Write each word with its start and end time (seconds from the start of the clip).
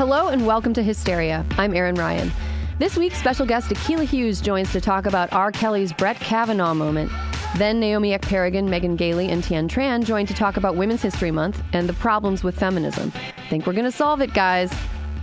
Hello 0.00 0.28
and 0.28 0.46
welcome 0.46 0.72
to 0.72 0.82
Hysteria. 0.82 1.44
I'm 1.58 1.74
Erin 1.74 1.94
Ryan. 1.94 2.32
This 2.78 2.96
week, 2.96 3.12
special 3.14 3.44
guest 3.44 3.68
Akilah 3.68 4.06
Hughes 4.06 4.40
joins 4.40 4.72
to 4.72 4.80
talk 4.80 5.04
about 5.04 5.30
R. 5.30 5.52
Kelly's 5.52 5.92
Brett 5.92 6.16
Kavanaugh 6.16 6.72
moment. 6.72 7.12
Then 7.58 7.78
Naomi 7.80 8.16
Ekperigin, 8.16 8.66
Megan 8.66 8.96
Gailey, 8.96 9.28
and 9.28 9.44
Tien 9.44 9.68
Tran 9.68 10.02
join 10.02 10.24
to 10.24 10.32
talk 10.32 10.56
about 10.56 10.74
Women's 10.74 11.02
History 11.02 11.30
Month 11.30 11.62
and 11.74 11.86
the 11.86 11.92
problems 11.92 12.42
with 12.42 12.58
feminism. 12.58 13.12
Think 13.50 13.66
we're 13.66 13.74
going 13.74 13.84
to 13.84 13.92
solve 13.92 14.22
it, 14.22 14.32
guys. 14.32 14.72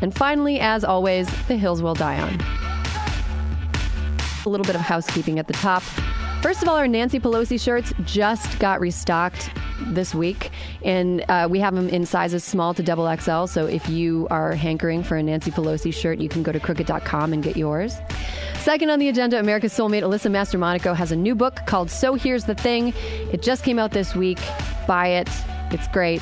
And 0.02 0.14
finally, 0.14 0.60
as 0.60 0.84
always, 0.84 1.28
the 1.48 1.58
hills 1.58 1.82
will 1.82 1.96
die 1.96 2.22
on. 2.22 2.40
A 4.46 4.50
little 4.50 4.64
bit 4.64 4.76
of 4.76 4.82
housekeeping 4.82 5.40
at 5.40 5.48
the 5.48 5.54
top. 5.54 5.82
First 6.42 6.62
of 6.62 6.70
all, 6.70 6.76
our 6.76 6.88
Nancy 6.88 7.20
Pelosi 7.20 7.60
shirts 7.60 7.92
just 8.06 8.60
got 8.60 8.80
restocked 8.80 9.50
this 9.88 10.14
week, 10.14 10.52
and 10.84 11.26
uh, 11.30 11.48
we 11.50 11.60
have 11.60 11.74
them 11.76 11.90
in 11.90 12.06
sizes 12.06 12.44
small 12.44 12.74
to 12.76 12.84
double 12.84 13.14
XL. 13.18 13.46
So 13.46 13.66
if 13.66 13.90
you 13.90 14.28
are 14.30 14.54
hankering 14.54 15.04
for 15.04 15.18
a 15.18 15.24
Nancy 15.24 15.52
Pelosi 15.52 15.94
shirt, 15.94 16.20
you 16.20 16.30
can 16.30 16.44
go 16.44 16.52
to 16.52 16.60
crooked.com 16.60 17.34
and 17.34 17.44
get 17.44 17.58
yours. 17.58 17.98
Second 18.60 18.90
on 18.90 19.00
the 19.00 19.10
agenda, 19.10 19.40
America's 19.40 19.74
soulmate 19.74 20.04
Alyssa 20.04 20.32
Mastromonaco 20.32 20.96
has 20.96 21.12
a 21.12 21.16
new 21.16 21.36
book 21.36 21.60
called 21.66 21.90
So 21.90 22.14
Here's 22.14 22.46
the 22.46 22.56
Thing. 22.56 22.94
It 23.32 23.42
just 23.42 23.64
came 23.64 23.80
out 23.80 23.92
this 23.92 24.16
week. 24.16 24.40
Buy 24.88 25.08
it. 25.08 25.30
It's 25.72 25.88
great. 25.90 26.22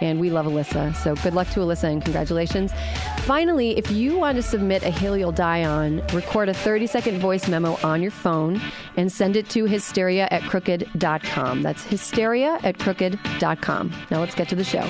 And 0.00 0.20
we 0.20 0.30
love 0.30 0.46
Alyssa. 0.46 0.94
So 0.96 1.14
good 1.16 1.34
luck 1.34 1.48
to 1.50 1.60
Alyssa 1.60 1.84
and 1.84 2.02
congratulations. 2.02 2.72
Finally, 3.20 3.76
if 3.76 3.90
you 3.90 4.18
want 4.18 4.36
to 4.36 4.42
submit 4.42 4.82
a 4.82 4.90
Hill 4.90 5.16
You'll 5.16 5.32
Die 5.32 5.64
On, 5.64 5.98
record 6.12 6.48
a 6.48 6.54
30 6.54 6.86
second 6.86 7.18
voice 7.18 7.48
memo 7.48 7.78
on 7.82 8.02
your 8.02 8.10
phone 8.10 8.60
and 8.96 9.10
send 9.10 9.36
it 9.36 9.48
to 9.50 9.64
hysteria 9.64 10.28
at 10.30 10.42
crooked.com. 10.42 11.62
That's 11.62 11.84
hysteria 11.84 12.58
at 12.62 12.78
crooked.com. 12.78 13.92
Now 14.10 14.20
let's 14.20 14.34
get 14.34 14.48
to 14.48 14.56
the 14.56 14.64
show. 14.64 14.88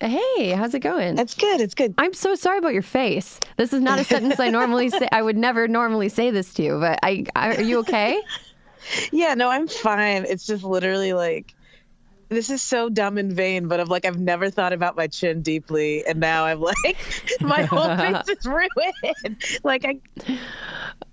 Hey, 0.00 0.50
how's 0.50 0.74
it 0.74 0.80
going? 0.80 1.18
It's 1.18 1.34
good. 1.34 1.60
It's 1.60 1.74
good. 1.74 1.94
I'm 1.98 2.14
so 2.14 2.36
sorry 2.36 2.58
about 2.58 2.72
your 2.72 2.82
face. 2.82 3.40
This 3.56 3.72
is 3.72 3.80
not 3.80 3.98
a 3.98 4.04
sentence 4.04 4.38
I 4.38 4.48
normally 4.48 4.90
say. 4.90 5.08
I 5.10 5.22
would 5.22 5.36
never 5.36 5.66
normally 5.66 6.08
say 6.08 6.30
this 6.30 6.54
to 6.54 6.62
you, 6.62 6.78
but 6.78 7.00
I, 7.02 7.24
I 7.34 7.56
are 7.56 7.62
you 7.62 7.78
okay? 7.80 8.20
yeah, 9.12 9.34
no, 9.34 9.48
I'm 9.48 9.66
fine. 9.66 10.24
It's 10.28 10.46
just 10.46 10.62
literally 10.62 11.14
like 11.14 11.54
this 12.28 12.50
is 12.50 12.62
so 12.62 12.88
dumb 12.88 13.18
and 13.18 13.32
vain, 13.32 13.68
but 13.68 13.80
I'm 13.80 13.88
like 13.88 14.04
I've 14.04 14.18
never 14.18 14.50
thought 14.50 14.72
about 14.72 14.96
my 14.96 15.06
chin 15.06 15.42
deeply, 15.42 16.04
and 16.06 16.20
now 16.20 16.44
I'm 16.44 16.60
like 16.84 16.96
my 17.40 17.62
whole 17.62 17.96
face 17.96 18.28
is 18.28 18.46
ruined. 18.46 19.42
Like 19.64 19.84
I 19.84 19.98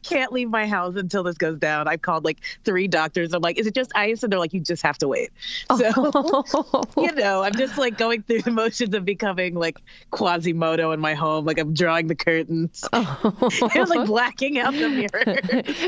can't 0.04 0.32
leave 0.32 0.50
my 0.50 0.68
house 0.68 0.96
until 0.96 1.24
this 1.24 1.38
goes 1.38 1.58
down. 1.58 1.88
I've 1.88 2.02
called 2.02 2.24
like 2.24 2.40
three 2.64 2.88
doctors. 2.88 3.34
I'm 3.34 3.42
like, 3.42 3.58
is 3.58 3.68
it 3.68 3.74
just 3.74 3.92
ice? 3.96 4.24
And 4.24 4.32
they're 4.32 4.40
like, 4.40 4.54
you 4.54 4.60
just 4.60 4.84
have 4.84 4.98
to 5.00 5.08
wait. 5.08 5.32
So, 5.76 5.92
oh. 5.96 6.84
you 6.98 7.12
know, 7.14 7.44
I'm 7.44 7.54
just 7.54 7.78
like 7.78 7.98
going 7.98 8.22
through 8.24 8.44
the 8.44 8.52
motions 8.52 8.94
of 8.94 9.06
becoming 9.06 9.56
like 9.56 9.80
Quasimodo 10.12 10.92
in 10.92 11.00
my 11.00 11.16
home. 11.16 11.46
Like 11.46 11.60
I'm 11.60 11.74
drawing 11.74 12.08
the 12.08 12.16
curtains. 12.16 12.88
Oh. 12.94 13.50
and 13.76 13.90
like 13.90 14.08
blacking 14.08 14.60
out 14.60 14.74
the 14.74 14.90
mirror. 14.90 15.40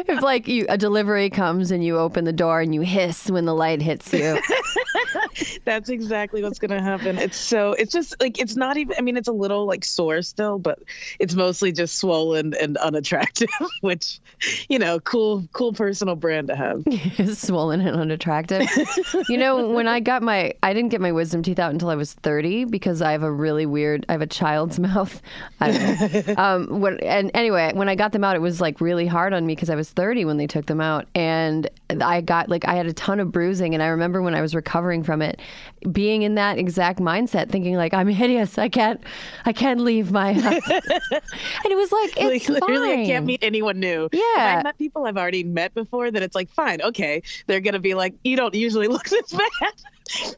if 0.08 0.22
like 0.22 0.48
you, 0.48 0.66
a 0.70 0.78
delivery 0.78 1.30
comes 1.30 1.72
and 1.72 1.83
you 1.83 1.98
open 1.98 2.25
the 2.25 2.33
door 2.33 2.61
and 2.61 2.73
you 2.73 2.81
hiss 2.81 3.30
when 3.30 3.45
the 3.45 3.53
light 3.53 3.81
hits 3.81 4.11
you. 4.14 4.39
That's 5.66 5.90
exactly 5.90 6.44
what's 6.44 6.60
going 6.60 6.72
to 6.72 6.82
happen. 6.82 7.18
It's 7.18 7.38
so, 7.38 7.74
it's 7.74 7.92
just 7.92 8.16
like, 8.20 8.40
it's 8.40 8.56
not 8.56 8.78
even, 8.78 8.96
I 8.98 9.02
mean, 9.02 9.18
it's 9.18 9.28
a 9.28 9.34
little 9.34 9.66
like 9.66 9.86
sore 9.86 10.22
still, 10.22 10.60
but 10.60 10.80
it's 11.20 11.36
mostly 11.36 11.72
just 11.72 11.98
swollen 11.98 12.54
and 12.54 12.78
unattractive, 12.78 13.50
which 13.82 14.20
you 14.70 14.80
know, 14.80 15.00
cool, 15.00 15.48
cool 15.54 15.74
personal 15.74 16.16
brand 16.16 16.48
to 16.48 16.56
have. 16.56 16.84
Swollen 17.38 17.82
and 17.82 17.95
unattractive. 17.95 18.67
you 19.30 19.38
know, 19.38 19.70
when 19.70 19.88
I 19.88 20.00
got 20.00 20.22
my, 20.22 20.54
I 20.61 20.73
didn't 20.73 20.89
get 20.89 21.02
my 21.02 21.11
wisdom 21.11 21.44
teeth 21.44 21.60
out 21.60 21.72
until 21.72 21.90
I 21.90 21.95
was 21.95 22.14
30 22.14 22.66
because 22.66 23.02
I 23.02 23.11
have 23.11 23.23
a 23.23 23.32
really 23.32 23.66
weird, 23.66 24.06
I 24.10 24.14
have 24.14 24.22
a 24.22 24.28
child's 24.28 24.80
mouth. 24.80 25.22
um, 25.60 26.80
when, 26.82 27.00
and 27.00 27.32
anyway, 27.34 27.72
when 27.73 27.90
I 27.90 27.95
got 27.95 28.11
them 28.11 28.23
out, 28.23 28.36
it 28.36 28.42
was 28.42 28.61
like 28.61 28.80
really 28.80 29.08
hard 29.08 29.34
on 29.34 29.45
me 29.45 29.56
because 29.56 29.70
I 29.70 29.76
was 29.76 29.90
30 29.90 30.26
when 30.26 30.38
they 30.38 30.48
took 30.48 30.66
them 30.67 30.82
out. 30.82 31.08
And 31.16 31.70
I 31.90 32.22
got 32.22 32.50
like, 32.50 32.67
I 32.67 32.76
had 32.76 32.86
a 32.86 32.94
ton 32.94 33.20
of 33.20 33.32
bruising. 33.32 33.73
And 33.73 33.82
I 33.82 33.88
remember 33.88 34.22
when 34.22 34.36
I 34.36 34.42
was 34.42 34.54
recovering 34.54 35.04
from 35.04 35.22
it, 35.22 35.27
being 35.92 36.23
in 36.23 36.36
that 36.36 36.58
exact 36.58 36.99
mindset, 36.99 37.49
thinking 37.49 37.76
like, 37.76 37.93
I'm 37.93 38.08
hideous. 38.08 38.58
I 38.58 38.70
can't, 38.70 39.02
I 39.45 39.54
can't 39.54 39.80
leave 39.80 40.11
my 40.11 40.33
house. 40.33 40.61
and 40.70 40.82
it 41.65 41.77
was 41.77 41.92
like, 41.92 42.14
it's 42.17 42.49
like, 42.49 42.61
literally, 42.61 42.89
fine. 42.89 42.99
I 42.99 43.05
can't 43.05 43.26
meet 43.26 43.43
anyone 43.43 43.80
new. 43.80 44.10
Yeah. 44.11 44.60
I 44.60 44.64
met 44.64 44.77
people 44.77 45.05
I've 45.05 45.17
already 45.17 45.43
met 45.43 45.73
before 45.73 46.11
that 46.11 46.23
it's 46.23 46.36
like, 46.36 46.49
fine, 46.49 46.82
okay. 46.82 47.21
They're 47.48 47.61
going 47.61 47.73
to 47.73 47.80
be 47.80 47.93
like, 47.93 48.16
you 48.23 48.36
don't 48.36 48.54
usually 48.54 48.87
look 48.87 49.10
this 49.10 49.32
bad. 49.32 49.73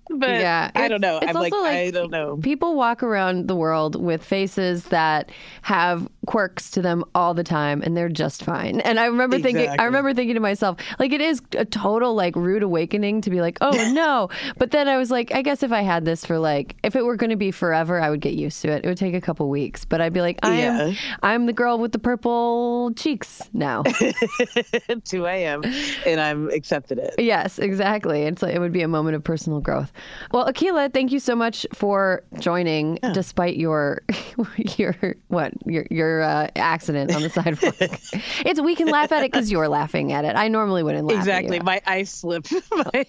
But 0.09 0.29
yeah, 0.29 0.71
I 0.75 0.87
don't 0.87 1.01
know. 1.01 1.19
I'm 1.21 1.35
like, 1.35 1.53
like, 1.53 1.77
I 1.77 1.91
don't 1.91 2.11
know. 2.11 2.37
People 2.37 2.75
walk 2.75 3.03
around 3.03 3.47
the 3.47 3.55
world 3.55 3.95
with 4.01 4.23
faces 4.23 4.85
that 4.85 5.31
have 5.61 6.07
quirks 6.25 6.71
to 6.71 6.81
them 6.81 7.03
all 7.15 7.33
the 7.33 7.43
time, 7.43 7.81
and 7.81 7.95
they're 7.95 8.09
just 8.09 8.43
fine. 8.43 8.79
And 8.81 8.99
I 8.99 9.05
remember 9.05 9.37
exactly. 9.37 9.61
thinking, 9.61 9.79
I 9.79 9.85
remember 9.85 10.13
thinking 10.13 10.35
to 10.35 10.39
myself, 10.39 10.77
like, 10.99 11.11
it 11.11 11.21
is 11.21 11.41
a 11.57 11.65
total 11.65 12.15
like 12.15 12.35
rude 12.35 12.63
awakening 12.63 13.21
to 13.21 13.29
be 13.29 13.41
like, 13.41 13.57
oh 13.61 13.71
no. 13.93 14.29
but 14.57 14.71
then 14.71 14.87
I 14.87 14.97
was 14.97 15.11
like, 15.11 15.33
I 15.33 15.41
guess 15.41 15.63
if 15.63 15.71
I 15.71 15.81
had 15.81 16.05
this 16.05 16.25
for 16.25 16.39
like, 16.39 16.75
if 16.83 16.95
it 16.95 17.03
were 17.03 17.15
going 17.15 17.29
to 17.29 17.35
be 17.35 17.51
forever, 17.51 17.99
I 17.99 18.09
would 18.09 18.21
get 18.21 18.33
used 18.33 18.61
to 18.63 18.71
it. 18.71 18.85
It 18.85 18.87
would 18.87 18.97
take 18.97 19.13
a 19.13 19.21
couple 19.21 19.49
weeks, 19.49 19.85
but 19.85 20.01
I'd 20.01 20.13
be 20.13 20.21
like, 20.21 20.39
I 20.43 20.59
yeah. 20.59 20.81
am, 20.81 20.95
I'm 21.23 21.45
the 21.45 21.53
girl 21.53 21.77
with 21.77 21.91
the 21.91 21.99
purple 21.99 22.91
cheeks 22.95 23.49
now. 23.53 23.83
2 25.05 25.25
a.m. 25.25 25.63
and 26.05 26.19
I'm 26.19 26.49
accepted 26.49 26.99
it. 26.99 27.15
Yes, 27.17 27.59
exactly. 27.59 28.23
It's 28.23 28.41
like, 28.41 28.55
it 28.55 28.59
would 28.59 28.73
be 28.73 28.81
a 28.81 28.87
moment 28.87 29.15
of 29.15 29.23
personal 29.23 29.58
personal 29.59 29.79
growth. 29.79 29.91
Well, 30.31 30.45
Akilah, 30.45 30.93
thank 30.93 31.11
you 31.11 31.19
so 31.19 31.35
much 31.35 31.65
for 31.73 32.23
joining, 32.39 32.99
yeah. 33.01 33.13
despite 33.13 33.57
your 33.57 34.01
your 34.77 34.95
what 35.27 35.53
your 35.65 35.85
your 35.89 36.21
uh, 36.21 36.47
accident 36.55 37.13
on 37.13 37.21
the 37.21 37.29
sidewalk. 37.29 37.75
it's 38.45 38.61
we 38.61 38.75
can 38.75 38.87
laugh 38.87 39.11
at 39.11 39.23
it 39.23 39.31
because 39.31 39.51
you're 39.51 39.67
laughing 39.67 40.11
at 40.11 40.25
it. 40.25 40.35
I 40.35 40.47
normally 40.47 40.83
wouldn't 40.83 41.07
laugh. 41.07 41.19
Exactly, 41.19 41.59
my 41.59 41.81
ice 41.85 42.11
slip, 42.11 42.45
my, 42.71 43.05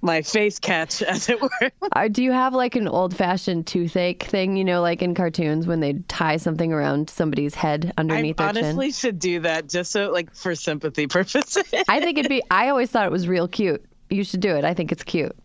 my 0.00 0.22
face 0.22 0.58
catch, 0.58 1.02
as 1.02 1.28
it 1.28 1.40
were. 1.40 1.50
Uh, 1.92 2.08
do 2.08 2.22
you 2.22 2.32
have 2.32 2.54
like 2.54 2.76
an 2.76 2.88
old 2.88 3.16
fashioned 3.16 3.66
toothache 3.66 4.24
thing? 4.24 4.56
You 4.56 4.64
know, 4.64 4.80
like 4.80 5.02
in 5.02 5.14
cartoons 5.14 5.66
when 5.66 5.80
they 5.80 5.94
tie 6.08 6.36
something 6.36 6.72
around 6.72 7.10
somebody's 7.10 7.54
head 7.54 7.92
underneath 7.96 8.40
I 8.40 8.52
their 8.52 8.64
honestly 8.64 8.88
chin. 8.88 8.92
should 8.92 9.18
do 9.18 9.40
that 9.40 9.68
just 9.68 9.92
so 9.92 10.10
like 10.10 10.34
for 10.34 10.54
sympathy 10.54 11.06
purposes. 11.06 11.58
I 11.88 12.00
think 12.00 12.18
it'd 12.18 12.28
be. 12.28 12.42
I 12.50 12.68
always 12.68 12.90
thought 12.90 13.06
it 13.06 13.12
was 13.12 13.28
real 13.28 13.48
cute 13.48 13.84
you 14.10 14.24
should 14.24 14.40
do 14.40 14.54
it. 14.56 14.64
I 14.64 14.74
think 14.74 14.92
it's 14.92 15.02
cute. 15.02 15.36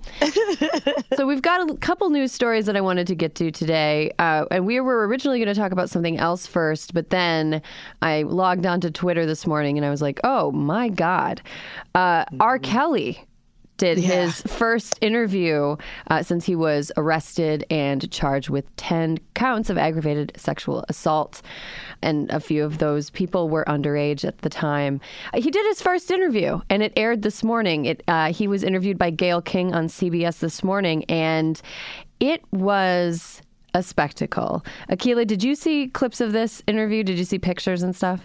so 1.15 1.25
we've 1.25 1.41
got 1.41 1.69
a 1.69 1.75
couple 1.77 2.09
news 2.09 2.31
stories 2.31 2.65
that 2.65 2.75
I 2.75 2.81
wanted 2.81 3.07
to 3.07 3.15
get 3.15 3.35
to 3.35 3.51
today, 3.51 4.11
uh, 4.19 4.45
and 4.51 4.65
we 4.65 4.79
were 4.79 5.07
originally 5.07 5.39
going 5.39 5.53
to 5.53 5.59
talk 5.59 5.71
about 5.71 5.89
something 5.89 6.17
else 6.17 6.47
first, 6.47 6.93
but 6.93 7.09
then 7.09 7.61
I 8.01 8.23
logged 8.23 8.65
onto 8.65 8.89
Twitter 8.89 9.25
this 9.25 9.45
morning 9.45 9.77
and 9.77 9.85
I 9.85 9.89
was 9.89 10.01
like, 10.01 10.19
"Oh 10.23 10.51
my 10.51 10.89
God, 10.89 11.41
uh, 11.95 12.25
R. 12.39 12.57
Mm-hmm. 12.57 12.71
Kelly." 12.71 13.25
Did 13.83 13.97
yeah. 13.97 14.21
his 14.21 14.41
first 14.43 14.97
interview 15.01 15.75
uh, 16.09 16.23
since 16.23 16.45
he 16.45 16.55
was 16.55 16.89
arrested 16.95 17.65
and 17.69 18.09
charged 18.11 18.49
with 18.49 18.73
10 18.77 19.17
counts 19.33 19.69
of 19.69 19.77
aggravated 19.77 20.31
sexual 20.37 20.85
assault 20.87 21.41
and 22.01 22.29
a 22.31 22.39
few 22.39 22.63
of 22.63 22.77
those 22.77 23.09
people 23.09 23.49
were 23.49 23.65
underage 23.65 24.23
at 24.23 24.37
the 24.37 24.49
time. 24.49 25.01
He 25.33 25.51
did 25.51 25.65
his 25.65 25.81
first 25.81 26.11
interview, 26.11 26.61
and 26.69 26.81
it 26.81 26.93
aired 26.95 27.23
this 27.23 27.43
morning. 27.43 27.83
It 27.83 28.03
uh, 28.07 28.31
he 28.31 28.47
was 28.47 28.63
interviewed 28.63 28.97
by 28.97 29.09
Gayle 29.09 29.41
King 29.41 29.73
on 29.73 29.87
CBS 29.87 30.39
this 30.39 30.63
morning, 30.63 31.03
and 31.09 31.61
it 32.21 32.41
was 32.53 33.41
a 33.73 33.83
spectacle. 33.83 34.63
Akilah, 34.89 35.27
did 35.27 35.43
you 35.43 35.55
see 35.55 35.89
clips 35.89 36.21
of 36.21 36.31
this 36.31 36.63
interview? 36.67 37.03
Did 37.03 37.17
you 37.17 37.25
see 37.25 37.37
pictures 37.37 37.83
and 37.83 37.93
stuff? 37.93 38.21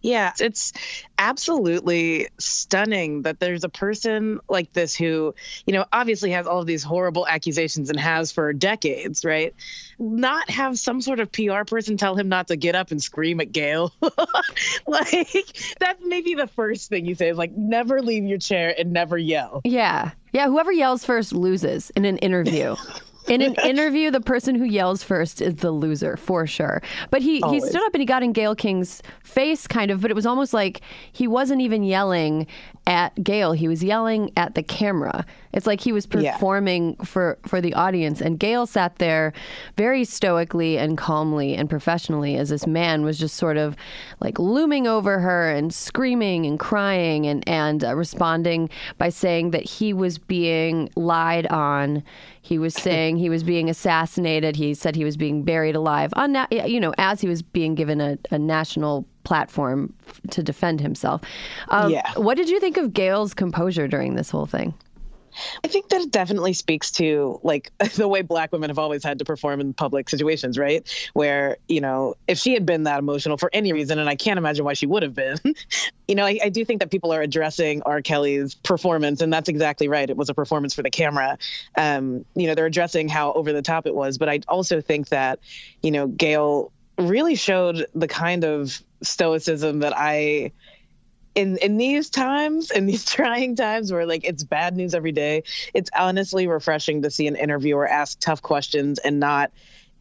Yeah, 0.00 0.32
it's 0.38 0.72
absolutely 1.18 2.28
stunning 2.38 3.22
that 3.22 3.38
there's 3.38 3.64
a 3.64 3.68
person 3.68 4.40
like 4.48 4.72
this 4.72 4.94
who, 4.96 5.34
you 5.66 5.72
know, 5.72 5.84
obviously 5.92 6.32
has 6.32 6.46
all 6.46 6.60
of 6.60 6.66
these 6.66 6.82
horrible 6.82 7.26
accusations 7.26 7.90
and 7.90 7.98
has 7.98 8.32
for 8.32 8.52
decades, 8.52 9.24
right? 9.24 9.54
Not 9.98 10.50
have 10.50 10.78
some 10.78 11.00
sort 11.00 11.20
of 11.20 11.30
PR 11.30 11.64
person 11.64 11.96
tell 11.96 12.16
him 12.16 12.28
not 12.28 12.48
to 12.48 12.56
get 12.56 12.74
up 12.74 12.90
and 12.90 13.02
scream 13.02 13.40
at 13.40 13.52
Gayle. 13.52 13.92
like, 14.86 15.74
that's 15.78 16.02
maybe 16.04 16.34
the 16.34 16.48
first 16.48 16.88
thing 16.88 17.06
you 17.06 17.14
say 17.14 17.28
is 17.28 17.38
like, 17.38 17.52
never 17.52 18.02
leave 18.02 18.24
your 18.24 18.38
chair 18.38 18.74
and 18.76 18.92
never 18.92 19.16
yell. 19.16 19.60
Yeah. 19.64 20.10
Yeah. 20.32 20.46
Whoever 20.46 20.72
yells 20.72 21.04
first 21.04 21.32
loses 21.32 21.90
in 21.90 22.04
an 22.04 22.18
interview. 22.18 22.76
In 23.28 23.40
an 23.40 23.54
interview, 23.64 24.10
the 24.10 24.20
person 24.20 24.54
who 24.54 24.64
yells 24.64 25.02
first 25.02 25.40
is 25.40 25.56
the 25.56 25.70
loser 25.70 26.16
for 26.16 26.46
sure. 26.46 26.82
But 27.10 27.22
he, 27.22 27.40
he 27.50 27.60
stood 27.60 27.82
up 27.84 27.94
and 27.94 28.00
he 28.00 28.06
got 28.06 28.22
in 28.22 28.32
Gayle 28.32 28.54
King's 28.54 29.02
face, 29.22 29.66
kind 29.66 29.90
of, 29.90 30.00
but 30.00 30.10
it 30.10 30.14
was 30.14 30.26
almost 30.26 30.52
like 30.52 30.80
he 31.12 31.28
wasn't 31.28 31.60
even 31.60 31.84
yelling 31.84 32.46
at 32.86 33.22
Gayle. 33.22 33.52
He 33.52 33.68
was 33.68 33.82
yelling 33.82 34.32
at 34.36 34.54
the 34.54 34.62
camera. 34.62 35.24
It's 35.52 35.66
like 35.66 35.80
he 35.80 35.92
was 35.92 36.06
performing 36.06 36.96
yeah. 36.98 37.04
for, 37.04 37.38
for 37.46 37.60
the 37.60 37.74
audience. 37.74 38.20
And 38.20 38.38
Gayle 38.38 38.66
sat 38.66 38.96
there 38.96 39.32
very 39.76 40.04
stoically 40.04 40.78
and 40.78 40.98
calmly 40.98 41.54
and 41.54 41.70
professionally 41.70 42.36
as 42.36 42.48
this 42.48 42.66
man 42.66 43.04
was 43.04 43.18
just 43.18 43.36
sort 43.36 43.56
of 43.56 43.76
like 44.20 44.38
looming 44.38 44.86
over 44.86 45.20
her 45.20 45.50
and 45.50 45.72
screaming 45.72 46.46
and 46.46 46.58
crying 46.58 47.26
and, 47.26 47.46
and 47.48 47.84
uh, 47.84 47.94
responding 47.94 48.68
by 48.98 49.10
saying 49.10 49.50
that 49.52 49.64
he 49.64 49.92
was 49.92 50.18
being 50.18 50.88
lied 50.96 51.46
on 51.48 52.02
he 52.52 52.58
was 52.58 52.74
saying 52.74 53.16
he 53.16 53.30
was 53.30 53.42
being 53.42 53.70
assassinated. 53.70 54.56
He 54.56 54.74
said 54.74 54.94
he 54.94 55.06
was 55.06 55.16
being 55.16 55.42
buried 55.42 55.74
alive. 55.74 56.12
On 56.16 56.36
you 56.50 56.78
know, 56.78 56.92
as 56.98 57.18
he 57.22 57.26
was 57.26 57.40
being 57.40 57.74
given 57.74 57.98
a, 57.98 58.18
a 58.30 58.38
national 58.38 59.06
platform 59.24 59.94
to 60.28 60.42
defend 60.42 60.78
himself. 60.78 61.22
Um, 61.70 61.92
yeah. 61.92 62.12
What 62.16 62.36
did 62.36 62.50
you 62.50 62.60
think 62.60 62.76
of 62.76 62.92
Gayle's 62.92 63.32
composure 63.32 63.88
during 63.88 64.16
this 64.16 64.28
whole 64.28 64.44
thing? 64.44 64.74
I 65.64 65.68
think 65.68 65.88
that 65.88 66.00
it 66.00 66.10
definitely 66.10 66.52
speaks 66.52 66.90
to 66.92 67.40
like 67.42 67.70
the 67.94 68.08
way 68.08 68.22
black 68.22 68.52
women 68.52 68.70
have 68.70 68.78
always 68.78 69.04
had 69.04 69.18
to 69.20 69.24
perform 69.24 69.60
in 69.60 69.74
public 69.74 70.08
situations, 70.08 70.58
right? 70.58 70.88
Where, 71.14 71.56
you 71.68 71.80
know, 71.80 72.14
if 72.26 72.38
she 72.38 72.54
had 72.54 72.66
been 72.66 72.84
that 72.84 72.98
emotional 72.98 73.36
for 73.36 73.50
any 73.52 73.72
reason, 73.72 73.98
and 73.98 74.08
I 74.08 74.16
can't 74.16 74.38
imagine 74.38 74.64
why 74.64 74.74
she 74.74 74.86
would 74.86 75.02
have 75.02 75.14
been, 75.14 75.38
you 76.08 76.14
know, 76.14 76.24
I, 76.24 76.38
I, 76.44 76.48
do 76.48 76.64
think 76.64 76.80
that 76.80 76.90
people 76.90 77.12
are 77.12 77.22
addressing 77.22 77.82
R. 77.82 78.02
Kelly's 78.02 78.54
performance, 78.54 79.22
and 79.22 79.32
that's 79.32 79.48
exactly 79.48 79.88
right. 79.88 80.08
It 80.08 80.16
was 80.16 80.28
a 80.28 80.34
performance 80.34 80.74
for 80.74 80.82
the 80.82 80.90
camera. 80.90 81.38
Um, 81.76 82.24
you 82.34 82.46
know, 82.46 82.54
they're 82.54 82.66
addressing 82.66 83.08
how 83.08 83.32
over 83.32 83.52
the 83.52 83.62
top 83.62 83.86
it 83.86 83.94
was, 83.94 84.18
but 84.18 84.28
I 84.28 84.40
also 84.48 84.80
think 84.80 85.08
that, 85.08 85.38
you 85.82 85.90
know, 85.90 86.06
Gayle 86.06 86.72
really 86.98 87.34
showed 87.34 87.86
the 87.94 88.08
kind 88.08 88.44
of 88.44 88.82
stoicism 89.02 89.80
that 89.80 89.94
I 89.96 90.52
in 91.34 91.56
in 91.58 91.76
these 91.76 92.10
times 92.10 92.70
in 92.70 92.86
these 92.86 93.04
trying 93.12 93.56
times 93.56 93.92
where 93.92 94.06
like 94.06 94.24
it's 94.24 94.44
bad 94.44 94.76
news 94.76 94.94
every 94.94 95.12
day 95.12 95.42
it's 95.74 95.90
honestly 95.96 96.46
refreshing 96.46 97.02
to 97.02 97.10
see 97.10 97.26
an 97.26 97.36
interviewer 97.36 97.86
ask 97.86 98.18
tough 98.20 98.42
questions 98.42 98.98
and 98.98 99.18
not 99.20 99.50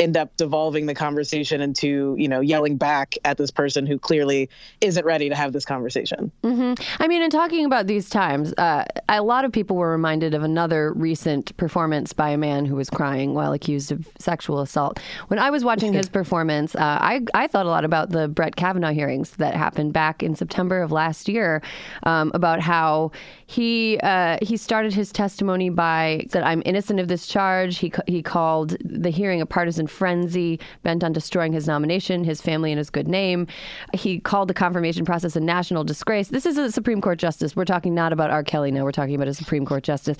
end 0.01 0.17
up 0.17 0.35
devolving 0.37 0.85
the 0.85 0.95
conversation 0.95 1.61
into 1.61 2.15
you 2.17 2.27
know 2.27 2.41
yelling 2.41 2.77
back 2.77 3.17
at 3.23 3.37
this 3.37 3.51
person 3.51 3.85
who 3.85 3.99
clearly 3.99 4.49
isn't 4.81 5.05
ready 5.05 5.29
to 5.29 5.35
have 5.35 5.53
this 5.53 5.65
conversation. 5.65 6.31
Mm-hmm. 6.43 6.73
i 7.01 7.07
mean 7.07 7.21
in 7.21 7.29
talking 7.29 7.65
about 7.65 7.87
these 7.87 8.09
times 8.09 8.53
uh, 8.57 8.85
a 9.09 9.21
lot 9.21 9.45
of 9.45 9.51
people 9.51 9.75
were 9.75 9.91
reminded 9.91 10.33
of 10.33 10.43
another 10.43 10.93
recent 10.93 11.55
performance 11.57 12.13
by 12.13 12.29
a 12.29 12.37
man 12.37 12.65
who 12.65 12.75
was 12.75 12.89
crying 12.89 13.33
while 13.33 13.53
accused 13.53 13.91
of 13.91 14.07
sexual 14.17 14.59
assault. 14.59 14.99
When 15.27 15.39
i 15.39 15.49
was 15.49 15.63
watching 15.63 15.93
his 15.93 16.09
performance 16.19 16.75
uh, 16.75 16.97
I, 17.01 17.21
I 17.33 17.47
thought 17.47 17.65
a 17.65 17.69
lot 17.69 17.85
about 17.85 18.09
the 18.09 18.27
brett 18.27 18.55
kavanaugh 18.55 18.93
hearings 18.93 19.31
that 19.31 19.53
happened 19.55 19.93
back 19.93 20.23
in 20.23 20.35
september 20.35 20.81
of 20.81 20.91
last 20.91 21.27
year 21.27 21.61
um, 22.03 22.31
about 22.33 22.59
how 22.61 23.11
he 23.45 23.99
uh, 24.01 24.37
he 24.41 24.57
started 24.57 24.93
his 24.93 25.11
testimony 25.11 25.69
by 25.69 26.25
said 26.29 26.43
i'm 26.43 26.63
innocent 26.65 26.99
of 26.99 27.07
this 27.07 27.27
charge. 27.27 27.77
He, 27.77 27.91
he 28.07 28.23
called 28.23 28.77
the 28.83 29.09
hearing 29.09 29.41
a 29.41 29.45
partisan 29.45 29.87
frenzy 29.91 30.59
bent 30.83 31.03
on 31.03 31.13
destroying 31.13 31.53
his 31.53 31.67
nomination, 31.67 32.23
his 32.23 32.41
family, 32.41 32.71
and 32.71 32.77
his 32.77 32.89
good 32.89 33.07
name. 33.07 33.47
He 33.93 34.19
called 34.19 34.47
the 34.47 34.53
confirmation 34.53 35.05
process 35.05 35.35
a 35.35 35.39
national 35.39 35.83
disgrace. 35.83 36.29
This 36.29 36.45
is 36.45 36.57
a 36.57 36.71
Supreme 36.71 37.01
Court 37.01 37.19
justice. 37.19 37.55
We're 37.55 37.65
talking 37.65 37.93
not 37.93 38.13
about 38.13 38.31
R. 38.31 38.43
Kelly 38.43 38.71
now. 38.71 38.83
We're 38.83 38.91
talking 38.91 39.15
about 39.15 39.27
a 39.27 39.33
Supreme 39.33 39.65
Court 39.65 39.83
justice. 39.83 40.17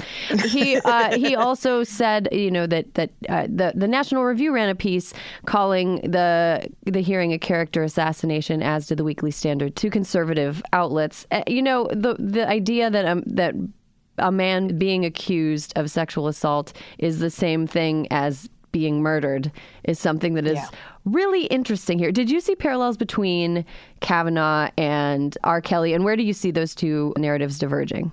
He 0.50 0.76
uh, 0.86 1.18
he 1.18 1.36
also 1.36 1.84
said, 1.84 2.28
you 2.32 2.52
know, 2.52 2.68
that 2.68 2.94
that 2.96 3.10
uh, 3.30 3.48
the 3.48 3.74
the 3.76 3.88
National 3.88 4.24
Review 4.24 4.54
ran 4.54 4.70
a 4.70 4.76
piece 4.76 5.14
calling 5.46 6.02
the 6.02 6.70
the 6.86 7.02
hearing 7.02 7.34
a 7.34 7.40
character 7.40 7.84
assassination, 7.84 8.62
as 8.62 8.88
did 8.88 8.98
the 8.98 9.04
Weekly 9.04 9.32
Standard, 9.32 9.76
two 9.76 9.90
conservative 9.90 10.62
outlets. 10.74 11.26
Uh, 11.32 11.44
you 11.48 11.62
know, 11.62 11.88
the 11.92 12.16
the 12.20 12.48
idea 12.48 12.90
that 12.90 13.06
um, 13.06 13.24
that 13.26 13.56
a 14.18 14.32
man 14.32 14.78
being 14.78 15.06
accused 15.06 15.74
of 15.76 15.90
sexual 15.90 16.28
assault 16.28 16.74
is 16.98 17.20
the 17.20 17.30
same 17.30 17.68
thing 17.68 18.08
as 18.12 18.50
being 18.72 19.02
murdered 19.02 19.52
is 19.84 20.00
something 20.00 20.34
that 20.36 20.46
is 20.46 20.56
yeah. 20.56 20.68
really 21.06 21.46
interesting 21.46 22.00
here. 22.00 22.12
Did 22.12 22.30
you 22.30 22.40
see 22.40 22.56
parallels 22.56 22.98
between 22.98 23.66
Kavanaugh 24.00 24.70
and 24.78 25.38
R. 25.44 25.62
Kelly, 25.62 25.94
and 25.94 26.04
where 26.04 26.16
do 26.16 26.24
you 26.24 26.34
see 26.34 26.52
those 26.52 26.76
two 26.76 27.14
narratives 27.18 27.60
diverging? 27.60 28.12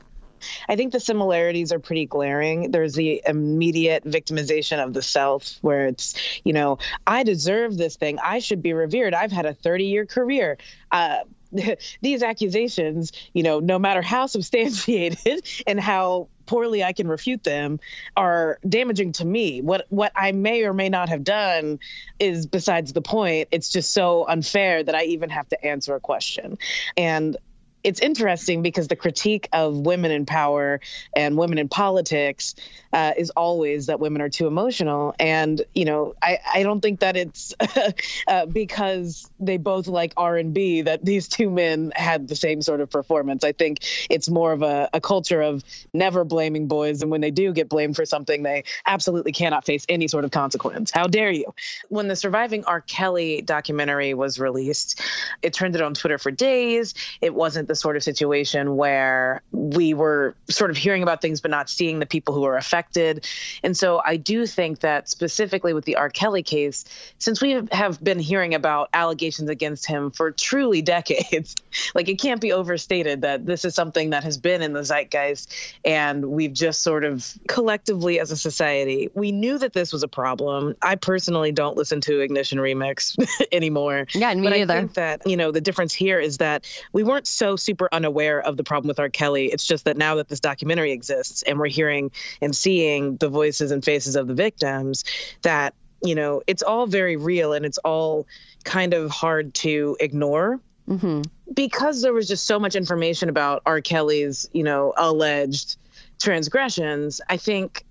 I 0.69 0.77
think 0.77 0.93
the 0.93 1.01
similarities 1.01 1.73
are 1.73 1.79
pretty 1.79 2.07
glaring. 2.07 2.71
There's 2.71 2.95
the 2.95 3.23
immediate 3.27 4.05
victimization 4.05 4.83
of 4.83 4.95
the 4.95 5.03
self, 5.03 5.59
where 5.63 5.87
it's, 5.87 6.15
you 6.45 6.53
know, 6.53 6.79
I 7.07 7.23
deserve 7.23 7.77
this 7.77 7.97
thing. 7.97 8.19
I 8.23 8.39
should 8.39 8.63
be 8.63 8.73
revered. 8.73 9.15
I've 9.15 9.33
had 9.33 9.47
a 9.47 9.55
30 9.55 9.85
year 9.85 10.07
career. 10.07 10.59
Uh, 10.91 11.19
these 12.03 12.23
accusations, 12.23 13.13
you 13.33 13.43
know, 13.43 13.61
no 13.61 13.79
matter 13.79 14.03
how 14.03 14.27
substantiated 14.27 15.47
and 15.67 15.81
how 15.81 16.29
poorly 16.47 16.83
I 16.83 16.93
can 16.93 17.09
refute 17.09 17.45
them, 17.45 17.79
are 18.17 18.59
damaging 18.67 19.13
to 19.13 19.25
me. 19.25 19.61
What 19.61 19.87
what 19.91 20.13
I 20.17 20.33
may 20.33 20.65
or 20.65 20.73
may 20.73 20.89
not 20.89 21.09
have 21.09 21.25
done 21.25 21.79
is 22.19 22.47
besides 22.47 22.93
the 22.93 23.03
point. 23.03 23.49
It's 23.51 23.71
just 23.71 23.93
so 23.93 24.27
unfair 24.27 24.83
that 24.83 24.95
I 24.95 25.05
even 25.05 25.31
have 25.31 25.49
to 25.49 25.65
answer 25.65 25.95
a 25.95 26.01
question. 26.01 26.59
And 26.97 27.37
it's 27.85 28.01
interesting 28.01 28.63
because 28.63 28.89
the 28.89 28.97
critique 28.97 29.49
of 29.53 29.77
women 29.77 30.11
in 30.11 30.27
power 30.27 30.81
and 31.15 31.37
women 31.37 31.59
in 31.59 31.69
politics 31.69 32.55
uh, 32.93 33.13
is 33.17 33.31
always 33.31 33.87
that 33.87 34.01
women 34.01 34.21
are 34.23 34.29
too 34.29 34.47
emotional. 34.47 35.15
And 35.19 35.63
you 35.75 35.85
know, 35.85 36.15
I, 36.21 36.39
I 36.53 36.63
don't 36.63 36.81
think 36.81 37.01
that 37.01 37.17
it's 37.17 37.55
uh, 38.27 38.47
because 38.47 39.31
they 39.39 39.57
both 39.57 39.87
like 39.87 40.13
R 40.17 40.37
and 40.37 40.53
B 40.53 40.83
that 40.83 41.05
these 41.05 41.29
two 41.29 41.51
men 41.51 41.93
had 41.95 42.29
the 42.29 42.37
same 42.37 42.63
sort 42.63 42.81
of 42.81 42.91
performance. 42.91 43.45
I 43.45 43.53
think 43.53 43.81
it's 44.11 44.29
more 44.29 44.53
of 44.53 44.63
a, 44.63 44.89
a 44.93 45.01
culture 45.01 45.41
of 45.41 45.63
never 45.93 46.25
blaming 46.25 46.67
boys, 46.67 47.03
and 47.03 47.11
when 47.11 47.21
they 47.21 47.31
do 47.31 47.53
get 47.53 47.69
blamed 47.69 47.97
for 47.97 48.05
something, 48.05 48.43
they 48.43 48.65
absolutely 48.87 49.33
cannot 49.33 49.65
face 49.65 49.85
any 49.89 50.09
sort 50.09 50.25
of 50.25 50.31
consequence. 50.31 50.91
How 50.91 51.07
dare 51.07 51.31
you? 51.31 51.55
When 51.89 52.09
the 52.09 52.17
surviving 52.17 52.65
R. 52.65 52.81
Kelly 52.81 53.43
documentary 53.43 54.15
was 54.15 54.39
released, 54.39 55.01
it 55.43 55.55
trended 55.55 55.83
on 55.83 55.95
Twitter 55.95 56.19
for 56.19 56.31
days. 56.31 56.95
It 57.21 57.35
wasn't 57.35 57.68
the 57.69 57.75
sort 57.75 57.97
of 57.97 58.03
situation 58.03 58.77
where 58.77 59.43
we 59.53 59.95
were 59.95 60.35
sort 60.49 60.71
of 60.71 60.77
hearing 60.77 61.03
about 61.03 61.23
things 61.23 61.41
but 61.41 61.51
not 61.51 61.71
seeing 61.71 61.99
the 61.99 62.07
people 62.07 62.35
who 62.35 62.43
were 62.43 62.57
affected. 62.57 63.27
And 63.63 63.77
so 63.77 64.01
I 64.05 64.17
do 64.17 64.47
think 64.47 64.81
that 64.81 65.09
specifically 65.09 65.73
with 65.73 65.85
the 65.85 65.97
R. 65.97 66.11
Kelly 66.11 66.43
case, 66.43 66.85
since 67.19 67.41
we 67.41 67.63
have 67.71 68.03
been 68.03 68.19
hearing 68.19 68.55
about 68.55 68.89
allegations 68.93 69.49
against 69.49 69.87
him 69.87 70.11
for 70.11 70.31
truly 70.31 70.83
decades, 70.89 71.55
like 71.95 72.09
it 72.09 72.19
can't 72.19 72.41
be 72.41 72.53
overstated 72.53 73.23
that 73.23 73.47
this 73.47 73.65
is 73.65 73.75
something 73.75 74.11
that 74.11 74.25
has 74.25 74.39
been 74.39 74.63
in 74.63 74.73
the 74.73 74.83
zeitgeist 74.83 75.53
and 75.85 76.25
we've 76.25 76.53
just 76.53 76.83
sort 76.83 77.05
of 77.05 77.33
collectively 77.47 78.19
as 78.21 78.31
a 78.31 78.37
society, 78.37 79.11
we 79.15 79.33
knew 79.33 79.59
that 79.59 79.73
this 79.73 79.93
was 79.93 80.03
a 80.03 80.09
problem. 80.09 80.75
I 80.83 80.97
personally 80.97 81.53
don't 81.53 81.77
listen 81.77 82.01
to 82.03 82.21
Ignition 82.21 82.59
Remix 82.59 83.17
anymore. 83.53 84.07
Yeah, 84.15 84.35
me 84.35 84.43
but. 84.43 84.53
I 84.53 84.67
think 84.67 84.95
that, 84.95 85.27
you 85.27 85.37
know, 85.37 85.53
the 85.53 85.61
difference 85.61 85.93
here 85.93 86.19
is 86.19 86.39
that 86.39 86.67
we 86.93 87.03
weren't 87.03 87.27
so 87.27 87.57
super 87.59 87.89
unaware 87.93 88.41
of 88.41 88.57
the 88.57 88.65
problem 88.65 88.89
with 88.89 88.99
R. 88.99 89.09
Kelly. 89.09 89.47
It's 89.47 89.65
just 89.65 89.85
that 89.85 89.97
now 89.97 90.17
that 90.17 90.29
this 90.29 90.41
documentary 90.41 90.93
exists 90.93 91.43
and 91.43 91.59
we're 91.59 91.69
hearing 91.69 92.11
and 92.41 92.55
seeing 92.55 93.17
the 93.17 93.29
voices 93.29 93.71
and 93.71 93.85
faces 93.85 94.17
of 94.17 94.27
the 94.27 94.35
victims, 94.35 95.05
that, 95.43 95.75
you 96.03 96.15
know, 96.15 96.43
it's 96.47 96.63
all 96.63 96.87
very 96.87 97.17
real 97.17 97.53
and 97.53 97.67
it's 97.67 97.79
all 97.79 98.27
kind 98.65 98.95
of 98.95 99.11
hard 99.11 99.55
to 99.55 99.97
ignore. 100.01 100.61
Mm-hmm. 100.89 101.23
Because 101.53 102.03
there 102.03 102.13
was 102.13 102.29
just 102.29 102.47
so 102.47 102.59
much 102.59 102.75
information 102.75 103.29
about 103.29 103.63
R. 103.67 103.81
Kelly's, 103.81 104.49
you 104.53 104.63
know, 104.63 104.95
alleged 104.97 105.77
transgressions, 106.19 107.21
I 107.29 107.37
think 107.37 107.85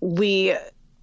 we 0.00 0.54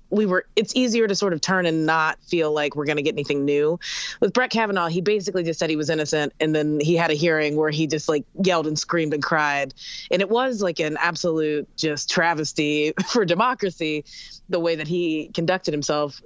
we 0.09 0.25
were 0.25 0.45
it's 0.55 0.75
easier 0.75 1.07
to 1.07 1.15
sort 1.15 1.33
of 1.33 1.41
turn 1.41 1.65
and 1.65 1.85
not 1.85 2.17
feel 2.23 2.51
like 2.51 2.75
we're 2.75 2.85
going 2.85 2.97
to 2.97 3.03
get 3.03 3.13
anything 3.13 3.45
new. 3.45 3.79
With 4.19 4.33
brett 4.33 4.49
kavanaugh 4.49 4.87
he 4.87 5.01
basically 5.01 5.43
just 5.43 5.59
said 5.59 5.69
he 5.69 5.75
was 5.75 5.89
innocent 5.89 6.33
and 6.39 6.55
then 6.55 6.79
he 6.79 6.95
had 6.95 7.11
a 7.11 7.15
hearing 7.15 7.55
where 7.55 7.69
he 7.69 7.87
just 7.87 8.07
like 8.07 8.25
yelled 8.43 8.67
and 8.67 8.77
screamed 8.77 9.13
and 9.13 9.23
cried. 9.23 9.73
And 10.11 10.21
it 10.21 10.29
was 10.29 10.61
like 10.61 10.79
an 10.79 10.97
absolute 10.99 11.67
just 11.77 12.09
travesty 12.09 12.93
for 13.07 13.25
democracy 13.25 14.05
the 14.49 14.59
way 14.59 14.75
that 14.75 14.87
he 14.87 15.31
conducted 15.33 15.73
himself. 15.73 16.21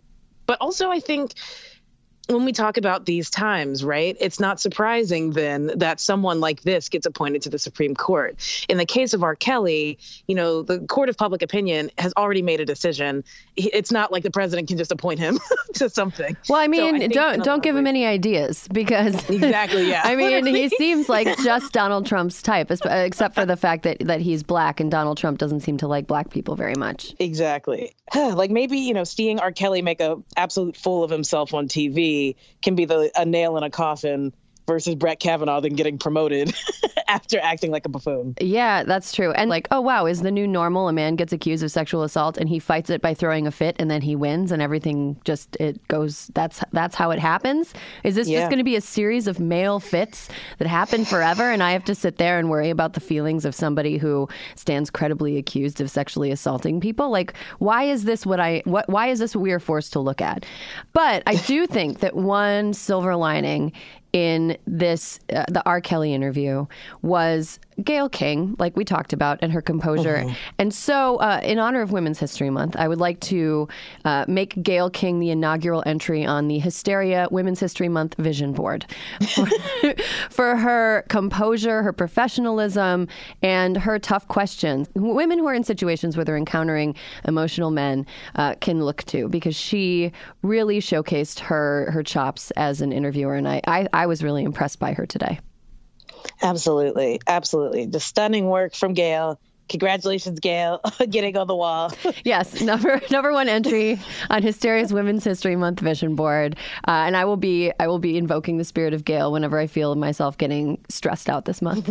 But 0.45 0.57
also 0.61 0.89
i 0.89 0.99
think 0.99 1.33
when 2.29 2.45
we 2.45 2.51
talk 2.51 2.77
about 2.77 3.05
these 3.05 3.29
times, 3.29 3.83
right, 3.83 4.15
it's 4.19 4.39
not 4.39 4.59
surprising 4.59 5.31
then 5.31 5.71
that 5.77 5.99
someone 5.99 6.39
like 6.39 6.61
this 6.61 6.89
gets 6.89 7.05
appointed 7.05 7.41
to 7.43 7.49
the 7.49 7.57
Supreme 7.57 7.95
Court. 7.95 8.37
In 8.69 8.77
the 8.77 8.85
case 8.85 9.13
of 9.13 9.23
R. 9.23 9.35
Kelly, 9.35 9.97
you 10.27 10.35
know, 10.35 10.61
the 10.61 10.79
court 10.79 11.09
of 11.09 11.17
public 11.17 11.41
opinion 11.41 11.89
has 11.97 12.13
already 12.15 12.43
made 12.43 12.59
a 12.59 12.65
decision. 12.65 13.23
It's 13.55 13.91
not 13.91 14.11
like 14.11 14.23
the 14.23 14.31
president 14.31 14.67
can 14.67 14.77
just 14.77 14.91
appoint 14.91 15.19
him 15.19 15.39
to 15.75 15.89
something. 15.89 16.37
Well, 16.47 16.59
I 16.59 16.67
mean, 16.67 16.99
so 16.99 17.05
I 17.05 17.07
don't 17.07 17.43
don't 17.43 17.63
give 17.63 17.75
him 17.75 17.87
any 17.87 18.05
ideas 18.05 18.67
because 18.71 19.15
exactly, 19.29 19.89
yeah. 19.89 20.01
I 20.05 20.15
mean, 20.15 20.45
he 20.45 20.69
seems 20.69 21.09
like 21.09 21.27
just 21.39 21.73
Donald 21.73 22.05
Trump's 22.05 22.41
type, 22.41 22.69
uh, 22.71 22.89
except 22.89 23.35
for 23.35 23.45
the 23.45 23.57
fact 23.57 23.83
that 23.83 23.99
that 24.01 24.21
he's 24.21 24.43
black, 24.43 24.79
and 24.79 24.91
Donald 24.91 25.17
Trump 25.17 25.39
doesn't 25.39 25.61
seem 25.61 25.77
to 25.77 25.87
like 25.87 26.05
black 26.05 26.29
people 26.29 26.55
very 26.55 26.75
much. 26.75 27.15
Exactly. 27.19 27.95
like 28.15 28.51
maybe 28.51 28.77
you 28.79 28.93
know, 28.93 29.03
seeing 29.03 29.39
R. 29.39 29.51
Kelly 29.51 29.81
make 29.81 29.99
a 29.99 30.17
absolute 30.37 30.77
fool 30.77 31.03
of 31.03 31.09
himself 31.09 31.53
on 31.53 31.67
TV 31.67 32.18
can 32.61 32.75
be 32.75 32.85
the 32.85 33.11
a 33.15 33.25
nail 33.25 33.57
in 33.57 33.63
a 33.63 33.69
coffin 33.69 34.33
versus 34.69 34.93
Brett 34.93 35.19
Kavanaugh 35.19 35.59
than 35.59 35.73
getting 35.73 35.97
promoted 35.97 36.53
after 37.07 37.39
acting 37.39 37.71
like 37.71 37.87
a 37.87 37.89
buffoon. 37.89 38.35
Yeah, 38.39 38.83
that's 38.83 39.11
true. 39.11 39.31
And 39.31 39.49
like, 39.49 39.67
oh 39.71 39.81
wow, 39.81 40.05
is 40.05 40.21
the 40.21 40.29
new 40.29 40.47
normal 40.47 40.87
a 40.87 40.93
man 40.93 41.15
gets 41.15 41.33
accused 41.33 41.63
of 41.63 41.71
sexual 41.71 42.03
assault 42.03 42.37
and 42.37 42.47
he 42.47 42.59
fights 42.59 42.91
it 42.91 43.01
by 43.01 43.15
throwing 43.15 43.47
a 43.47 43.51
fit 43.51 43.75
and 43.79 43.89
then 43.89 44.03
he 44.03 44.15
wins 44.15 44.51
and 44.51 44.61
everything 44.61 45.19
just 45.25 45.57
it 45.59 45.85
goes 45.87 46.29
that's 46.35 46.63
that's 46.71 46.95
how 46.95 47.09
it 47.09 47.17
happens? 47.17 47.73
Is 48.03 48.13
this 48.13 48.29
yeah. 48.29 48.41
just 48.41 48.51
going 48.51 48.59
to 48.59 48.63
be 48.63 48.75
a 48.75 48.81
series 48.81 49.25
of 49.25 49.39
male 49.39 49.79
fits 49.79 50.29
that 50.59 50.67
happen 50.67 51.03
forever 51.03 51.51
and 51.51 51.63
I 51.63 51.71
have 51.71 51.83
to 51.85 51.95
sit 51.95 52.17
there 52.17 52.37
and 52.37 52.47
worry 52.47 52.69
about 52.69 52.93
the 52.93 52.99
feelings 52.99 53.45
of 53.45 53.55
somebody 53.55 53.97
who 53.97 54.29
stands 54.53 54.91
credibly 54.91 55.37
accused 55.37 55.81
of 55.81 55.89
sexually 55.89 56.29
assaulting 56.29 56.79
people? 56.79 57.09
Like, 57.09 57.33
why 57.57 57.85
is 57.85 58.03
this 58.03 58.23
what 58.23 58.39
I 58.39 58.61
what 58.65 58.87
why 58.87 59.07
is 59.07 59.17
this 59.17 59.35
what 59.35 59.41
we 59.41 59.51
are 59.51 59.59
forced 59.59 59.93
to 59.93 59.99
look 59.99 60.21
at? 60.21 60.45
But 60.93 61.23
I 61.25 61.35
do 61.35 61.65
think 61.65 62.01
that 62.01 62.15
one 62.15 62.75
silver 62.75 63.15
lining 63.15 63.73
in 64.13 64.57
this 64.65 65.19
uh, 65.33 65.45
the 65.49 65.63
R. 65.65 65.81
Kelly 65.81 66.13
interview 66.13 66.65
was 67.01 67.59
Gayle 67.83 68.09
King, 68.09 68.55
like 68.59 68.75
we 68.75 68.85
talked 68.85 69.13
about, 69.13 69.39
and 69.41 69.51
her 69.51 69.61
composure. 69.61 70.17
Uh-huh. 70.17 70.35
And 70.57 70.73
so, 70.73 71.17
uh, 71.17 71.39
in 71.43 71.59
honor 71.59 71.81
of 71.81 71.91
Women's 71.91 72.19
History 72.19 72.49
Month, 72.49 72.75
I 72.77 72.87
would 72.87 72.99
like 72.99 73.19
to 73.21 73.67
uh, 74.05 74.25
make 74.27 74.61
Gayle 74.61 74.89
King 74.89 75.19
the 75.19 75.29
inaugural 75.29 75.83
entry 75.85 76.25
on 76.25 76.47
the 76.47 76.59
Hysteria 76.59 77.27
Women's 77.31 77.59
History 77.59 77.89
Month 77.89 78.15
vision 78.17 78.53
board 78.53 78.85
for, 79.35 79.47
for 80.29 80.55
her 80.55 81.05
composure, 81.09 81.83
her 81.83 81.93
professionalism, 81.93 83.07
and 83.41 83.77
her 83.77 83.99
tough 83.99 84.27
questions. 84.27 84.87
Women 84.95 85.39
who 85.39 85.47
are 85.47 85.53
in 85.53 85.63
situations 85.63 86.17
where 86.17 86.25
they're 86.25 86.37
encountering 86.37 86.95
emotional 87.25 87.71
men 87.71 88.05
uh, 88.35 88.55
can 88.55 88.83
look 88.83 89.03
to 89.05 89.27
because 89.29 89.55
she 89.55 90.11
really 90.41 90.79
showcased 90.79 91.39
her 91.39 91.89
her 91.91 92.03
chops 92.03 92.51
as 92.51 92.81
an 92.81 92.91
interviewer, 92.91 93.35
and 93.35 93.47
I, 93.47 93.61
I, 93.67 93.87
I 93.93 94.05
was 94.05 94.23
really 94.23 94.43
impressed 94.43 94.79
by 94.79 94.93
her 94.93 95.05
today. 95.05 95.39
Absolutely. 96.41 97.19
Absolutely. 97.27 97.85
The 97.85 97.99
stunning 97.99 98.45
work 98.47 98.75
from 98.75 98.93
Gayle 98.93 99.39
Congratulations, 99.69 100.39
Gayle, 100.39 100.81
getting 101.09 101.37
on 101.37 101.47
the 101.47 101.55
wall. 101.55 101.93
yes, 102.23 102.61
number 102.61 102.99
number 103.11 103.31
one 103.31 103.47
entry 103.47 103.99
on 104.29 104.41
Hysteria's 104.41 104.91
Women's 104.91 105.23
History 105.23 105.55
Month 105.55 105.79
vision 105.79 106.15
board, 106.15 106.55
uh, 106.87 106.91
and 107.05 107.15
I 107.15 107.25
will 107.25 107.37
be 107.37 107.71
I 107.79 107.87
will 107.87 107.99
be 107.99 108.17
invoking 108.17 108.57
the 108.57 108.63
spirit 108.63 108.93
of 108.93 109.05
Gayle 109.05 109.31
whenever 109.31 109.57
I 109.59 109.67
feel 109.67 109.95
myself 109.95 110.37
getting 110.37 110.79
stressed 110.89 111.29
out 111.29 111.45
this 111.45 111.61
month. 111.61 111.87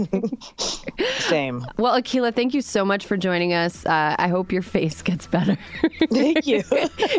Same. 1.20 1.64
Well, 1.76 2.00
Akilah, 2.00 2.34
thank 2.34 2.54
you 2.54 2.60
so 2.62 2.84
much 2.84 3.06
for 3.06 3.16
joining 3.16 3.52
us. 3.54 3.86
Uh, 3.86 4.16
I 4.18 4.28
hope 4.28 4.52
your 4.52 4.62
face 4.62 5.02
gets 5.02 5.26
better. 5.26 5.56
thank 6.10 6.46
you. 6.46 6.62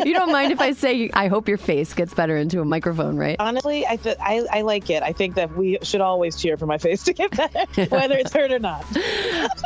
you 0.04 0.12
don't 0.14 0.32
mind 0.32 0.52
if 0.52 0.60
I 0.60 0.72
say 0.72 1.10
I 1.14 1.28
hope 1.28 1.48
your 1.48 1.58
face 1.58 1.94
gets 1.94 2.12
better 2.14 2.36
into 2.36 2.60
a 2.60 2.64
microphone, 2.64 3.16
right? 3.16 3.36
Honestly, 3.38 3.86
I 3.86 3.96
th- 3.96 4.16
I, 4.20 4.46
I 4.50 4.60
like 4.62 4.90
it. 4.90 5.02
I 5.02 5.12
think 5.12 5.36
that 5.36 5.56
we 5.56 5.78
should 5.82 6.00
always 6.00 6.36
cheer 6.36 6.56
for 6.56 6.66
my 6.66 6.78
face 6.78 7.04
to 7.04 7.12
get 7.14 7.34
better, 7.36 7.86
whether 7.86 8.16
it's 8.16 8.32
hurt 8.32 8.52
or 8.52 8.58
not. 8.58 8.84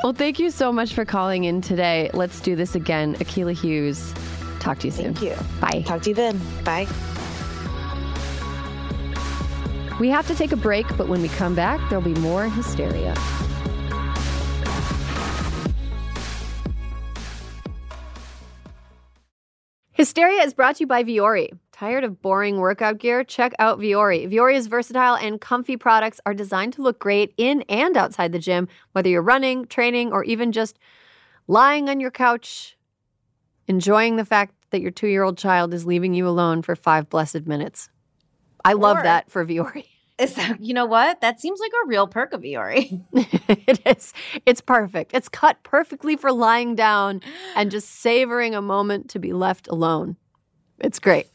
well, 0.03 0.13
thank 0.13 0.39
you 0.39 0.51
so 0.51 0.73
much 0.73 0.84
much 0.85 0.93
for 0.93 1.07
calling 1.07 1.45
in 1.45 1.63
today. 1.63 2.11
Let's 2.13 2.41
do 2.41 2.55
this 2.55 2.75
again. 2.75 3.15
Akilah 3.15 3.55
Hughes, 3.59 4.13
talk 4.61 4.81
to 4.81 4.89
you 4.89 4.91
soon. 4.91 5.15
Thank 5.15 5.23
you. 5.23 5.47
Bye. 5.59 5.83
Talk 5.87 6.03
to 6.03 6.11
you 6.11 6.15
then. 6.15 6.39
Bye. 6.63 6.87
We 9.99 10.11
have 10.11 10.27
to 10.27 10.35
take 10.35 10.53
a 10.53 10.57
break, 10.57 10.87
but 10.99 11.09
when 11.09 11.23
we 11.23 11.29
come 11.29 11.55
back, 11.55 11.81
there'll 11.89 12.05
be 12.05 12.13
more 12.21 12.51
hysteria. 12.51 13.15
Hysteria 19.93 20.43
is 20.43 20.53
brought 20.53 20.77
to 20.77 20.81
you 20.83 20.87
by 20.87 21.03
Vuori. 21.03 21.59
Tired 21.75 22.05
of 22.05 22.23
boring 22.23 22.59
workout 22.59 22.99
gear? 22.99 23.25
Check 23.25 23.53
out 23.59 23.81
Vuori. 23.81 24.31
Vuori's 24.31 24.69
versatile 24.69 25.17
and 25.17 25.41
comfy 25.41 25.77
products 25.77 26.21
are 26.25 26.33
designed 26.33 26.73
to 26.75 26.83
look 26.83 27.01
great 27.01 27.35
in 27.37 27.63
and 27.63 27.97
outside 27.97 28.31
the 28.31 28.39
gym, 28.39 28.69
whether 28.93 29.09
you're 29.09 29.21
running, 29.21 29.65
training, 29.67 30.13
or 30.13 30.23
even 30.23 30.53
just 30.53 30.79
lying 31.49 31.89
on 31.89 31.99
your 31.99 32.13
couch, 32.13 32.77
enjoying 33.67 34.15
the 34.15 34.25
fact 34.25 34.55
that 34.71 34.83
your 34.83 34.93
two 34.93 35.09
year 35.09 35.25
old 35.25 35.37
child 35.37 35.75
is 35.75 35.85
leaving 35.85 36.15
you 36.15 36.29
alone 36.29 36.63
for 36.63 36.77
five 36.77 37.09
blessed 37.09 37.49
minutes. 37.49 37.91
I 38.65 38.75
love 38.75 39.03
that 39.03 39.29
for. 39.29 39.45
Is 40.17 40.35
that, 40.37 40.63
you 40.63 40.75
know 40.75 40.87
what? 40.87 41.23
That 41.23 41.41
seems 41.41 41.59
like 41.59 41.73
a 41.73 41.89
real 41.89 42.07
perk 42.07 42.33
of 42.33 42.43
Vuori. 42.43 43.03
it 43.13 43.81
is. 43.85 44.13
It's 44.47 44.61
perfect. 44.61 45.13
It's 45.13 45.29
cut 45.29 45.61
perfectly 45.65 46.15
for 46.15 46.31
lying 46.31 46.77
down 46.77 47.21
and 47.57 47.69
just 47.69 47.89
savoring 47.89 48.55
a 48.55 48.63
moment 48.63 49.11
to 49.11 49.19
be 49.19 49.33
left 49.33 49.67
alone. 49.67 50.17
It's 50.81 50.99
great. 50.99 51.29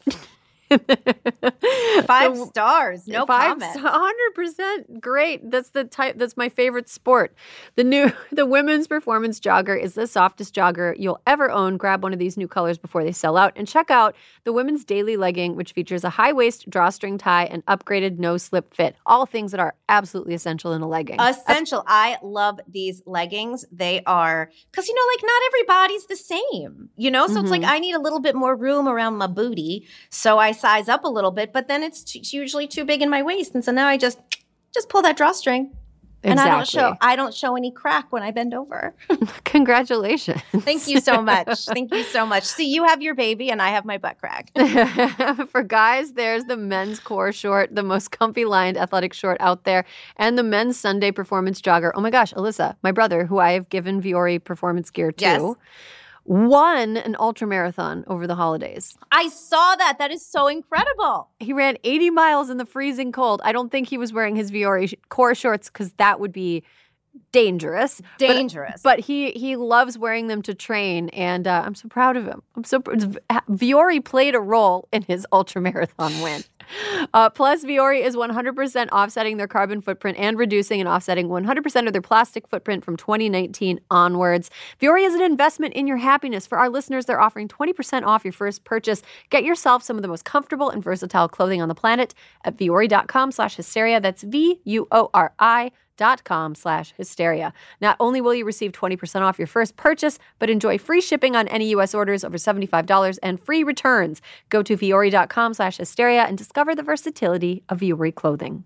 five 2.06 2.38
the, 2.38 2.46
stars, 2.48 3.08
no 3.08 3.26
five, 3.26 3.60
Hundred 3.62 4.36
percent, 4.36 5.02
great. 5.02 5.50
That's 5.50 5.72
the 5.72 5.84
type. 5.84 6.18
That's 6.18 6.38
my 6.38 6.50
favorite 6.50 6.88
sport. 6.88 7.34
The 7.76 7.84
new, 7.84 8.12
the 8.32 8.46
women's 8.46 8.88
performance 8.88 9.40
jogger 9.40 9.82
is 9.82 9.96
the 9.96 10.06
softest 10.06 10.54
jogger 10.54 10.94
you'll 10.98 11.22
ever 11.26 11.50
own. 11.50 11.78
Grab 11.78 12.04
one 12.04 12.14
of 12.14 12.20
these 12.20 12.38
new 12.38 12.48
colors 12.48 12.78
before 12.78 13.04
they 13.04 13.12
sell 13.12 13.36
out, 13.36 13.54
and 13.56 13.68
check 13.68 13.90
out 13.90 14.16
the 14.44 14.54
women's 14.54 14.86
daily 14.86 15.18
legging, 15.18 15.56
which 15.56 15.72
features 15.72 16.04
a 16.04 16.10
high 16.10 16.34
waist 16.34 16.70
drawstring 16.70 17.18
tie 17.18 17.46
and 17.46 17.66
upgraded 17.66 18.20
no 18.20 18.38
slip 18.38 18.74
fit. 18.74 18.96
All 19.08 19.26
things 19.26 19.52
that 19.52 19.60
are 19.60 19.74
absolutely 19.88 20.36
essential 20.36 20.74
in 20.74 20.82
a 20.82 20.88
legging. 20.88 21.20
Essential. 21.20 21.84
I 21.88 22.18
love 22.22 22.60
these 22.68 23.02
leggings. 23.08 23.66
They 23.72 24.04
are 24.06 24.52
because 24.72 24.88
you 24.88 24.94
know, 24.94 25.02
like 25.14 25.24
not 25.24 25.42
everybody's 25.48 26.06
the 26.06 26.16
same. 26.16 26.90
You 26.96 27.10
know, 27.10 27.26
so 27.26 27.34
mm-hmm. 27.34 27.42
it's 27.42 27.52
like 27.52 27.62
mm-hmm. 27.62 27.72
I 27.72 27.80
need 27.80 27.96
a 27.96 28.00
little 28.00 28.20
bit 28.20 28.36
more 28.36 28.56
room 28.56 28.88
around 28.88 29.18
my 29.18 29.28
booty, 29.28 29.88
so 30.10 30.38
I 30.38 30.52
size 30.60 30.90
up 30.90 31.04
a 31.04 31.08
little 31.08 31.32
bit, 31.32 31.54
but 31.54 31.68
then 31.68 31.84
it's 31.84 32.04
t- 32.04 32.24
usually 32.38 32.68
too 32.68 32.86
big 32.86 33.02
in 33.02 33.10
my 33.10 33.24
waist, 33.24 33.54
and 33.56 33.64
so 33.64 33.72
now 33.72 33.88
I 33.88 33.98
just 33.98 34.20
just 34.74 34.90
pull 34.90 35.02
that 35.02 35.18
drawstring. 35.18 35.72
Exactly. 36.22 36.32
And 36.32 36.40
I 36.42 36.56
don't 36.56 36.68
show 36.68 36.96
I 37.00 37.16
don't 37.16 37.34
show 37.34 37.56
any 37.56 37.72
crack 37.72 38.12
when 38.12 38.24
I 38.24 38.32
bend 38.32 38.54
over. 38.54 38.94
Congratulations. 39.46 40.42
Thank 40.52 40.86
you 40.90 41.00
so 41.00 41.22
much. 41.22 41.66
Thank 41.66 41.94
you 41.94 42.04
so 42.04 42.26
much. 42.26 42.44
See, 42.44 42.70
you 42.70 42.84
have 42.84 43.02
your 43.02 43.16
baby 43.16 43.50
and 43.52 43.62
I 43.62 43.70
have 43.70 43.86
my 43.86 43.98
butt 43.98 44.18
crack. 44.18 44.52
For 45.50 45.64
guys, 45.64 46.14
there's 46.14 46.44
the 46.44 46.58
men's 46.58 47.00
core 47.00 47.32
short, 47.32 47.74
the 47.74 47.84
most 47.84 48.12
comfy 48.12 48.44
lined 48.44 48.76
athletic 48.78 49.14
short 49.14 49.38
out 49.40 49.64
there, 49.64 49.86
and 50.18 50.38
the 50.38 50.44
men's 50.44 50.78
Sunday 50.78 51.12
performance 51.12 51.62
jogger. 51.62 51.92
Oh 51.96 52.02
my 52.02 52.10
gosh, 52.10 52.34
Alyssa, 52.34 52.76
my 52.84 52.92
brother, 52.92 53.26
who 53.26 53.40
I 53.40 53.54
have 53.54 53.70
given 53.70 54.02
Vuori 54.02 54.44
performance 54.44 54.90
gear 54.90 55.14
to. 55.14 55.24
Yes 55.24 55.56
won 56.26 56.98
an 56.98 57.16
ultra 57.20 57.48
marathon 57.48 58.04
over 58.08 58.28
the 58.28 58.36
holidays. 58.36 58.98
I 59.12 59.30
saw 59.30 59.76
that. 59.76 59.98
That 60.00 60.12
is 60.12 60.26
so 60.26 60.48
incredible. 60.48 61.30
He 61.40 61.54
ran 61.54 61.78
80 61.84 62.12
miles 62.12 62.50
in 62.50 62.58
the 62.58 62.66
freezing 62.66 63.12
cold. 63.12 63.42
I 63.44 63.52
don't 63.52 63.72
think 63.72 63.90
he 63.90 63.98
was 63.98 64.14
wearing 64.14 64.36
his 64.36 64.52
Vuori 64.52 64.94
core 65.10 65.36
shorts 65.36 65.70
because 65.70 65.92
that 65.94 66.20
would 66.20 66.32
be 66.32 66.64
dangerous. 67.32 68.02
Dangerous. 68.18 68.82
But, 68.82 68.98
but, 68.98 69.06
he 69.06 69.32
he 69.32 69.56
loves 69.56 69.98
wearing 69.98 70.28
them 70.28 70.42
to 70.44 70.54
train, 70.54 71.10
and 71.10 71.48
uh, 71.48 71.64
I'm 71.66 71.76
so 71.76 71.88
proud 71.88 72.18
of 72.18 72.26
him. 72.26 72.42
I'm 72.56 72.64
so 72.64 72.80
Vuori 72.80 74.04
played 74.04 74.36
a 74.36 74.40
role 74.40 74.88
in 74.92 75.02
his 75.04 75.26
ultra 75.32 75.62
marathon 75.62 76.22
win. 76.22 76.44
Uh, 77.14 77.30
plus, 77.30 77.64
Vuori 77.64 78.04
is 78.04 78.16
100% 78.16 78.90
offsetting 78.90 79.38
their 79.38 79.48
carbon 79.48 79.82
footprint 79.82 80.18
and 80.18 80.38
reducing 80.38 80.80
and 80.80 80.90
offsetting 80.90 81.28
100% 81.28 81.88
of 81.88 81.94
their 81.94 82.02
plastic 82.02 82.48
footprint 82.48 82.84
from 82.84 82.98
2019 82.98 83.80
onwards. 83.90 84.50
Vuori 84.82 85.06
is 85.06 85.14
an 85.14 85.22
investment 85.22 85.74
in 85.74 85.88
your 85.88 85.98
happiness. 85.98 86.46
For 86.46 86.58
our 86.58 86.70
listeners, 86.70 87.06
they're 87.06 87.22
offering 87.22 87.48
20% 87.48 88.06
off 88.06 88.24
your 88.24 88.34
first 88.34 88.64
purchase. 88.64 89.02
Get 89.30 89.44
yourself 89.44 89.84
some 89.84 89.98
of 89.98 90.02
the 90.02 90.08
most 90.08 90.26
comfortable 90.26 90.70
and 90.70 90.84
versatile 90.84 91.28
clothing 91.28 91.62
on 91.62 91.70
the 91.70 91.76
planet 91.76 92.14
at 92.46 92.58
vuori.com 92.58 93.32
slash 93.32 93.56
hysteria. 93.56 94.00
That's 94.00 94.24
V-U-O-R-I 94.24 95.72
dot 96.00 96.24
com 96.24 96.56
slash 96.56 96.94
hysteria. 96.98 97.54
Not 97.82 97.98
only 98.00 98.22
will 98.22 98.34
you 98.34 98.46
receive 98.46 98.72
20% 98.72 99.22
off 99.22 99.38
your 99.38 99.48
first 99.48 99.76
purchase, 99.76 100.18
but 100.40 100.50
enjoy 100.50 100.78
free 100.80 101.02
shipping 101.02 101.36
on 101.36 101.48
any 101.50 101.70
U.S. 101.76 101.94
orders 101.94 102.24
over 102.24 102.38
$75 102.38 103.20
and 103.22 103.40
free 103.40 103.64
returns. 103.64 104.22
Go 104.50 104.64
to 104.64 104.76
vuori.com 104.76 105.54
slash 105.54 105.78
hysteria 105.78 106.24
and 106.24 106.38
discover 106.38 106.74
the 106.74 106.84
versatility 106.84 107.64
of 107.70 107.80
Vuori 107.82 108.16
clothing. 108.16 108.66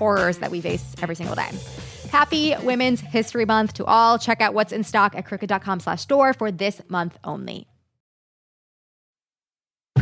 horrors 0.00 0.38
that 0.38 0.50
we 0.50 0.60
face 0.60 0.84
every 1.02 1.14
single 1.14 1.36
day. 1.36 1.50
Happy 2.10 2.56
Women's 2.64 3.00
History 3.00 3.44
Month 3.44 3.74
to 3.74 3.84
all. 3.84 4.18
Check 4.18 4.40
out 4.40 4.54
what's 4.54 4.72
in 4.72 4.82
stock 4.82 5.14
at 5.14 5.26
crooked.com 5.26 5.78
slash 5.78 6.02
store 6.02 6.32
for 6.32 6.50
this 6.50 6.80
month 6.88 7.16
only. 7.22 7.69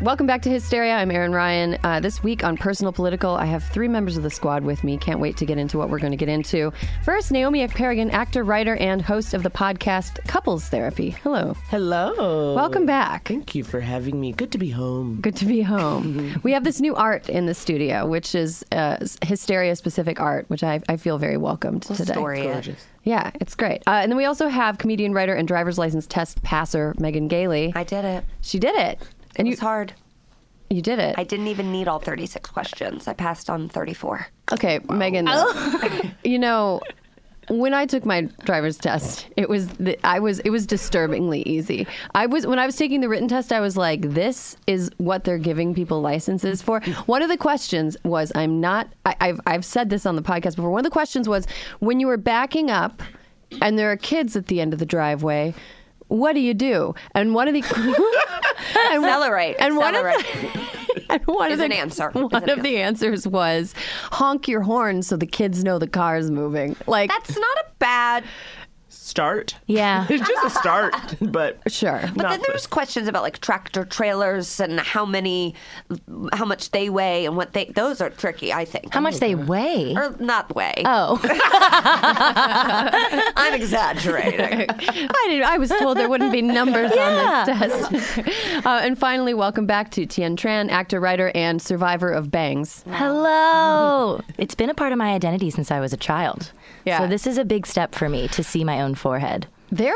Welcome 0.00 0.28
back 0.28 0.42
to 0.42 0.48
Hysteria. 0.48 0.94
I'm 0.94 1.10
Erin 1.10 1.32
Ryan. 1.32 1.76
Uh, 1.82 1.98
this 1.98 2.22
week 2.22 2.44
on 2.44 2.56
Personal 2.56 2.92
Political, 2.92 3.34
I 3.34 3.46
have 3.46 3.64
three 3.64 3.88
members 3.88 4.16
of 4.16 4.22
the 4.22 4.30
squad 4.30 4.62
with 4.62 4.84
me. 4.84 4.96
Can't 4.96 5.18
wait 5.18 5.36
to 5.38 5.44
get 5.44 5.58
into 5.58 5.76
what 5.76 5.90
we're 5.90 5.98
going 5.98 6.12
to 6.12 6.16
get 6.16 6.28
into. 6.28 6.72
First, 7.04 7.32
Naomi 7.32 7.66
Ekperigin, 7.66 8.12
actor, 8.12 8.44
writer, 8.44 8.76
and 8.76 9.02
host 9.02 9.34
of 9.34 9.42
the 9.42 9.50
podcast 9.50 10.24
Couples 10.28 10.68
Therapy. 10.68 11.10
Hello. 11.10 11.56
Hello. 11.68 12.54
Welcome 12.54 12.86
back. 12.86 13.26
Thank 13.26 13.56
you 13.56 13.64
for 13.64 13.80
having 13.80 14.20
me. 14.20 14.30
Good 14.30 14.52
to 14.52 14.58
be 14.58 14.70
home. 14.70 15.20
Good 15.20 15.34
to 15.34 15.44
be 15.46 15.62
home. 15.62 16.40
we 16.44 16.52
have 16.52 16.62
this 16.62 16.80
new 16.80 16.94
art 16.94 17.28
in 17.28 17.46
the 17.46 17.54
studio, 17.54 18.06
which 18.06 18.36
is 18.36 18.64
uh, 18.70 19.04
hysteria 19.26 19.74
specific 19.74 20.20
art, 20.20 20.48
which 20.48 20.62
I, 20.62 20.80
I 20.88 20.96
feel 20.96 21.18
very 21.18 21.36
welcomed 21.36 21.82
today. 21.82 22.12
Story 22.12 22.40
it. 22.42 22.52
Gorgeous. 22.52 22.86
Yeah, 23.02 23.32
it's 23.40 23.56
great. 23.56 23.82
Uh, 23.88 23.98
and 24.02 24.12
then 24.12 24.16
we 24.16 24.26
also 24.26 24.46
have 24.46 24.78
comedian, 24.78 25.12
writer, 25.12 25.34
and 25.34 25.48
driver's 25.48 25.76
license 25.76 26.06
test 26.06 26.40
passer 26.44 26.94
Megan 26.98 27.26
Gailey. 27.26 27.72
I 27.74 27.82
did 27.82 28.04
it. 28.04 28.24
she 28.42 28.60
did 28.60 28.76
it. 28.76 29.00
It 29.36 29.46
was 29.46 29.58
hard. 29.58 29.94
You 30.70 30.82
did 30.82 30.98
it. 30.98 31.14
I 31.18 31.24
didn't 31.24 31.46
even 31.48 31.72
need 31.72 31.88
all 31.88 31.98
36 31.98 32.50
questions. 32.50 33.08
I 33.08 33.14
passed 33.14 33.48
on 33.48 33.68
34. 33.68 34.26
Okay, 34.52 34.80
Megan. 34.90 35.26
Oh. 35.28 36.02
you 36.24 36.38
know, 36.38 36.82
when 37.48 37.72
I 37.72 37.86
took 37.86 38.04
my 38.04 38.22
driver's 38.44 38.76
test, 38.76 39.26
it 39.36 39.48
was 39.48 39.68
the, 39.68 39.98
I 40.06 40.18
was 40.18 40.40
it 40.40 40.50
was 40.50 40.66
disturbingly 40.66 41.42
easy. 41.42 41.86
I 42.14 42.26
was 42.26 42.46
when 42.46 42.58
I 42.58 42.66
was 42.66 42.76
taking 42.76 43.00
the 43.00 43.08
written 43.08 43.28
test, 43.28 43.52
I 43.52 43.60
was 43.60 43.76
like, 43.76 44.02
this 44.02 44.56
is 44.66 44.90
what 44.98 45.24
they're 45.24 45.38
giving 45.38 45.74
people 45.74 46.00
licenses 46.00 46.60
for. 46.60 46.80
One 47.06 47.22
of 47.22 47.28
the 47.28 47.36
questions 47.36 47.96
was, 48.04 48.30
I'm 48.34 48.60
not. 48.60 48.92
I, 49.06 49.16
I've 49.20 49.40
I've 49.46 49.64
said 49.64 49.90
this 49.90 50.04
on 50.04 50.16
the 50.16 50.22
podcast 50.22 50.56
before. 50.56 50.70
One 50.70 50.80
of 50.80 50.84
the 50.84 50.90
questions 50.90 51.28
was 51.28 51.46
when 51.78 52.00
you 52.00 52.06
were 52.06 52.18
backing 52.18 52.70
up, 52.70 53.02
and 53.62 53.78
there 53.78 53.90
are 53.90 53.96
kids 53.96 54.36
at 54.36 54.46
the 54.46 54.60
end 54.60 54.72
of 54.72 54.78
the 54.78 54.86
driveway. 54.86 55.54
What 56.08 56.34
do 56.34 56.40
you 56.40 56.54
do? 56.54 56.94
And 57.14 57.34
one 57.34 57.48
of 57.48 57.54
the 57.54 57.62
and 58.76 59.04
Accelerate, 59.04 59.56
And 59.58 59.76
one 59.76 59.94
of 59.94 60.02
the, 60.02 60.68
and 61.10 61.22
one 61.26 61.50
Is 61.52 61.60
of 61.60 61.66
an 61.66 61.72
answer. 61.72 62.10
One 62.12 62.44
an 62.44 62.50
of 62.50 62.62
the 62.62 62.78
answers 62.78 63.26
was 63.26 63.74
honk 64.12 64.48
your 64.48 64.62
horn 64.62 65.02
so 65.02 65.16
the 65.16 65.26
kids 65.26 65.64
know 65.64 65.78
the 65.78 65.86
car's 65.86 66.30
moving. 66.30 66.76
Like 66.86 67.10
That's 67.10 67.36
not 67.36 67.58
a 67.58 67.64
bad. 67.78 68.24
Start. 69.18 69.56
Yeah. 69.66 70.06
It's 70.10 70.28
just 70.28 70.46
a 70.46 70.50
start, 70.50 71.16
but 71.20 71.58
sure. 71.66 72.00
But 72.14 72.28
then 72.28 72.40
there's 72.46 72.68
questions 72.68 73.08
about 73.08 73.24
like 73.24 73.40
tractor 73.40 73.84
trailers 73.84 74.60
and 74.60 74.78
how 74.78 75.04
many, 75.04 75.56
how 76.32 76.44
much 76.44 76.70
they 76.70 76.88
weigh 76.88 77.26
and 77.26 77.36
what 77.36 77.52
they. 77.52 77.64
Those 77.64 78.00
are 78.00 78.10
tricky, 78.10 78.52
I 78.52 78.64
think. 78.64 78.94
How 78.94 79.00
much 79.00 79.16
they 79.16 79.34
weigh? 79.34 79.96
Or 79.96 80.14
not 80.20 80.54
weigh. 80.54 80.82
Oh, 80.84 81.20
I'm 83.36 83.54
exaggerating. 83.54 84.66
I 84.70 85.26
didn't. 85.28 85.44
I 85.44 85.58
was 85.58 85.70
told 85.70 85.96
there 85.96 86.08
wouldn't 86.08 86.30
be 86.30 86.42
numbers 86.42 86.92
on 86.92 87.46
this 87.46 87.58
test. 87.58 88.66
uh, 88.66 88.80
and 88.82 88.96
finally, 88.96 89.34
welcome 89.34 89.66
back 89.66 89.90
to 89.92 90.06
Tien 90.06 90.36
Tran, 90.36 90.70
actor, 90.70 91.00
writer, 91.00 91.32
and 91.34 91.60
survivor 91.60 92.12
of 92.12 92.30
bangs. 92.30 92.84
Hello. 92.90 94.20
It's 94.38 94.54
been 94.54 94.70
a 94.70 94.74
part 94.74 94.92
of 94.92 94.98
my 94.98 95.12
identity 95.12 95.50
since 95.50 95.72
I 95.72 95.80
was 95.80 95.92
a 95.92 95.96
child. 95.96 96.52
Yeah. 96.84 97.00
So 97.00 97.06
this 97.06 97.26
is 97.26 97.38
a 97.38 97.44
big 97.44 97.66
step 97.66 97.94
for 97.94 98.08
me 98.08 98.28
to 98.28 98.42
see 98.42 98.64
my 98.64 98.80
own 98.80 98.94
forehead. 99.08 99.46
There, 99.70 99.94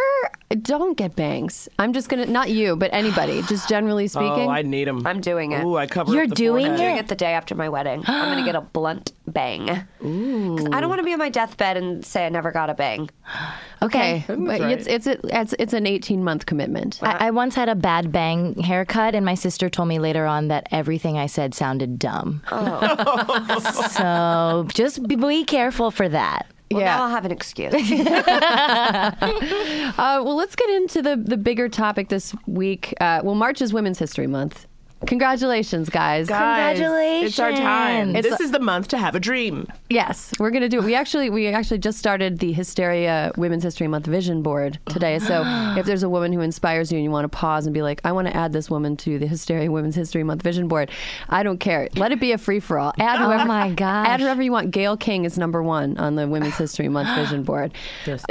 don't 0.62 0.96
get 0.96 1.16
bangs. 1.16 1.68
I'm 1.78 1.92
just 1.92 2.08
gonna 2.08 2.24
not 2.26 2.48
you, 2.50 2.76
but 2.76 2.90
anybody. 2.92 3.42
Just 3.42 3.68
generally 3.68 4.04
oh, 4.04 4.08
speaking. 4.08 4.46
oh, 4.46 4.50
I 4.50 4.62
need 4.62 4.86
them. 4.86 5.06
I'm 5.06 5.20
doing 5.20 5.52
it. 5.52 5.64
Ooh, 5.64 5.76
I 5.76 5.86
cover. 5.86 6.12
You're 6.12 6.24
up 6.24 6.30
the 6.30 6.34
doing 6.34 6.66
forehead. 6.66 6.80
it? 6.80 6.82
doing 6.82 6.96
it 6.96 7.08
the 7.08 7.14
day 7.14 7.32
after 7.32 7.54
my 7.54 7.68
wedding. 7.68 8.04
I'm 8.06 8.30
gonna 8.30 8.44
get 8.44 8.54
a 8.54 8.62
blunt 8.62 9.12
bang. 9.26 9.66
'Cause 9.66 10.66
I 10.72 10.80
don't 10.80 10.88
want 10.88 10.98
to 11.00 11.04
be 11.04 11.12
on 11.12 11.18
my 11.18 11.28
deathbed 11.28 11.76
and 11.76 12.04
say 12.04 12.24
I 12.26 12.28
never 12.30 12.52
got 12.52 12.70
a 12.70 12.74
bang. 12.74 13.10
okay, 13.82 14.24
but 14.28 14.38
right. 14.38 14.62
it's 14.62 14.86
it's 14.86 15.06
a, 15.06 15.18
it's 15.24 15.54
it's 15.58 15.74
an 15.74 15.86
18 15.86 16.24
month 16.24 16.46
commitment. 16.46 16.98
I, 17.02 17.28
I 17.28 17.30
once 17.30 17.54
had 17.54 17.68
a 17.68 17.74
bad 17.74 18.12
bang 18.12 18.54
haircut, 18.62 19.14
and 19.14 19.24
my 19.26 19.34
sister 19.34 19.68
told 19.68 19.88
me 19.88 19.98
later 19.98 20.26
on 20.26 20.48
that 20.48 20.68
everything 20.70 21.18
I 21.18 21.26
said 21.26 21.54
sounded 21.54 21.98
dumb. 21.98 22.42
Oh. 22.50 23.58
so 23.92 24.68
just 24.74 25.06
be, 25.06 25.16
be 25.16 25.44
careful 25.44 25.90
for 25.90 26.08
that. 26.08 26.46
Well, 26.72 26.82
Yeah. 26.82 26.96
now 26.96 27.04
I'll 27.04 27.10
have 27.10 27.24
an 27.24 27.32
excuse. 27.32 27.74
Uh, 29.98 30.22
well, 30.24 30.36
let's 30.36 30.56
get 30.56 30.70
into 30.70 31.02
the 31.02 31.16
the 31.16 31.36
bigger 31.36 31.68
topic 31.68 32.08
this 32.08 32.34
week. 32.46 32.94
Uh, 33.00 33.20
well, 33.22 33.34
March 33.34 33.60
is 33.60 33.72
Women's 33.72 33.98
History 33.98 34.26
Month. 34.26 34.66
Congratulations, 35.06 35.88
guys. 35.88 36.28
Guys, 36.28 36.78
It's 36.80 37.38
our 37.38 37.50
time. 37.50 38.12
Congratulations. 38.12 38.24
this 38.38 38.40
is 38.40 38.50
the 38.52 38.60
month 38.60 38.88
to 38.88 38.98
have 38.98 39.14
a 39.14 39.20
dream. 39.20 39.66
Yes, 39.90 40.32
we're 40.38 40.50
gonna 40.50 40.68
do 40.68 40.78
it. 40.78 40.84
We 40.84 40.94
actually 40.94 41.28
we 41.30 41.48
actually 41.48 41.78
just 41.78 41.98
started 41.98 42.38
the 42.38 42.52
Hysteria 42.52 43.32
Women's 43.36 43.62
History 43.62 43.88
Month 43.88 44.06
vision 44.06 44.42
board 44.42 44.78
today. 44.86 45.18
So 45.18 45.42
if 45.76 45.86
there's 45.86 46.02
a 46.02 46.08
woman 46.08 46.32
who 46.32 46.40
inspires 46.40 46.90
you 46.90 46.98
and 46.98 47.04
you 47.04 47.10
want 47.10 47.24
to 47.24 47.28
pause 47.36 47.66
and 47.66 47.74
be 47.74 47.82
like, 47.82 48.00
I 48.04 48.12
want 48.12 48.28
to 48.28 48.36
add 48.36 48.52
this 48.52 48.70
woman 48.70 48.96
to 48.98 49.18
the 49.18 49.26
Hysteria 49.26 49.70
Women's 49.70 49.94
History 49.94 50.22
Month 50.24 50.42
vision 50.42 50.68
board, 50.68 50.90
I 51.28 51.42
don't 51.42 51.58
care. 51.58 51.88
Let 51.96 52.12
it 52.12 52.20
be 52.20 52.32
a 52.32 52.38
free 52.38 52.60
for 52.60 52.78
all. 52.78 52.92
Add 52.98 53.18
whoever. 53.20 53.44
my 53.44 53.70
gosh. 53.70 54.08
Add 54.08 54.20
whoever 54.20 54.42
you 54.42 54.52
want. 54.52 54.70
Gayle 54.70 54.96
King 54.96 55.24
is 55.24 55.36
number 55.36 55.62
one 55.62 55.96
on 55.98 56.14
the 56.14 56.26
Women's 56.28 56.56
History 56.56 56.88
Month 56.88 57.14
vision 57.16 57.42
board. 57.44 57.72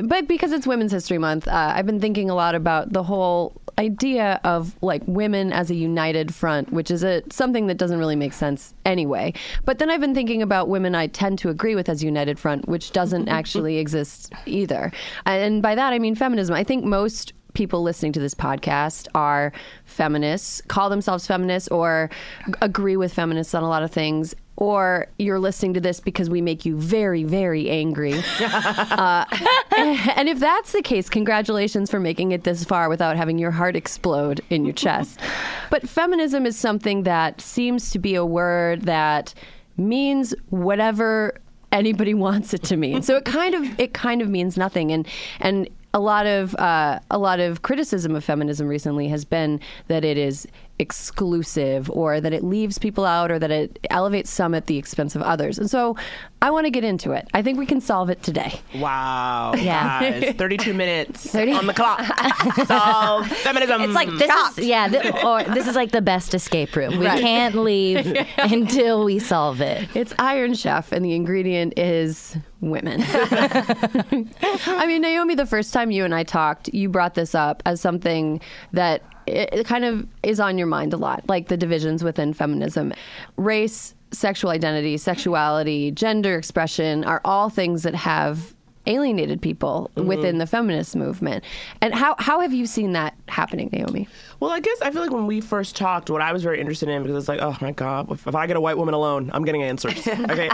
But 0.03 0.27
because 0.27 0.51
it's 0.51 0.65
Women's 0.65 0.91
History 0.91 1.17
Month, 1.17 1.47
uh, 1.47 1.73
I've 1.75 1.85
been 1.85 1.99
thinking 1.99 2.29
a 2.29 2.35
lot 2.35 2.55
about 2.55 2.91
the 2.93 3.03
whole 3.03 3.60
idea 3.81 4.39
of 4.43 4.75
like 4.81 5.01
women 5.07 5.51
as 5.51 5.71
a 5.71 5.75
united 5.75 6.33
front, 6.33 6.71
which 6.71 6.91
is 6.91 7.03
a 7.03 7.23
something 7.31 7.65
that 7.67 7.77
doesn't 7.77 7.97
really 7.97 8.15
make 8.15 8.33
sense 8.33 8.73
anyway. 8.85 9.33
But 9.65 9.79
then 9.79 9.89
I've 9.89 9.99
been 9.99 10.13
thinking 10.13 10.41
about 10.43 10.69
women 10.69 10.93
I 10.93 11.07
tend 11.07 11.39
to 11.39 11.49
agree 11.49 11.73
with 11.73 11.89
as 11.89 12.03
united 12.03 12.37
front, 12.37 12.67
which 12.67 12.91
doesn't 12.91 13.27
actually 13.39 13.77
exist 13.77 14.31
either. 14.45 14.91
And 15.25 15.61
by 15.61 15.73
that 15.75 15.93
I 15.93 15.99
mean 15.99 16.15
feminism. 16.15 16.55
I 16.55 16.63
think 16.63 16.85
most 16.85 17.33
people 17.53 17.81
listening 17.81 18.13
to 18.13 18.19
this 18.19 18.35
podcast 18.35 19.07
are 19.15 19.51
feminists, 19.85 20.61
call 20.67 20.89
themselves 20.89 21.27
feminists, 21.27 21.67
or 21.69 22.09
agree 22.61 22.95
with 22.95 23.11
feminists 23.11 23.53
on 23.53 23.63
a 23.63 23.67
lot 23.67 23.83
of 23.83 23.91
things. 23.91 24.35
Or 24.57 25.07
you're 25.17 25.39
listening 25.39 25.73
to 25.75 25.81
this 25.81 25.99
because 25.99 26.29
we 26.29 26.41
make 26.41 26.65
you 26.65 26.77
very, 26.77 27.23
very 27.23 27.69
angry. 27.69 28.21
Uh, 28.91 29.25
and 29.77 30.27
if 30.27 30.39
that's 30.39 30.73
the 30.73 30.81
case, 30.81 31.09
congratulations 31.09 31.89
for 31.89 31.99
making 31.99 32.31
it 32.33 32.43
this 32.43 32.63
far 32.63 32.89
without 32.89 33.15
having 33.15 33.39
your 33.39 33.51
heart 33.51 33.75
explode 33.75 34.41
in 34.49 34.65
your 34.65 34.73
chest. 34.73 35.19
But 35.69 35.87
feminism 35.87 36.45
is 36.45 36.57
something 36.57 37.03
that 37.03 37.39
seems 37.39 37.91
to 37.91 37.99
be 37.99 38.15
a 38.15 38.25
word 38.25 38.81
that 38.81 39.33
means 39.77 40.35
whatever 40.49 41.39
anybody 41.71 42.13
wants 42.13 42.53
it 42.53 42.63
to 42.63 42.77
mean. 42.77 43.01
So 43.01 43.15
it 43.15 43.25
kind 43.25 43.55
of 43.55 43.79
it 43.79 43.93
kind 43.93 44.21
of 44.21 44.29
means 44.29 44.57
nothing. 44.57 44.91
And 44.91 45.07
and 45.39 45.69
a 45.93 45.99
lot 45.99 46.25
of 46.25 46.55
uh, 46.55 46.99
a 47.09 47.17
lot 47.17 47.39
of 47.39 47.61
criticism 47.61 48.15
of 48.15 48.23
feminism 48.23 48.67
recently 48.67 49.07
has 49.09 49.25
been 49.25 49.59
that 49.87 50.05
it 50.05 50.17
is 50.17 50.47
exclusive 50.81 51.89
or 51.91 52.19
that 52.19 52.33
it 52.33 52.43
leaves 52.43 52.77
people 52.79 53.05
out 53.05 53.31
or 53.31 53.39
that 53.39 53.51
it 53.51 53.79
elevates 53.89 54.29
some 54.29 54.53
at 54.53 54.65
the 54.65 54.77
expense 54.77 55.15
of 55.15 55.21
others. 55.21 55.57
And 55.59 55.69
so 55.69 55.95
I 56.41 56.49
want 56.49 56.65
to 56.65 56.71
get 56.71 56.83
into 56.83 57.11
it. 57.11 57.27
I 57.33 57.41
think 57.43 57.59
we 57.59 57.65
can 57.67 57.79
solve 57.79 58.09
it 58.09 58.23
today. 58.23 58.59
Wow. 58.75 59.53
Yeah. 59.61 60.19
Guys, 60.21 60.35
32 60.37 60.73
minutes 60.73 61.29
30 61.31 61.51
on 61.53 61.67
the 61.67 61.73
clock. 61.73 62.01
Solve 62.65 63.27
feminism. 63.45 63.81
It's 63.83 63.93
like 63.93 64.09
this 64.17 64.57
is 64.57 64.65
yeah, 64.65 64.87
th- 64.87 65.13
or 65.23 65.43
this 65.53 65.67
is 65.67 65.75
like 65.75 65.91
the 65.91 66.01
best 66.01 66.33
escape 66.33 66.75
room. 66.75 66.97
We 66.99 67.05
Right. 67.05 67.21
can't 67.21 67.55
leave 67.55 68.17
until 68.37 69.03
we 69.05 69.19
solve 69.19 69.61
it. 69.61 69.87
It's 69.95 70.13
Iron 70.17 70.53
Chef, 70.55 70.91
and 70.91 71.05
the 71.05 71.13
ingredient 71.13 71.77
is 71.77 72.35
women. 72.59 73.01
I 73.05 74.85
mean, 74.87 75.01
Naomi, 75.01 75.35
the 75.35 75.45
first 75.45 75.73
time 75.73 75.91
you 75.91 76.03
and 76.05 76.13
I 76.15 76.23
talked, 76.23 76.69
you 76.73 76.89
brought 76.89 77.13
this 77.13 77.35
up 77.35 77.61
as 77.65 77.81
something 77.81 78.41
that 78.73 79.03
it, 79.27 79.49
it 79.53 79.65
kind 79.65 79.85
of 79.85 80.07
is 80.23 80.39
on 80.39 80.57
your 80.57 80.67
mind 80.67 80.93
a 80.93 80.97
lot, 80.97 81.27
like 81.27 81.47
the 81.47 81.57
divisions 81.57 82.03
within 82.03 82.33
feminism. 82.33 82.93
Race, 83.37 83.95
sexual 84.11 84.51
identity, 84.51 84.97
sexuality, 84.97 85.91
gender 85.91 86.37
expression 86.37 87.03
are 87.03 87.21
all 87.23 87.49
things 87.49 87.83
that 87.83 87.95
have 87.95 88.53
alienated 88.87 89.41
people 89.41 89.91
within 89.95 90.37
the 90.37 90.47
feminist 90.47 90.95
movement. 90.95 91.43
And 91.81 91.93
how, 91.93 92.15
how 92.17 92.39
have 92.39 92.53
you 92.53 92.65
seen 92.65 92.93
that 92.93 93.15
happening, 93.27 93.69
Naomi? 93.71 94.07
Well, 94.39 94.49
I 94.51 94.59
guess 94.59 94.81
I 94.81 94.91
feel 94.91 95.01
like 95.01 95.11
when 95.11 95.27
we 95.27 95.39
first 95.39 95.75
talked, 95.75 96.09
what 96.09 96.21
I 96.21 96.33
was 96.33 96.43
very 96.43 96.59
interested 96.59 96.89
in 96.89 97.03
because 97.03 97.17
it's 97.17 97.27
like, 97.27 97.41
oh 97.41 97.55
my 97.61 97.71
god, 97.71 98.11
if, 98.11 98.25
if 98.25 98.35
I 98.35 98.47
get 98.47 98.57
a 98.57 98.61
white 98.61 98.77
woman 98.77 98.93
alone, 98.93 99.29
I'm 99.33 99.43
getting 99.43 99.63
answers. 99.63 100.07
Okay, 100.31 100.49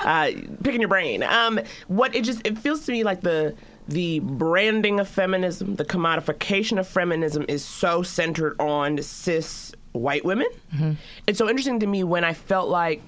uh, 0.00 0.30
picking 0.62 0.80
your 0.80 0.88
brain. 0.88 1.22
Um, 1.22 1.60
what 1.88 2.14
it 2.14 2.24
just 2.24 2.44
it 2.46 2.58
feels 2.58 2.84
to 2.86 2.92
me 2.92 3.04
like 3.04 3.20
the 3.20 3.54
the 3.90 4.20
branding 4.20 5.00
of 5.00 5.08
feminism, 5.08 5.74
the 5.74 5.84
commodification 5.84 6.78
of 6.78 6.86
feminism 6.86 7.44
is 7.48 7.64
so 7.64 8.02
centered 8.02 8.58
on 8.60 9.02
cis 9.02 9.72
white 9.92 10.24
women. 10.24 10.46
Mm-hmm. 10.74 10.92
It's 11.26 11.38
so 11.38 11.48
interesting 11.48 11.80
to 11.80 11.86
me 11.86 12.04
when 12.04 12.24
I 12.24 12.32
felt 12.32 12.68
like 12.68 13.02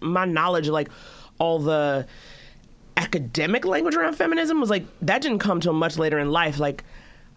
my 0.00 0.24
knowledge, 0.24 0.68
like 0.68 0.88
all 1.38 1.58
the 1.58 2.06
academic 2.96 3.64
language 3.66 3.96
around 3.96 4.14
feminism 4.14 4.60
was 4.60 4.70
like 4.70 4.84
that 5.02 5.20
didn't 5.20 5.40
come 5.40 5.60
till 5.60 5.72
much 5.72 5.98
later 5.98 6.18
in 6.18 6.30
life. 6.30 6.58
Like 6.58 6.84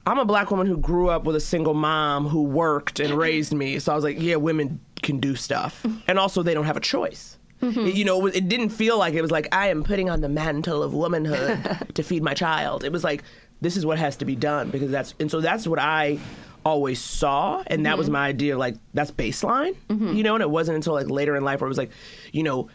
I'm 0.06 0.20
a 0.20 0.26
black 0.26 0.50
woman 0.50 0.68
who 0.68 0.78
grew 0.78 1.10
up 1.10 1.26
with 1.26 1.36
a 1.36 1.42
single 1.42 1.74
mom 1.74 2.28
who 2.28 2.44
worked 2.44 3.00
and 3.02 3.14
raised 3.14 3.54
me. 3.54 3.80
So 3.80 3.92
I 3.92 3.96
was 3.96 4.04
like, 4.04 4.20
yeah, 4.20 4.38
women 4.38 4.80
can 5.02 5.20
do 5.20 5.36
stuff. 5.36 5.86
And 6.08 6.18
also 6.18 6.42
they 6.42 6.54
don't 6.54 6.66
have 6.66 6.78
a 6.78 6.82
choice. 6.82 7.37
It- 7.62 7.96
you 7.96 8.06
know, 8.06 8.26
it, 8.28 8.48
didn't 8.48 8.70
feel 8.70 8.98
like 8.98 9.14
it 9.14 9.22
was 9.22 9.32
like 9.32 9.48
I 9.52 9.68
am 9.70 9.84
putting 9.84 10.10
on 10.10 10.22
the 10.22 10.30
mantle 10.30 10.84
of 10.84 10.94
womanhood 10.94 11.88
to 11.96 12.04
feed 12.04 12.24
my 12.24 12.34
child. 12.34 12.84
It 12.84 12.92
was 12.92 13.04
like 13.04 13.24
this 13.62 13.76
is 13.76 13.86
what 13.86 13.98
has 13.98 14.18
to 14.18 14.26
be 14.26 14.36
done 14.36 14.70
because 14.70 14.92
that's 14.92 15.14
and 15.20 15.32
so 15.32 15.42
that's 15.42 15.68
what 15.68 15.80
I 15.80 16.20
always 16.64 17.00
saw 17.00 17.64
and 17.68 17.86
that 17.86 17.98
was 17.98 18.08
mm-hmm. 18.08 18.14
my 18.14 18.28
idea 18.28 18.58
like 18.58 18.76
that's 18.94 19.12
baseline. 19.12 19.76
Mm-hmm. 19.90 20.16
You 20.16 20.24
know, 20.24 20.36
and 20.36 20.42
it 20.42 20.50
wasn't 20.50 20.76
until 20.76 20.94
like 20.94 21.10
later 21.10 21.36
in 21.36 21.44
life 21.44 21.62
where 21.62 21.68
it 21.68 21.70
was 21.70 21.78
like, 21.78 21.92
you 22.32 22.44
know, 22.44 22.70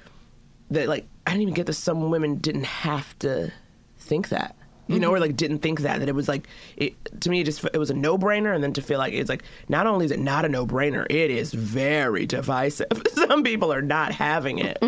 that 0.71 0.89
like 0.89 1.07
I 1.27 1.31
didn't 1.31 1.43
even 1.43 1.55
get 1.55 1.67
that 1.67 1.75
some 1.75 2.11
women 2.11 2.37
didn't 2.37 2.65
have 2.65 3.19
to 3.21 3.53
think 3.99 4.31
that. 4.31 4.57
You 4.89 4.99
know, 4.99 5.11
or 5.11 5.21
like 5.21 5.37
didn't 5.37 5.61
think 5.61 5.81
that 5.81 6.01
that 6.01 6.09
it 6.09 6.15
was 6.15 6.29
like 6.29 6.49
it 6.77 6.95
to 7.21 7.31
me. 7.31 7.41
It 7.41 7.45
just 7.45 7.65
it 7.65 7.79
was 7.79 7.91
a 7.91 7.95
no 7.95 8.19
brainer, 8.19 8.55
and 8.55 8.63
then 8.63 8.73
to 8.75 8.83
feel 8.83 8.99
like 8.99 9.15
it's 9.15 9.29
like 9.31 9.43
not 9.69 9.87
only 9.87 10.05
is 10.05 10.11
it 10.11 10.19
not 10.19 10.45
a 10.45 10.49
no 10.49 10.67
brainer, 10.67 11.07
it 11.09 11.31
is 11.31 11.53
very 11.55 12.27
divisive. 12.27 12.89
Some 13.13 13.43
people 13.43 13.73
are 13.73 13.81
not 13.81 14.13
having 14.13 14.59
it, 14.59 14.79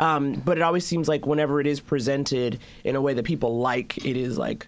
um, 0.00 0.34
but 0.44 0.56
it 0.56 0.62
always 0.62 0.86
seems 0.86 1.06
like 1.06 1.26
whenever 1.26 1.60
it 1.60 1.66
is 1.66 1.80
presented 1.80 2.58
in 2.82 2.96
a 2.96 3.00
way 3.00 3.14
that 3.14 3.24
people 3.24 3.58
like, 3.58 4.04
it 4.04 4.16
is 4.16 4.38
like 4.38 4.66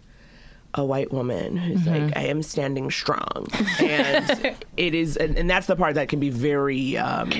a 0.74 0.84
white 0.84 1.12
woman 1.12 1.56
who's 1.56 1.86
like, 1.86 2.16
I 2.16 2.26
am 2.26 2.42
standing 2.42 2.90
strong, 2.90 3.48
and 3.80 4.54
it 4.76 4.94
is, 4.94 5.16
and, 5.16 5.38
and 5.38 5.48
that's 5.48 5.66
the 5.66 5.76
part 5.76 5.94
that 5.94 6.08
can 6.08 6.20
be 6.20 6.30
very. 6.30 6.96
Um, 6.98 7.30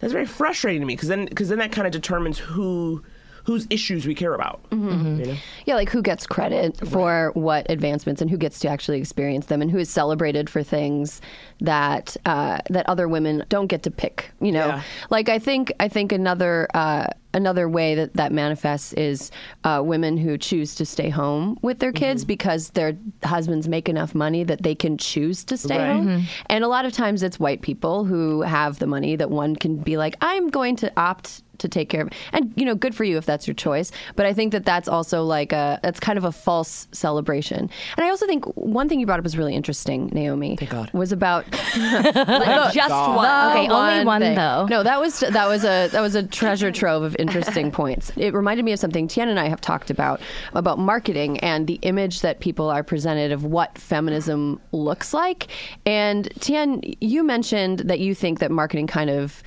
that's 0.00 0.12
very 0.12 0.26
frustrating 0.26 0.82
to 0.82 0.86
me 0.86 0.94
because 0.94 1.08
then 1.08 1.24
because 1.24 1.48
then 1.48 1.58
that 1.58 1.72
kind 1.72 1.86
of 1.86 1.92
determines 1.92 2.38
who 2.38 3.02
whose 3.44 3.66
issues 3.70 4.06
we 4.06 4.14
care 4.14 4.34
about. 4.34 4.60
You 4.72 4.78
know? 4.78 5.34
Yeah, 5.66 5.74
like 5.76 5.90
who 5.90 6.02
gets 6.02 6.26
credit 6.26 6.76
for 6.88 7.30
what 7.34 7.70
advancements 7.70 8.20
and 8.22 8.30
who 8.30 8.36
gets 8.38 8.58
to 8.60 8.68
actually 8.68 8.98
experience 8.98 9.46
them 9.46 9.60
and 9.62 9.70
who 9.70 9.78
is 9.78 9.90
celebrated 9.90 10.48
for 10.50 10.62
things 10.62 11.20
that 11.60 12.16
uh, 12.24 12.58
that 12.70 12.88
other 12.88 13.06
women 13.08 13.44
don't 13.48 13.66
get 13.68 13.82
to 13.84 13.90
pick. 13.90 14.30
You 14.40 14.52
know, 14.52 14.66
Yeah. 14.68 14.82
like 15.10 15.28
I 15.28 15.38
think 15.38 15.72
I 15.78 15.88
think 15.88 16.10
another 16.12 16.68
uh, 16.74 17.06
another 17.34 17.68
way 17.68 17.94
that 17.94 18.14
that 18.14 18.32
manifests 18.32 18.92
is 18.94 19.30
uh, 19.64 19.82
women 19.84 20.16
who 20.16 20.36
choose 20.38 20.74
to 20.76 20.86
stay 20.86 21.08
home 21.10 21.58
with 21.62 21.78
their 21.80 21.92
kids 21.92 22.24
because 22.24 22.70
their 22.70 22.96
husbands 23.24 23.68
make 23.68 23.88
enough 23.88 24.14
money 24.14 24.42
that 24.44 24.62
they 24.62 24.74
can 24.74 24.96
choose 24.98 25.44
to 25.44 25.56
stay 25.56 25.78
Right. 25.78 25.92
home. 25.92 26.24
And 26.46 26.64
a 26.64 26.68
lot 26.68 26.84
of 26.86 26.92
times 26.92 27.22
it's 27.22 27.38
white 27.38 27.60
people 27.62 28.04
who 28.04 28.42
have 28.42 28.78
the 28.78 28.86
money 28.86 29.16
that 29.16 29.30
one 29.30 29.54
can 29.54 29.76
be 29.76 29.96
like, 29.96 30.16
I'm 30.20 30.48
going 30.48 30.76
to 30.76 30.92
opt 30.96 31.42
to 31.58 31.68
take 31.68 31.88
care 31.88 32.02
of 32.02 32.10
and 32.32 32.52
you 32.56 32.64
know 32.64 32.74
good 32.74 32.94
for 32.94 33.04
you 33.04 33.16
if 33.16 33.26
that's 33.26 33.46
your 33.46 33.54
choice 33.54 33.90
but 34.16 34.26
i 34.26 34.32
think 34.32 34.52
that 34.52 34.64
that's 34.64 34.88
also 34.88 35.22
like 35.24 35.52
a 35.52 35.78
that's 35.82 36.00
kind 36.00 36.18
of 36.18 36.24
a 36.24 36.32
false 36.32 36.86
celebration 36.92 37.70
and 37.96 38.04
i 38.06 38.08
also 38.08 38.26
think 38.26 38.44
one 38.56 38.88
thing 38.88 39.00
you 39.00 39.06
brought 39.06 39.18
up 39.18 39.24
was 39.24 39.36
really 39.36 39.54
interesting 39.54 40.08
naomi 40.12 40.56
Thank 40.56 40.70
God. 40.70 40.90
was 40.92 41.12
about 41.12 41.44
Like, 41.76 42.72
just 42.72 42.90
one. 42.90 43.50
Okay, 43.50 43.68
only 43.68 44.04
one 44.04 44.20
thing. 44.20 44.34
though. 44.34 44.66
no 44.66 44.82
that 44.82 45.00
was 45.00 45.20
that 45.20 45.48
was 45.48 45.64
a 45.64 45.88
that 45.88 46.00
was 46.00 46.14
a 46.14 46.22
treasure 46.22 46.70
trove 46.70 47.02
of 47.02 47.16
interesting 47.18 47.70
points 47.80 48.12
it 48.16 48.34
reminded 48.34 48.64
me 48.64 48.72
of 48.72 48.78
something 48.78 49.08
tien 49.08 49.28
and 49.28 49.38
i 49.40 49.48
have 49.48 49.60
talked 49.60 49.90
about 49.90 50.20
about 50.54 50.78
marketing 50.78 51.38
and 51.40 51.66
the 51.66 51.78
image 51.82 52.20
that 52.20 52.40
people 52.40 52.68
are 52.70 52.82
presented 52.82 53.32
of 53.32 53.44
what 53.44 53.76
feminism 53.78 54.60
looks 54.72 55.12
like 55.14 55.48
and 55.86 56.28
tien 56.40 56.80
you 57.00 57.22
mentioned 57.24 57.80
that 57.80 58.00
you 58.00 58.14
think 58.14 58.38
that 58.38 58.50
marketing 58.50 58.86
kind 58.86 59.10
of 59.10 59.42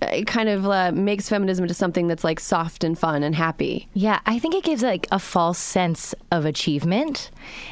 it 0.00 0.26
kind 0.26 0.48
of 0.48 0.66
uh, 0.66 0.92
makes 0.92 1.28
feminism 1.28 1.64
into 1.64 1.74
something 1.74 2.06
that's 2.06 2.24
like 2.24 2.38
soft 2.38 2.84
and 2.84 2.98
fun 2.98 3.22
and 3.22 3.34
happy. 3.34 3.88
Yeah, 3.94 4.20
I 4.26 4.38
think 4.38 4.54
it 4.54 4.64
gives 4.64 4.82
like 4.82 5.08
a 5.10 5.18
false 5.18 5.58
sense 5.58 6.14
of 6.30 6.44
achievement 6.44 7.30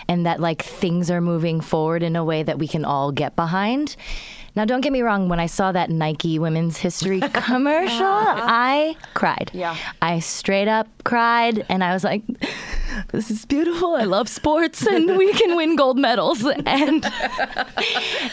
and 0.08 0.26
that 0.26 0.40
like 0.40 0.62
things 0.62 1.10
are 1.10 1.20
moving 1.20 1.60
forward 1.60 2.02
in 2.02 2.16
a 2.16 2.24
way 2.24 2.42
that 2.42 2.58
we 2.58 2.66
can 2.66 2.84
all 2.84 3.12
get 3.12 3.36
behind. 3.36 3.96
Now, 4.56 4.64
don't 4.64 4.80
get 4.80 4.90
me 4.90 5.02
wrong, 5.02 5.28
when 5.28 5.38
I 5.38 5.46
saw 5.46 5.70
that 5.72 5.90
Nike 5.90 6.38
women's 6.38 6.78
history 6.78 7.20
commercial, 7.34 8.06
I 8.06 8.96
cried. 9.12 9.50
Yeah. 9.52 9.76
I 10.00 10.20
straight 10.20 10.66
up 10.66 10.88
cried 11.04 11.66
and 11.68 11.84
I 11.84 11.92
was 11.92 12.02
like, 12.02 12.22
this 13.12 13.30
is 13.30 13.44
beautiful. 13.44 13.94
I 13.94 14.04
love 14.04 14.30
sports 14.30 14.86
and 14.86 15.18
we 15.18 15.32
can 15.34 15.56
win 15.56 15.76
gold 15.76 15.98
medals. 15.98 16.42
And 16.64 17.06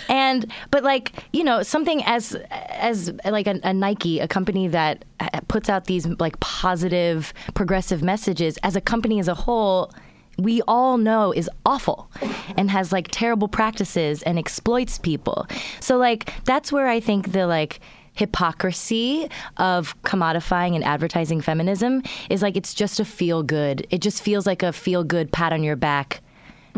and 0.08 0.52
but 0.72 0.84
like, 0.84 1.26
you 1.34 1.44
know, 1.44 1.62
something 1.62 2.04
as 2.06 2.36
as 2.50 3.12
like 3.26 3.48
a, 3.48 3.60
a 3.64 3.74
Nike, 3.74 4.20
a 4.20 4.28
company 4.28 4.70
that 4.70 5.04
uh, 5.20 5.42
puts 5.50 5.70
out 5.70 5.86
these 5.86 6.08
like 6.20 6.40
positive 6.40 7.34
progressive 7.54 8.02
messages 8.02 8.58
as 8.64 8.76
a 8.76 8.82
company 8.82 9.20
as 9.20 9.28
a 9.28 9.36
whole 9.36 9.92
we 10.38 10.62
all 10.68 10.98
know 10.98 11.32
is 11.32 11.50
awful 11.66 12.10
and 12.58 12.72
has 12.72 12.92
like 12.92 13.08
terrible 13.12 13.48
practices 13.48 14.24
and 14.24 14.40
exploits 14.40 14.98
people. 14.98 15.48
So 15.80 15.98
like 15.98 16.34
that's 16.46 16.72
where 16.72 16.88
I 16.88 17.00
think 17.00 17.32
the 17.32 17.48
like 17.48 17.80
hypocrisy 18.16 19.28
of 19.58 20.00
commodifying 20.04 20.76
and 20.76 20.84
advertising 20.84 21.42
feminism 21.42 22.04
is 22.30 22.42
like 22.42 22.56
it's 22.56 22.74
just 22.74 23.00
a 23.00 23.06
feel 23.06 23.44
good. 23.44 23.88
It 23.90 24.02
just 24.02 24.22
feels 24.22 24.46
like 24.46 24.64
a 24.64 24.72
feel 24.74 25.04
good 25.04 25.32
pat 25.32 25.54
on 25.54 25.64
your 25.64 25.76
back 25.76 26.22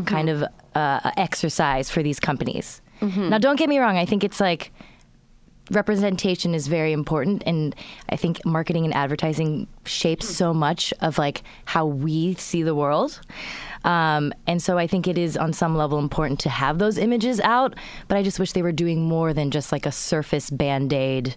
kind 0.05 0.27
of 0.29 0.43
uh, 0.75 1.11
exercise 1.15 1.89
for 1.89 2.03
these 2.03 2.19
companies. 2.19 2.81
Now 3.29 3.37
don't 3.37 3.57
get 3.57 3.69
me 3.69 3.79
wrong, 3.79 3.97
I 3.97 4.05
think 4.05 4.23
it's 4.23 4.39
like 4.41 4.71
representation 5.71 6.53
is 6.53 6.67
very 6.67 6.91
important 6.93 7.41
and 7.45 7.75
i 8.09 8.15
think 8.15 8.43
marketing 8.45 8.85
and 8.85 8.93
advertising 8.93 9.67
shapes 9.85 10.27
so 10.27 10.53
much 10.53 10.93
of 11.01 11.17
like 11.17 11.43
how 11.65 11.85
we 11.85 12.33
see 12.35 12.61
the 12.63 12.75
world 12.75 13.19
um, 13.83 14.31
and 14.47 14.61
so 14.61 14.77
i 14.77 14.85
think 14.87 15.07
it 15.07 15.17
is 15.17 15.35
on 15.37 15.53
some 15.53 15.75
level 15.75 15.97
important 15.99 16.39
to 16.39 16.49
have 16.49 16.77
those 16.77 16.97
images 16.97 17.39
out 17.41 17.73
but 18.07 18.17
i 18.17 18.23
just 18.23 18.39
wish 18.39 18.51
they 18.51 18.61
were 18.61 18.71
doing 18.71 19.01
more 19.03 19.33
than 19.33 19.49
just 19.51 19.71
like 19.71 19.85
a 19.85 19.91
surface 19.91 20.49
band-aid 20.49 21.35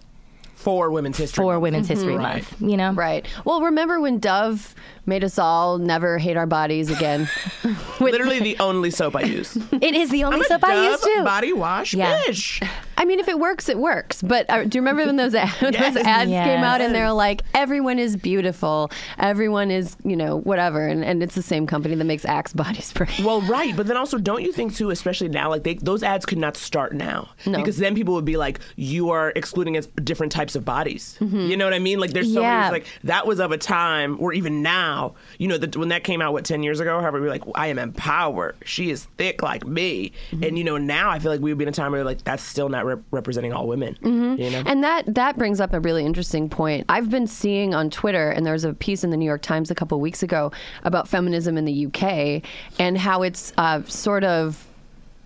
For 0.55 0.91
Women's 0.91 1.17
History. 1.17 1.41
for 1.41 1.53
Month. 1.53 1.61
women's 1.63 1.87
history 1.87 2.15
Right. 2.17 2.43
month 2.43 2.61
you 2.61 2.77
know 2.77 2.91
Right. 2.91 3.25
Well, 3.45 3.61
remember 3.61 3.99
when 4.01 4.19
Dove 4.19 4.75
made 5.05 5.23
us 5.23 5.39
all 5.39 5.77
never 5.79 6.17
hate 6.19 6.35
our 6.37 6.45
bodies 6.45 6.91
again? 6.91 7.27
Literally 8.01 8.39
the 8.49 8.57
only 8.59 8.91
soap 8.91 9.15
I 9.15 9.21
use. 9.21 9.55
it 9.55 9.95
is 9.95 10.09
the 10.11 10.23
only 10.25 10.35
I'm 10.35 10.41
a 10.41 10.45
soap 10.45 10.63
i 10.65 10.89
use 10.91 11.01
too 11.01 11.23
body 11.23 11.53
wash 11.53 11.93
Yeah. 11.93 12.19
bitch. 12.27 12.61
I 12.99 13.05
mean, 13.05 13.19
if 13.19 13.27
it 13.27 13.39
works, 13.39 13.69
it 13.69 13.79
works. 13.79 14.21
But 14.21 14.47
uh, 14.49 14.65
do 14.65 14.77
you 14.77 14.81
remember 14.81 15.05
when 15.05 15.15
those, 15.15 15.33
ad- 15.33 15.49
Yes. 15.61 15.93
those 15.95 16.03
ads 16.03 16.29
came 16.29 16.63
out 16.63 16.81
and 16.81 16.93
they're 16.93 17.11
like, 17.13 17.41
everyone 17.53 17.97
is 17.97 18.15
beautiful, 18.17 18.91
everyone 19.17 19.71
is, 19.71 19.95
you 20.03 20.15
know, 20.15 20.39
whatever. 20.41 20.85
And, 20.85 21.03
and 21.03 21.23
it's 21.23 21.33
the 21.35 21.41
same 21.41 21.65
company 21.65 21.95
that 21.95 22.03
makes 22.03 22.25
Axe 22.25 22.53
body 22.53 22.81
spray. 22.81 23.07
Well, 23.23 23.41
right, 23.41 23.75
but 23.75 23.87
then 23.87 23.95
also, 23.97 24.17
don't 24.17 24.43
you 24.43 24.51
think 24.51 24.75
too, 24.75 24.89
especially 24.89 25.29
now, 25.29 25.49
like 25.49 25.63
they, 25.63 25.75
those 25.75 26.03
ads 26.03 26.25
could 26.25 26.37
not 26.37 26.57
start 26.57 26.93
now 26.93 27.29
because 27.45 27.77
then 27.77 27.95
people 27.95 28.13
would 28.15 28.25
be 28.25 28.35
like, 28.37 28.59
"You 28.75 29.09
are 29.11 29.31
excluding 29.35 29.79
different 30.03 30.31
types 30.31 30.55
of 30.55 30.65
bodies." 30.65 31.17
You 31.21 31.55
know 31.55 31.65
what 31.65 31.73
I 31.73 31.79
mean? 31.79 31.99
Like 31.99 32.11
there's 32.11 32.31
so 32.33 32.41
Yeah. 32.41 32.59
many 32.61 32.71
like 32.73 32.85
that 33.05 33.25
was 33.25 33.39
of 33.39 33.51
a 33.51 33.57
time, 33.57 34.17
or 34.19 34.33
even 34.33 34.61
now, 34.61 35.15
you 35.37 35.47
know, 35.47 35.57
that 35.57 35.75
when 35.77 35.89
that 35.89 36.03
came 36.03 36.21
out, 36.21 36.33
what 36.33 36.43
ten 36.45 36.63
years 36.63 36.79
ago, 36.79 36.99
however, 36.99 37.19
we 37.21 37.27
were 37.27 37.31
like, 37.33 37.43
"I 37.55 37.67
am 37.67 37.79
empowered. 37.79 38.55
She 38.65 38.89
is 38.91 39.05
thick 39.17 39.41
like 39.41 39.65
me," 39.65 40.11
and 40.31 40.57
you 40.57 40.63
know, 40.63 40.77
now 40.77 41.09
I 41.09 41.19
feel 41.19 41.31
like 41.31 41.39
we 41.41 41.51
would 41.51 41.57
be 41.57 41.63
in 41.63 41.69
a 41.69 41.71
time 41.71 41.91
where 41.93 42.03
like 42.03 42.23
that's 42.23 42.43
still 42.43 42.67
not 42.69 42.85
rep- 42.89 43.03
representing 43.11 43.53
all 43.53 43.67
women. 43.67 43.95
Mm-hmm. 43.95 44.41
You 44.41 44.49
know, 44.51 44.63
And 44.65 44.83
that 44.83 45.13
that 45.15 45.37
brings 45.37 45.59
up 45.59 45.73
a 45.73 45.79
really 45.79 46.05
interesting 46.05 46.49
point. 46.49 46.85
I've 46.89 47.09
been 47.09 47.27
seeing 47.27 47.73
on 47.73 47.89
Twitter, 47.89 48.29
and 48.29 48.45
there 48.45 48.53
was 48.53 48.63
a 48.63 48.73
piece 48.73 49.03
in 49.03 49.09
the 49.09 49.17
New 49.17 49.25
York 49.25 49.41
Times 49.41 49.71
a 49.71 49.75
couple 49.75 49.99
weeks 49.99 50.23
ago 50.23 50.51
about 50.83 51.07
feminism 51.07 51.57
in 51.57 51.65
the 51.65 51.85
UK 51.85 52.43
and 52.79 52.97
how 52.97 53.23
it's 53.23 53.53
uh, 53.57 53.83
sort 53.83 54.23
of 54.23 54.65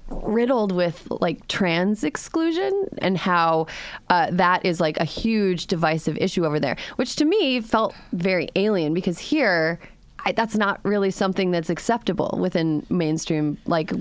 riddled 0.10 0.71
with 0.71 1.08
like 1.10 1.47
trans 1.47 2.04
exclusion 2.04 2.88
and 2.99 3.17
how 3.17 3.67
uh, 4.10 4.28
that 4.32 4.65
is 4.65 4.80
like 4.80 4.97
a 4.97 5.06
huge 5.06 5.67
divisive 5.67 6.17
issue 6.17 6.45
over 6.45 6.60
there, 6.60 6.78
which 6.97 7.15
to 7.15 7.26
me 7.26 7.62
felt 7.62 7.95
very 8.12 8.49
alien 8.56 8.93
because 8.93 9.19
here. 9.19 9.80
I, 10.26 10.32
that's 10.32 10.56
not 10.56 10.80
really 10.84 11.12
something 11.12 11.52
that's 11.52 11.70
acceptable 11.70 12.38
within 12.40 12.86
mainstream, 12.90 13.58
like 13.66 13.92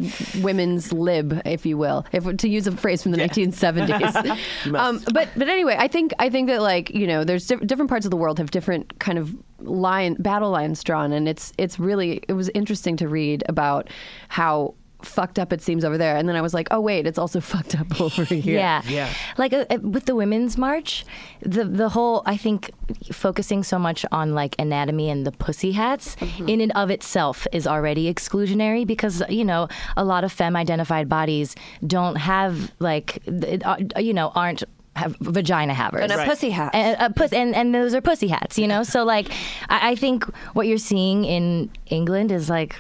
women's 0.41 0.93
lib, 0.93 1.43
if 1.45 1.67
you 1.67 1.77
will, 1.77 2.07
if 2.13 2.37
to 2.37 2.49
use 2.49 2.67
a 2.67 2.73
phrase 2.73 3.03
from 3.03 3.13
the 3.13 3.19
1970s. 3.19 4.39
um, 4.75 5.03
but 5.13 5.29
but 5.37 5.49
anyway, 5.49 5.77
I 5.79 5.89
think 5.89 6.13
I 6.19 6.31
think 6.31 6.49
that 6.49 6.63
like 6.63 6.91
you 6.91 7.07
know, 7.07 7.25
there's 7.25 7.47
diff- 7.47 7.67
different 7.67 7.89
parts 7.89 8.07
of 8.07 8.11
the 8.11 8.17
world 8.17 8.39
have 8.39 8.51
different 8.51 8.99
kind 8.99 9.19
of 9.19 9.35
line 9.61 10.15
battle 10.15 10.51
lines 10.51 10.83
drawn, 10.85 11.13
and 11.13 11.29
it's 11.29 11.53
it's 11.59 11.79
really 11.79 12.23
it 12.29 12.35
was 12.35 12.49
interesting 12.55 12.97
to 12.99 13.09
read 13.09 13.43
about 13.49 13.89
how 14.29 14.75
fucked 15.07 15.39
up 15.39 15.53
it 15.53 15.61
seems 15.63 15.85
over 15.85 15.99
there, 15.99 16.17
and 16.17 16.29
then 16.29 16.37
I 16.37 16.41
was 16.43 16.55
like, 16.55 16.69
oh 16.71 16.81
wait, 16.81 17.07
it's 17.07 17.19
also 17.19 17.41
fucked 17.53 17.75
up 17.79 18.01
over 18.01 18.25
here. 18.25 18.59
Yeah, 18.59 18.83
Yeah. 18.87 19.09
Like 19.39 19.53
uh, 19.53 19.65
uh, 19.71 19.79
with 19.83 20.07
the 20.07 20.15
women's 20.15 20.57
march, 20.59 21.05
the 21.41 21.65
the 21.65 21.89
whole 21.91 22.23
I 22.27 22.37
think 22.37 22.71
focusing 23.13 23.63
so 23.63 23.79
much 23.79 24.05
on 24.13 24.35
like 24.35 24.55
anatomy 24.59 25.11
and 25.11 25.27
the 25.27 25.33
pussy 25.33 25.73
hats 25.73 26.17
in 26.47 26.61
and 26.61 26.73
of 26.73 26.91
itself 26.91 27.47
is 27.53 27.67
already 27.67 28.13
exclusionary 28.13 28.87
because 28.87 29.23
you 29.29 29.45
know 29.45 29.69
a 29.97 30.05
lot 30.05 30.25
of 30.25 30.33
femme 30.33 30.57
identified 30.57 31.09
bodies 31.09 31.55
don't 31.87 32.17
have 32.17 32.73
like 32.79 33.23
th- 33.25 33.63
uh, 33.65 33.77
you 33.99 34.13
know 34.15 34.31
aren't 34.35 34.63
have 34.95 35.17
vagina 35.21 35.73
havers 35.73 36.03
And 36.03 36.13
a 36.13 36.17
Right. 36.19 36.29
pussy 36.29 36.51
hat. 36.51 36.75
and, 36.75 37.01
uh, 37.01 37.09
pus- 37.09 37.33
and 37.33 37.55
and 37.55 37.75
those 37.75 37.95
are 37.95 38.03
pussy 38.03 38.29
hats 38.29 38.59
you 38.59 38.67
know 38.69 38.83
so 38.95 39.05
like 39.05 39.29
I, 39.71 39.93
I 39.93 39.95
think 39.97 40.25
what 40.55 40.67
you're 40.67 40.77
seeing 40.77 41.25
in 41.25 41.71
England 41.87 42.31
is 42.31 42.51
like 42.51 42.77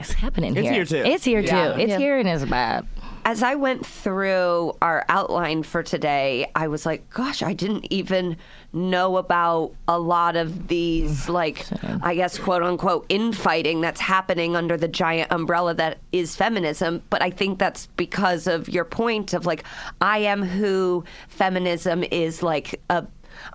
it's 0.00 0.12
happening 0.12 0.56
It's 0.56 0.64
here 0.66 0.72
here, 0.72 0.84
too. 0.84 1.02
it's 1.08 1.24
here 1.24 1.40
Yeah. 1.40 1.72
too 1.74 1.80
it's 1.80 1.90
Yeah. 1.90 1.98
here 1.98 2.18
and 2.18 2.28
it's 2.28 2.44
bad 2.44 2.86
as 3.24 3.42
I 3.42 3.54
went 3.54 3.84
through 3.84 4.72
our 4.80 5.04
outline 5.10 5.62
for 5.62 5.82
today, 5.82 6.50
I 6.54 6.68
was 6.68 6.86
like, 6.86 7.10
gosh, 7.10 7.42
I 7.42 7.52
didn't 7.52 7.86
even 7.90 8.38
know 8.72 9.18
about 9.18 9.72
a 9.86 9.98
lot 9.98 10.36
of 10.36 10.68
these, 10.68 11.28
like, 11.40 11.66
I 12.02 12.14
guess, 12.14 12.38
quote 12.38 12.62
unquote, 12.62 13.04
infighting 13.10 13.82
that's 13.82 14.00
happening 14.00 14.56
under 14.56 14.78
the 14.78 14.88
giant 14.88 15.30
umbrella 15.30 15.74
that 15.74 15.98
is 16.12 16.34
feminism. 16.34 17.02
But 17.10 17.20
I 17.20 17.28
think 17.28 17.58
that's 17.58 17.88
because 17.96 18.46
of 18.46 18.70
your 18.70 18.86
point 18.86 19.34
of, 19.34 19.44
like, 19.44 19.64
I 20.00 20.18
am 20.20 20.42
who 20.42 21.04
feminism 21.28 22.02
is, 22.04 22.42
like, 22.42 22.80
a 22.88 23.04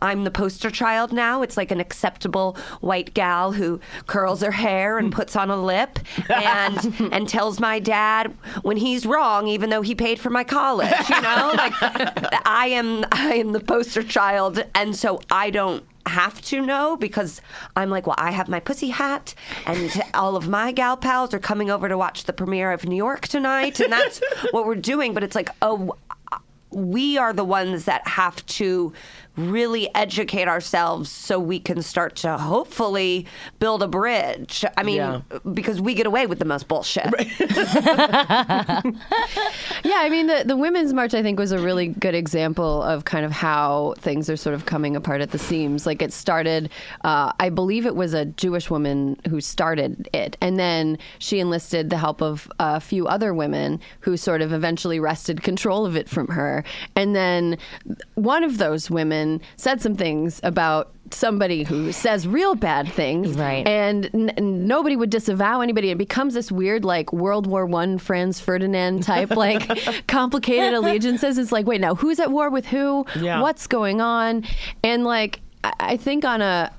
I'm 0.02 0.24
the 0.24 0.32
poster 0.32 0.70
child 0.70 1.12
now. 1.12 1.42
It's 1.42 1.58
like 1.58 1.72
an 1.72 1.80
acceptable 1.80 2.58
white 2.82 3.14
gal 3.14 3.52
who 3.52 3.80
curls 4.08 4.42
her 4.42 4.52
hair 4.52 4.98
and 4.98 5.12
puts 5.12 5.36
on 5.36 5.50
a 5.50 5.62
lip 5.62 6.00
and 6.30 6.96
and 7.14 7.28
tells 7.28 7.60
my 7.60 7.80
dad 7.80 8.36
when 8.62 8.78
he's 8.78 9.06
wrong, 9.06 9.48
even 9.48 9.70
though 9.70 9.82
he 9.82 9.96
paid 9.96 10.20
for 10.20 10.30
my 10.30 10.44
college. 10.44 11.10
You 11.10 11.22
know, 11.22 11.54
like 11.56 11.74
I 12.46 12.68
am 12.72 13.06
I 13.12 13.36
am 13.36 13.52
the 13.52 13.60
poster 13.60 14.04
child, 14.04 14.64
and 14.74 14.96
so 14.96 15.22
I 15.32 15.50
don't 15.50 15.84
have 16.08 16.40
to 16.40 16.62
know 16.62 16.96
because 16.98 17.42
I'm 17.76 17.90
like, 17.90 18.06
well, 18.06 18.16
I 18.18 18.32
have 18.32 18.48
my 18.48 18.60
pussy 18.60 18.90
hat, 18.90 19.34
and 19.66 19.92
all 20.14 20.36
of 20.36 20.48
my 20.48 20.72
gal 20.72 20.98
pals 20.98 21.34
are 21.34 21.40
coming 21.40 21.70
over 21.70 21.90
to 21.90 21.98
watch 21.98 22.26
the 22.26 22.34
premiere 22.34 22.72
of 22.72 22.86
New 22.86 22.96
York 22.96 23.28
tonight, 23.28 23.80
and 23.80 23.92
that's 23.92 24.22
what 24.52 24.66
we're 24.66 24.76
doing. 24.76 25.14
But 25.14 25.24
it's 25.24 25.36
like, 25.36 25.50
oh, 25.62 25.96
we 26.72 27.18
are 27.18 27.34
the 27.34 27.44
ones 27.44 27.86
that 27.86 28.08
have 28.08 28.46
to 28.46 28.94
really 29.38 29.90
educate 29.96 30.48
ourselves 30.48 31.10
so 31.10 31.40
we 31.40 31.60
can 31.60 31.82
start 31.82 32.16
to 32.18 32.38
hopefully 32.38 33.26
build 33.60 33.84
a 33.84 33.88
bridge. 33.88 34.64
I 34.78 34.84
mean, 34.84 34.98
Yeah. 34.98 35.22
because 35.54 35.82
we 35.82 35.94
get 35.94 36.08
away 36.08 36.26
with 36.28 36.40
the 36.40 36.46
most 36.46 36.68
bullshit. 36.68 37.06
Yeah, 39.84 39.98
I 40.00 40.10
mean 40.10 40.28
the 40.28 40.44
the 40.46 40.58
women's 40.58 40.94
march 40.94 41.14
I 41.14 41.22
think 41.22 41.38
was 41.38 41.52
a 41.52 41.60
really 41.60 41.88
good 41.88 42.16
example 42.16 42.82
of 42.84 43.06
kind 43.06 43.26
of 43.26 43.32
how 43.32 43.94
things 44.00 44.30
are 44.30 44.36
sort 44.38 44.56
of 44.56 44.66
coming 44.66 44.96
apart 44.96 45.22
at 45.22 45.32
the 45.32 45.38
seams. 45.38 45.86
Like 45.86 46.02
it 46.02 46.12
started, 46.12 46.70
uh, 47.04 47.32
I 47.40 47.50
believe 47.50 47.86
it 47.86 47.96
was 47.96 48.14
a 48.14 48.26
Jewish 48.26 48.70
woman 48.70 49.18
who 49.30 49.42
started 49.42 50.10
it, 50.14 50.38
and 50.42 50.58
then 50.60 50.98
she 51.20 51.40
enlisted 51.40 51.90
the 51.90 51.98
help 51.98 52.22
of 52.22 52.50
a 52.60 52.80
few 52.80 53.08
other 53.08 53.34
women 53.34 53.80
who 54.00 54.18
sort 54.18 54.42
of 54.42 54.52
eventually 54.54 55.00
wrested 55.00 55.44
control 55.44 55.86
of 55.86 55.96
it 55.96 56.10
from 56.10 56.28
her. 56.30 56.64
And 56.96 57.16
then 57.16 57.58
one 58.16 58.44
of 58.44 58.58
those 58.58 58.90
women 58.90 59.25
said 59.58 59.82
some 59.82 59.96
things 59.96 60.40
about 60.44 60.92
somebody 61.12 61.64
who 61.64 61.92
says 61.92 62.28
real 62.28 62.56
bad 62.56 62.92
things. 62.92 63.38
Right. 63.38 63.66
and 63.68 64.10
n- 64.14 64.34
nobody 64.68 64.96
would 64.96 65.10
disavow 65.10 65.62
anybody. 65.62 65.92
It 65.92 65.98
becomes 65.98 66.34
this 66.34 66.52
weird 66.52 66.84
like 66.84 67.14
world 67.14 67.46
war 67.48 67.66
one 67.66 67.98
franz 67.98 68.40
ferdinand 68.40 69.04
type 69.04 69.30
like 69.46 70.08
complicated 70.08 70.74
allegiances. 70.74 71.38
It's 71.38 71.52
like 71.52 71.66
wait 71.68 71.82
now 71.82 71.96
who's 71.96 72.20
at 72.20 72.32
war 72.32 72.50
with 72.50 72.66
who? 72.66 73.06
Yeah. 73.20 73.42
what's 73.42 73.68
going 73.68 74.02
on? 74.02 74.44
And 74.84 75.04
like 75.04 75.42
I, 75.64 75.74
I 75.80 75.98
think 75.98 76.26
on 76.26 76.42
a 76.42 76.72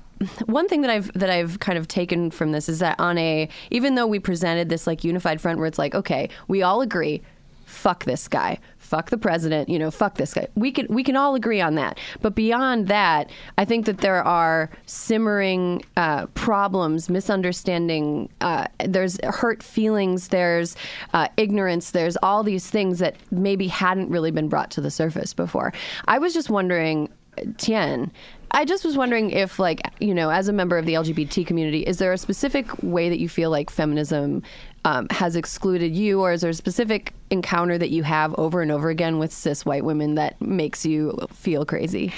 one 0.47 0.67
thing 0.67 0.81
that 0.81 0.89
I've 0.89 1.11
that 1.13 1.29
I've 1.29 1.59
kind 1.59 1.77
of 1.77 1.87
taken 1.87 2.31
from 2.31 2.51
this 2.51 2.67
is 2.67 2.79
that 2.79 2.99
on 2.99 3.17
a 3.17 3.47
even 3.69 3.95
though 3.95 4.07
we 4.07 4.19
presented 4.19 4.67
this 4.67 4.87
like 4.87 5.03
unified 5.03 5.39
front 5.39 5.59
where 5.59 5.67
it's 5.67 5.77
like 5.77 5.93
okay 5.93 6.29
we 6.47 6.63
all 6.63 6.81
agree 6.81 7.21
fuck 7.65 8.03
this 8.05 8.27
guy 8.27 8.57
fuck 8.87 9.09
the 9.09 9.17
president 9.17 9.67
you 9.69 9.77
know 9.77 9.91
fuck 9.91 10.15
this 10.15 10.33
guy. 10.33 10.47
We 10.55 10.71
can 10.71 10.87
we 10.89 11.03
can 11.03 11.15
all 11.15 11.35
agree 11.35 11.61
on 11.61 11.75
that. 11.75 11.99
But 12.21 12.35
beyond 12.35 12.87
that 12.87 13.29
i 13.57 13.65
think 13.65 13.85
that 13.85 13.99
there 13.99 14.23
are 14.23 14.69
simmering 14.85 15.83
uh, 15.97 16.27
problems 16.27 17.09
misunderstanding 17.09 18.29
uh, 18.41 18.65
there's 18.85 19.19
hurt 19.23 19.61
feelings 19.63 20.29
there's 20.29 20.75
uh, 21.13 21.27
ignorance 21.37 21.91
there's 21.91 22.17
all 22.23 22.43
these 22.43 22.69
things 22.69 22.99
that 22.99 23.15
maybe 23.31 23.67
hadn't 23.67 24.09
really 24.09 24.31
been 24.31 24.47
brought 24.47 24.71
to 24.71 24.81
the 24.81 24.91
surface 24.91 25.33
before. 25.33 25.73
I 26.07 26.17
was 26.19 26.33
just 26.33 26.49
wondering 26.49 27.09
Tien, 27.57 28.11
I 28.51 28.65
just 28.65 28.85
was 28.85 28.97
wondering 28.97 29.31
if, 29.31 29.59
like, 29.59 29.81
you 29.99 30.13
know, 30.13 30.29
as 30.29 30.47
a 30.47 30.53
member 30.53 30.77
of 30.77 30.85
the 30.85 30.93
LGBT 30.93 31.45
community, 31.45 31.81
is 31.81 31.97
there 31.97 32.13
a 32.13 32.17
specific 32.17 32.65
way 32.81 33.09
that 33.09 33.19
you 33.19 33.29
feel 33.29 33.49
like 33.49 33.69
feminism 33.69 34.41
um, 34.87 35.07
has 35.09 35.35
excluded 35.35 35.93
you, 35.93 36.21
or 36.21 36.31
is 36.31 36.39
there 36.39 36.49
a 36.49 36.53
specific 36.53 37.11
encounter 37.29 37.77
that 37.77 37.89
you 37.89 38.03
have 38.03 38.33
over 38.39 38.61
and 38.61 38.71
over 38.71 38.89
again 38.89 39.19
with 39.19 39.33
cis 39.33 39.65
white 39.65 39.83
women 39.83 40.15
that 40.15 40.41
makes 40.41 40.85
you 40.85 41.17
feel 41.29 41.65
crazy? 41.65 42.13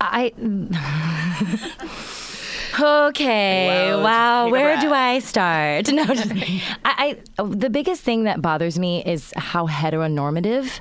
I. 0.00 0.32
okay. 2.80 3.66
Well, 3.66 4.02
wow. 4.02 4.48
Where 4.48 4.80
do 4.80 4.94
I 4.94 5.18
start? 5.18 5.88
No. 5.92 6.06
Just, 6.06 6.32
I, 6.86 7.18
I. 7.38 7.42
The 7.42 7.68
biggest 7.68 8.00
thing 8.00 8.24
that 8.24 8.40
bothers 8.40 8.78
me 8.78 9.04
is 9.04 9.34
how 9.36 9.66
heteronormative 9.66 10.80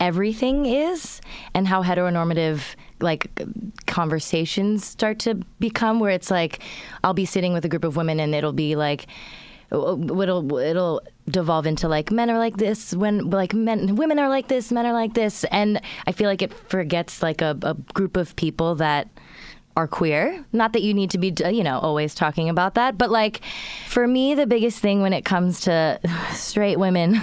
everything 0.00 0.64
is, 0.64 1.20
and 1.52 1.68
how 1.68 1.82
heteronormative 1.82 2.62
like 3.00 3.28
conversations 3.86 4.86
start 4.86 5.18
to 5.20 5.34
become. 5.60 6.00
Where 6.00 6.10
it's 6.10 6.30
like, 6.30 6.60
I'll 7.02 7.12
be 7.12 7.26
sitting 7.26 7.52
with 7.52 7.66
a 7.66 7.68
group 7.68 7.84
of 7.84 7.96
women, 7.96 8.18
and 8.18 8.34
it'll 8.34 8.54
be 8.54 8.76
like 8.76 9.08
it'll 9.74 10.58
it'll 10.58 11.02
devolve 11.28 11.66
into 11.66 11.88
like 11.88 12.10
men 12.10 12.30
are 12.30 12.38
like 12.38 12.56
this 12.56 12.94
when 12.94 13.30
like 13.30 13.54
men 13.54 13.96
women 13.96 14.18
are 14.18 14.28
like 14.28 14.48
this 14.48 14.70
men 14.72 14.86
are 14.86 14.92
like 14.92 15.14
this. 15.14 15.44
And 15.44 15.80
i 16.06 16.12
feel 16.12 16.28
like 16.28 16.42
it 16.42 16.52
forgets 16.52 17.22
like 17.22 17.40
a, 17.42 17.58
a 17.62 17.74
group 17.94 18.16
of 18.16 18.36
people 18.36 18.74
that 18.76 19.08
are 19.76 19.88
queer. 19.88 20.44
Not 20.52 20.72
that 20.74 20.82
you 20.82 20.94
need 20.94 21.10
to 21.10 21.18
be 21.18 21.34
you 21.50 21.64
know 21.64 21.78
always 21.78 22.14
talking 22.14 22.48
about 22.48 22.74
that 22.74 22.96
but 22.96 23.10
like 23.10 23.40
for 23.88 24.06
me 24.06 24.34
the 24.34 24.46
biggest 24.46 24.78
thing 24.78 25.02
when 25.02 25.12
it 25.12 25.24
comes 25.24 25.60
to 25.62 25.98
straight 26.32 26.78
women 26.78 27.20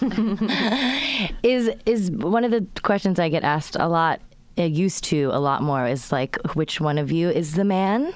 is 1.42 1.70
is 1.86 2.10
one 2.10 2.44
of 2.44 2.50
the 2.50 2.66
questions 2.82 3.18
i 3.18 3.28
get 3.28 3.44
asked 3.44 3.76
a 3.78 3.88
lot 3.88 4.20
uh, 4.58 4.62
used 4.62 5.04
to 5.04 5.30
a 5.32 5.38
lot 5.40 5.62
more 5.62 5.86
is 5.86 6.10
like 6.12 6.36
which 6.54 6.80
one 6.80 6.98
of 6.98 7.12
you 7.12 7.28
is 7.30 7.54
the 7.54 7.64
man 7.64 8.12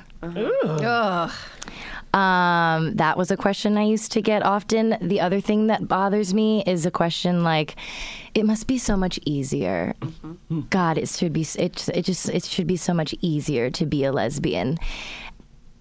um, 2.14 2.94
that 2.96 3.16
was 3.16 3.30
a 3.30 3.36
question 3.36 3.78
I 3.78 3.84
used 3.84 4.12
to 4.12 4.22
get 4.22 4.44
often. 4.44 4.96
The 5.00 5.20
other 5.20 5.40
thing 5.40 5.68
that 5.68 5.88
bothers 5.88 6.34
me 6.34 6.62
is 6.66 6.84
a 6.84 6.90
question 6.90 7.42
like, 7.42 7.76
"It 8.34 8.44
must 8.44 8.66
be 8.66 8.78
so 8.78 8.96
much 8.96 9.18
easier." 9.24 9.94
God, 10.70 10.98
it 10.98 11.08
should 11.08 11.32
be. 11.32 11.46
It 11.58 11.88
it 11.88 12.04
just 12.04 12.28
it 12.28 12.44
should 12.44 12.66
be 12.66 12.76
so 12.76 12.92
much 12.92 13.14
easier 13.22 13.70
to 13.70 13.86
be 13.86 14.04
a 14.04 14.12
lesbian. 14.12 14.78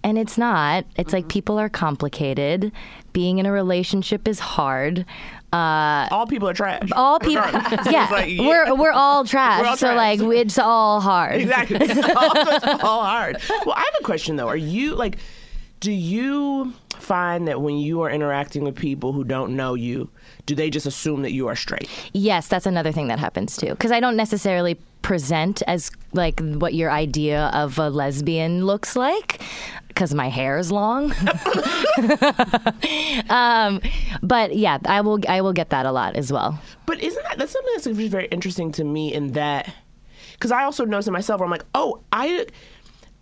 And 0.04 0.18
it's 0.18 0.38
not. 0.38 0.86
It's 0.96 1.14
like 1.14 1.28
people 1.28 1.60
are 1.60 1.70
complicated. 1.70 2.72
Being 3.14 3.38
in 3.38 3.46
a 3.46 3.52
relationship 3.52 4.28
is 4.28 4.40
hard. 4.40 5.06
Uh, 5.54 6.08
all 6.12 6.26
people 6.26 6.48
are 6.48 6.54
trash. 6.54 6.90
all 6.96 7.20
people, 7.20 7.44
yeah, 7.92 8.08
like, 8.10 8.30
yeah. 8.30 8.48
we're 8.48 8.74
we're 8.76 8.92
all 8.94 9.26
trash. 9.26 9.62
We're 9.62 9.68
all 9.68 9.78
so 9.78 9.94
trash. 9.94 10.20
like, 10.20 10.38
it's 10.38 10.58
all 10.58 11.02
hard. 11.02 11.42
Exactly. 11.42 11.78
it's 11.82 12.16
all, 12.16 12.32
it's 12.36 12.66
all 12.84 13.04
hard. 13.04 13.38
Well, 13.66 13.76
I 13.76 13.82
have 13.82 13.96
a 14.00 14.04
question 14.04 14.38
though. 14.38 14.48
Are 14.48 14.56
you 14.56 14.96
like? 14.96 15.18
Do 15.82 15.92
you 15.92 16.74
find 16.94 17.48
that 17.48 17.60
when 17.60 17.78
you 17.78 18.02
are 18.02 18.10
interacting 18.10 18.64
with 18.64 18.76
people 18.76 19.14
who 19.14 19.24
don't 19.24 19.56
know 19.56 19.74
you, 19.74 20.12
do 20.46 20.54
they 20.54 20.70
just 20.70 20.86
assume 20.86 21.24
that 21.24 21.32
you 21.32 21.48
are 21.48 21.56
straight? 21.56 21.90
Yes, 22.14 22.48
that's 22.48 22.68
another 22.68 22.92
thing 22.92 23.08
that 23.08 23.18
happens 23.18 23.58
too. 23.58 23.72
Because 23.72 23.92
I 23.92 24.00
don't 24.00 24.16
necessarily 24.16 24.76
present 25.02 25.64
as 25.66 25.90
like 26.14 26.40
what 26.40 26.76
your 26.76 26.92
idea 26.92 27.50
of 27.54 27.80
a 27.80 27.90
lesbian 27.90 28.68
looks 28.68 28.96
like. 28.96 29.42
Because 29.88 30.14
my 30.14 30.30
hair 30.30 30.60
is 30.60 30.72
long, 30.72 31.12
um, 33.30 33.82
but 34.22 34.56
yeah, 34.56 34.78
I 34.86 35.02
will. 35.02 35.20
I 35.28 35.42
will 35.42 35.52
get 35.52 35.70
that 35.72 35.86
a 35.86 35.92
lot 35.92 36.16
as 36.16 36.32
well. 36.32 36.58
But 36.86 37.02
isn't 37.02 37.22
that 37.24 37.38
that's 37.38 37.52
something 37.52 37.74
that's 37.76 37.88
very 37.88 38.28
interesting 38.28 38.72
to 38.74 38.86
me 38.86 39.14
in 39.14 39.34
that 39.34 39.74
because 40.42 40.52
I 40.52 40.64
also 40.64 40.86
notice 40.86 41.08
it 41.08 41.12
myself 41.12 41.40
where 41.40 41.46
I'm 41.46 41.52
like, 41.52 41.66
oh, 41.76 42.02
I 42.12 42.48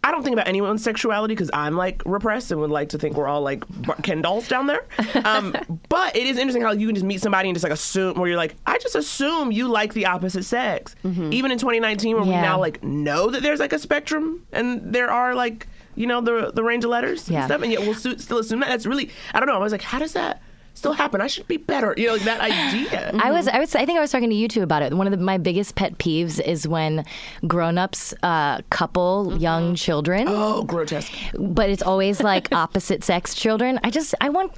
I 0.09 0.11
don't 0.11 0.23
think 0.23 0.33
about 0.33 0.47
anyone's 0.47 0.83
sexuality 0.83 1.35
because 1.35 1.51
I'm 1.53 1.75
like 1.77 2.01
repressed 2.03 2.49
and 2.51 2.59
would 2.61 2.71
like 2.71 2.89
to 2.89 2.97
think 2.97 3.15
we're 3.15 3.27
all 3.27 3.41
like 3.41 3.63
Ken 4.01 4.23
dolls 4.23 4.47
down 4.47 4.65
there. 4.65 4.83
Um, 5.23 5.55
but 5.89 6.15
it 6.15 6.25
is 6.25 6.37
interesting 6.39 6.63
how 6.63 6.71
you 6.71 6.87
can 6.87 6.95
just 6.95 7.05
meet 7.05 7.21
somebody 7.21 7.47
and 7.47 7.55
just 7.55 7.63
like 7.63 7.71
assume 7.71 8.17
where 8.19 8.27
you're 8.27 8.35
like, 8.37 8.55
I 8.65 8.79
just 8.79 8.95
assume 8.95 9.51
you 9.51 9.67
like 9.67 9.93
the 9.93 10.07
opposite 10.07 10.43
sex. 10.45 10.95
Even 11.05 11.51
in 11.51 11.59
2019, 11.59 12.15
where 12.15 12.23
we 12.25 12.31
now 12.31 12.59
like 12.59 12.81
know 12.83 13.29
that 13.29 13.43
there's 13.43 13.59
like 13.59 13.71
a 13.73 13.77
spectrum 13.79 14.43
and 14.51 14.93
there 14.93 15.11
are 15.11 15.35
like 15.35 15.67
you 15.95 16.07
know 16.07 16.21
the 16.21 16.51
the 16.53 16.63
range 16.63 16.83
of 16.85 16.89
letters 16.89 17.29
Yeah. 17.29 17.39
and 17.41 17.45
stuff, 17.49 17.61
and 17.61 17.71
yet 17.71 17.81
we'll 17.81 17.93
su- 17.93 18.17
still 18.17 18.39
assume 18.39 18.61
that. 18.61 18.69
That's 18.69 18.87
really 18.87 19.11
I 19.33 19.39
don't 19.39 19.47
know. 19.47 19.53
I 19.55 19.59
was 19.59 19.71
like, 19.71 19.83
how 19.83 19.99
does 19.99 20.13
that 20.13 20.41
still 20.79 20.93
happen? 20.93 21.21
I 21.21 21.27
should 21.27 21.47
be 21.47 21.57
better. 21.57 21.93
You 21.95 22.07
know, 22.07 22.13
like 22.13 22.23
that 22.23 22.41
idea. 22.41 23.11
I 23.21 23.31
was, 23.31 23.47
I 23.47 23.59
was, 23.59 23.75
I 23.75 23.85
think 23.85 23.97
I 23.97 24.01
was 24.01 24.11
talking 24.11 24.29
to 24.29 24.35
you 24.35 24.47
two 24.47 24.63
about 24.63 24.81
it. 24.81 24.93
One 24.93 25.05
of 25.05 25.11
the, 25.11 25.17
my 25.17 25.37
biggest 25.37 25.75
pet 25.75 25.97
peeves 25.97 26.39
is 26.41 26.67
when 26.67 27.05
grown-ups 27.47 28.13
uh, 28.23 28.61
couple 28.69 29.37
young 29.37 29.75
children, 29.75 30.25
oh, 30.27 30.63
grotesque. 30.63 31.13
but 31.37 31.69
it's 31.69 31.83
always 31.83 32.23
like 32.23 32.51
opposite 32.53 33.03
sex 33.03 33.35
children. 33.35 33.79
I 33.83 33.91
just, 33.91 34.15
I 34.21 34.29
want. 34.29 34.51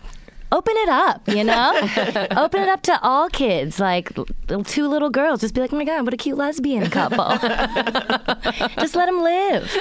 Open 0.51 0.73
it 0.77 0.89
up, 0.89 1.27
you 1.29 1.43
know? 1.43 1.71
Open 2.35 2.61
it 2.61 2.69
up 2.69 2.81
to 2.83 3.01
all 3.01 3.29
kids, 3.29 3.79
like 3.79 4.11
two 4.65 4.87
little 4.87 5.09
girls. 5.09 5.41
Just 5.41 5.53
be 5.53 5.61
like, 5.61 5.71
oh 5.71 5.77
my 5.77 5.85
God, 5.85 6.03
what 6.03 6.13
a 6.13 6.17
cute 6.17 6.37
lesbian 6.37 6.89
couple. 6.89 7.37
just 8.79 8.95
let 8.95 9.05
them 9.05 9.21
live. 9.21 9.71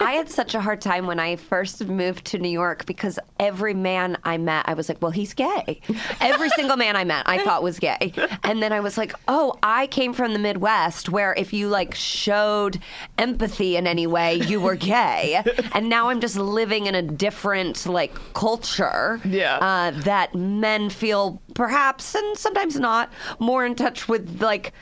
I 0.00 0.12
had 0.12 0.28
such 0.28 0.54
a 0.54 0.60
hard 0.60 0.80
time 0.82 1.06
when 1.06 1.18
I 1.18 1.36
first 1.36 1.86
moved 1.86 2.26
to 2.26 2.38
New 2.38 2.50
York 2.50 2.84
because 2.84 3.18
every 3.40 3.72
man 3.72 4.18
I 4.24 4.36
met, 4.36 4.68
I 4.68 4.74
was 4.74 4.88
like, 4.88 5.00
well, 5.00 5.12
he's 5.12 5.32
gay. 5.32 5.80
Every 6.20 6.48
single 6.56 6.76
man 6.76 6.94
I 6.94 7.04
met, 7.04 7.26
I 7.26 7.42
thought 7.42 7.62
was 7.62 7.78
gay. 7.78 8.12
And 8.42 8.62
then 8.62 8.72
I 8.72 8.80
was 8.80 8.98
like, 8.98 9.14
oh, 9.28 9.58
I 9.62 9.86
came 9.86 10.12
from 10.12 10.34
the 10.34 10.38
Midwest 10.38 11.08
where 11.08 11.32
if 11.34 11.54
you 11.54 11.68
like 11.68 11.94
showed 11.94 12.78
empathy 13.16 13.76
in 13.76 13.86
any 13.86 14.06
way, 14.06 14.34
you 14.34 14.60
were 14.60 14.76
gay. 14.76 15.42
And 15.72 15.88
now 15.88 16.08
I'm 16.10 16.20
just 16.20 16.36
living 16.36 16.86
in 16.86 16.94
a 16.94 17.02
different 17.02 17.86
like 17.86 18.14
culture. 18.34 19.20
Yeah. 19.24 19.56
Uh, 19.56 20.01
that 20.04 20.34
men 20.34 20.90
feel 20.90 21.40
perhaps 21.54 22.14
and 22.14 22.36
sometimes 22.36 22.78
not 22.78 23.12
more 23.38 23.64
in 23.64 23.74
touch 23.74 24.08
with 24.08 24.40
like 24.42 24.72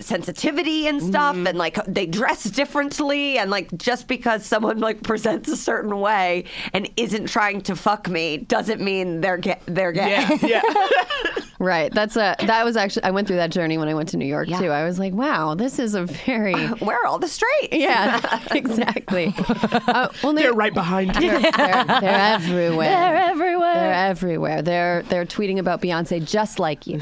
sensitivity 0.00 0.86
and 0.86 1.02
stuff 1.02 1.34
Mm-hmm. 1.36 1.46
and 1.48 1.58
like 1.58 1.84
they 1.86 2.06
dress 2.06 2.44
differently 2.44 3.38
and 3.38 3.50
like 3.50 3.76
just 3.76 4.06
because 4.08 4.44
someone 4.46 4.78
like 4.78 5.02
presents 5.02 5.48
a 5.50 5.56
certain 5.56 5.98
way 6.00 6.44
and 6.72 6.88
isn't 6.96 7.26
trying 7.28 7.60
to 7.62 7.74
fuck 7.76 8.08
me 8.08 8.38
doesn't 8.38 8.80
mean 8.80 9.20
they're 9.20 9.36
gay 9.36 9.58
they're 9.66 9.92
gay 9.92 10.10
Yeah, 10.10 10.38
yeah. 10.42 10.62
Right. 11.60 11.92
That's 11.92 12.14
a 12.16 12.36
that 12.46 12.64
was 12.64 12.76
actually 12.76 13.02
I 13.02 13.10
went 13.10 13.26
through 13.26 13.38
that 13.38 13.50
journey 13.50 13.78
when 13.78 13.88
I 13.88 13.94
went 13.94 14.10
to 14.10 14.16
New 14.16 14.26
York 14.26 14.46
Yeah. 14.48 14.60
too. 14.60 14.70
I 14.70 14.84
was 14.84 15.00
like, 15.00 15.12
wow, 15.12 15.56
this 15.56 15.80
is 15.80 15.94
a 15.96 16.04
very 16.04 16.54
where 16.78 16.96
are 17.02 17.06
all 17.06 17.18
the 17.18 17.26
straight 17.26 17.72
yeah, 17.72 18.20
exactly. 18.52 19.34
Uh, 19.36 20.08
well, 20.22 20.32
They're 20.34 20.52
right 20.52 20.72
behind 20.72 21.16
you. 21.16 21.30
They're, 21.32 21.50
they're 21.50 22.04
everywhere. 22.04 22.88
They're 22.88 23.16
everywhere. 23.16 23.74
They're 23.74 23.92
everywhere. 23.92 24.62
They're 24.62 25.02
they're 25.02 25.26
tweeting 25.26 25.58
about 25.58 25.82
Beyonce 25.82 26.24
just 26.24 26.60
like 26.60 26.86
you. 26.86 26.98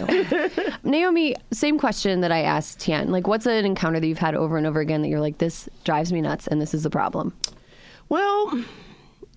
Naomi, 0.85 1.35
same 1.53 1.79
question 1.79 2.23
that 2.23 2.33
I 2.33 2.41
asked 2.43 2.66
Tien. 2.75 3.11
Like, 3.11 3.27
what's 3.27 3.47
an 3.47 3.65
encounter 3.65 4.01
that 4.01 4.07
you've 4.07 4.19
had 4.19 4.35
over 4.35 4.57
and 4.57 4.67
over 4.67 4.81
again 4.81 5.03
that 5.03 5.09
you're 5.09 5.21
like, 5.21 5.39
this 5.39 5.69
drives 5.85 6.13
me 6.13 6.21
nuts, 6.21 6.47
and 6.47 6.61
this 6.61 6.75
is 6.75 6.83
the 6.83 6.91
problem? 6.91 7.33
Well, 8.09 8.65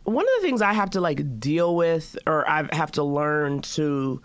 one 0.04 0.26
of 0.26 0.32
the 0.38 0.48
things 0.48 0.62
I 0.62 0.74
have 0.74 0.90
to 0.92 1.02
like 1.02 1.40
deal 1.40 1.76
with, 1.76 2.18
or 2.26 2.50
I 2.50 2.68
have 2.76 2.92
to 2.94 3.04
learn 3.04 3.62
to, 3.62 4.22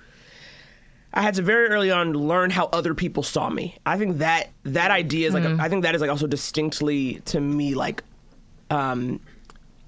I 1.13 1.23
had 1.23 1.35
to 1.35 1.43
very 1.43 1.69
early 1.69 1.91
on 1.91 2.13
learn 2.13 2.51
how 2.51 2.67
other 2.73 2.95
people 2.95 3.23
saw 3.23 3.51
me. 3.51 3.77
I 3.85 3.99
think 3.99 4.19
that 4.19 4.51
that 4.65 4.91
idea 4.91 5.29
is 5.29 5.35
like, 5.35 5.45
I 5.45 5.69
think 5.69 5.83
that 5.83 5.95
is 5.95 6.01
like 6.01 6.11
also 6.11 6.27
distinctly 6.27 7.21
to 7.27 7.41
me 7.41 7.75
like, 7.75 8.03
um, 8.71 9.21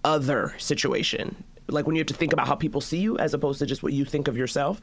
other 0.05 0.55
situation. 0.59 1.43
Like 1.69 1.87
when 1.87 1.97
you 1.97 2.01
have 2.01 2.07
to 2.09 2.15
think 2.15 2.33
about 2.33 2.47
how 2.47 2.55
people 2.55 2.81
see 2.81 2.99
you 2.99 3.19
as 3.19 3.35
opposed 3.35 3.59
to 3.59 3.67
just 3.67 3.83
what 3.83 3.93
you 3.93 4.05
think 4.05 4.29
of 4.29 4.37
yourself. 4.37 4.81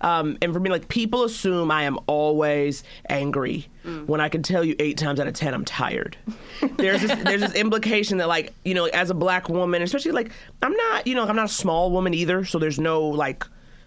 Um, 0.00 0.36
and 0.42 0.52
for 0.52 0.60
me, 0.60 0.70
like 0.70 0.88
people 0.88 1.24
assume 1.24 1.70
I 1.70 1.84
am 1.84 1.98
always 2.06 2.82
angry 3.08 3.68
when 4.06 4.20
I 4.20 4.28
can 4.28 4.42
tell 4.42 4.64
you 4.64 4.74
eight 4.78 4.98
times 4.98 5.20
out 5.20 5.28
of 5.28 5.34
ten 5.34 5.54
I'm 5.54 5.64
tired. 5.64 6.16
there's 6.76 7.02
this 7.02 7.14
there's 7.22 7.40
this 7.40 7.54
implication 7.54 8.18
that 8.18 8.28
like 8.28 8.52
you 8.64 8.74
know 8.74 8.86
as 8.86 9.10
a 9.10 9.14
black 9.14 9.48
woman, 9.48 9.82
especially 9.82 10.12
like 10.12 10.32
I'm 10.62 10.72
not 10.72 11.06
you 11.06 11.14
know 11.14 11.24
I'm 11.24 11.36
not 11.36 11.46
a 11.46 11.48
small 11.48 11.90
woman 11.90 12.14
either, 12.14 12.44
so 12.44 12.58
there's 12.58 12.80
no 12.80 13.02
like 13.02 13.44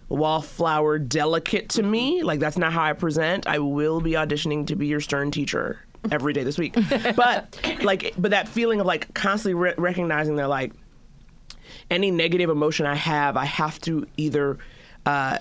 wallflower 0.08 0.98
delicate 0.98 1.68
to 1.70 1.82
me. 1.82 2.22
Like 2.22 2.40
that's 2.40 2.58
not 2.58 2.72
how 2.72 2.82
I 2.82 2.92
present. 2.92 3.46
I 3.46 3.58
will 3.58 4.00
be 4.00 4.12
auditioning 4.12 4.66
to 4.66 4.76
be 4.76 4.86
your 4.86 5.00
stern 5.00 5.30
teacher 5.30 5.80
every 6.10 6.32
day 6.32 6.44
this 6.44 6.58
week. 6.58 6.74
but 7.16 7.58
like 7.82 8.14
but 8.18 8.30
that 8.32 8.48
feeling 8.48 8.80
of 8.80 8.86
like 8.86 9.12
constantly 9.14 9.54
re- 9.54 9.74
recognizing 9.76 10.36
that 10.36 10.48
like 10.48 10.72
any 11.90 12.10
negative 12.10 12.50
emotion 12.50 12.86
I 12.86 12.94
have, 12.94 13.36
I 13.36 13.44
have 13.44 13.80
to 13.82 14.06
either 14.16 14.58
uh, 15.06 15.38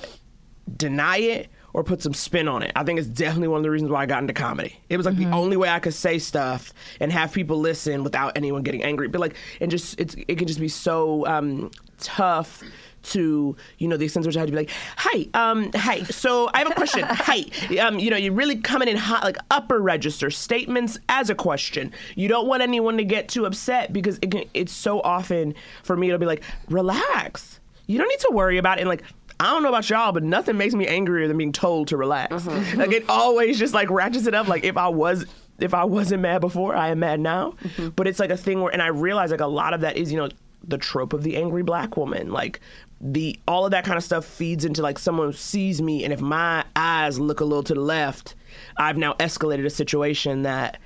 deny 0.76 1.18
it 1.18 1.50
or 1.74 1.84
put 1.84 2.02
some 2.02 2.14
spin 2.14 2.48
on 2.48 2.64
it. 2.64 2.72
I 2.76 2.84
think 2.84 3.00
it's 3.00 3.08
definitely 3.08 3.50
one 3.50 3.58
of 3.58 3.64
the 3.64 3.70
reasons 3.70 3.92
why 3.92 4.02
I 4.02 4.06
got 4.06 4.22
into 4.22 4.34
comedy. 4.34 4.80
It 4.90 4.98
was 4.98 5.06
like 5.06 5.18
the 5.18 5.28
only 5.28 5.56
way 5.56 5.70
I 5.70 5.80
could 5.80 5.94
say 5.94 6.18
stuff 6.18 6.74
and 7.00 7.12
have 7.12 7.32
people 7.32 7.60
listen 7.60 8.04
without 8.04 8.36
anyone 8.36 8.64
getting 8.64 8.84
angry. 8.84 9.08
But 9.08 9.22
like, 9.22 9.36
and 9.62 9.70
just 9.70 10.00
it's 10.00 10.16
it 10.28 10.38
can 10.38 10.48
just 10.48 10.60
be 10.60 10.68
so 10.68 11.28
um, 11.28 11.70
tough 12.00 12.64
to 13.02 13.56
you 13.78 13.88
know 13.88 13.98
the 13.98 14.06
extent 14.06 14.24
to 14.24 14.28
which 14.28 14.38
I 14.38 14.42
had 14.42 14.48
to 14.48 14.52
be 14.52 14.58
like, 14.58 14.72
"Hi, 14.98 15.28
um, 15.34 15.72
hi. 15.74 16.04
So 16.04 16.50
I 16.54 16.60
have 16.60 16.72
a 16.72 16.76
question. 16.76 17.04
hi, 17.08 17.46
um, 17.80 18.00
you 18.00 18.10
know, 18.10 18.18
you're 18.18 18.34
really 18.34 18.58
coming 18.58 18.88
in 18.88 18.98
hot, 18.98 19.24
like 19.24 19.38
upper 19.52 19.80
register 19.80 20.30
statements 20.30 20.98
as 21.10 21.30
a 21.30 21.36
question. 21.36 21.92
You 22.16 22.28
don't 22.28 22.48
want 22.48 22.62
anyone 22.62 22.98
to 22.98 23.04
get 23.04 23.30
too 23.30 23.46
upset 23.46 23.94
because 23.94 24.20
it 24.22 24.32
can, 24.32 24.44
it's 24.54 24.74
so 24.74 25.02
often 25.02 25.56
for 25.84 25.96
me 25.96 26.08
it'll 26.08 26.20
be 26.20 26.26
like, 26.26 26.44
relax. 26.70 27.60
You 27.88 27.98
don't 27.98 28.08
need 28.08 28.20
to 28.20 28.32
worry 28.32 28.58
about 28.58 28.78
it. 28.78 28.82
And 28.82 28.90
like, 28.90 29.04
I 29.40 29.46
don't 29.46 29.64
know 29.64 29.70
about 29.70 29.90
y'all, 29.90 30.12
but 30.12 30.24
nothing 30.24 30.58
makes 30.58 30.76
me 30.76 30.86
angrier 30.86 31.28
than 31.28 31.38
being 31.38 31.54
told 31.54 31.88
to 31.90 31.98
relax. 31.98 32.46
Like 32.76 32.92
it 32.92 33.06
always 33.10 33.58
just 33.58 33.74
like 33.74 33.90
ratchets 33.90 34.28
it 34.28 34.34
up. 34.34 34.48
Like 34.48 34.64
if 34.64 34.78
I 34.78 34.90
was 34.90 35.26
if 35.60 35.74
I 35.74 35.84
wasn't 35.84 36.22
mad 36.22 36.40
before, 36.40 36.76
I 36.76 36.90
am 36.90 37.00
mad 37.00 37.20
now. 37.20 37.56
But 37.96 38.08
it's 38.08 38.20
like 38.20 38.30
a 38.30 38.38
thing 38.38 38.62
where, 38.62 38.72
and 38.72 38.82
I 38.82 38.88
realize 38.88 39.32
like 39.32 39.42
a 39.42 39.48
lot 39.48 39.74
of 39.74 39.82
that 39.82 39.98
is 39.98 40.12
you 40.12 40.18
know 40.18 40.30
the 40.68 40.78
trope 40.78 41.14
of 41.14 41.24
the 41.24 41.38
angry 41.38 41.64
black 41.64 41.98
woman. 41.98 42.32
Like 42.32 42.60
the 43.02 43.40
all 43.48 43.66
of 43.66 43.72
that 43.72 43.86
kind 43.86 43.98
of 43.98 44.04
stuff 44.04 44.26
feeds 44.26 44.66
into 44.66 44.82
like 44.82 45.00
someone 45.00 45.34
sees 45.34 45.82
me, 45.82 46.04
and 46.04 46.14
if 46.14 46.22
my 46.22 46.66
eyes 46.76 47.20
look 47.20 47.40
a 47.40 47.46
little 47.46 47.64
to 47.64 47.74
the 47.74 47.82
left, 47.82 48.36
I've 48.78 48.98
now 48.98 49.14
escalated 49.14 49.66
a 49.66 49.70
situation 49.70 50.44
that 50.44 50.80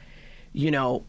you 0.54 0.72
know 0.72 1.04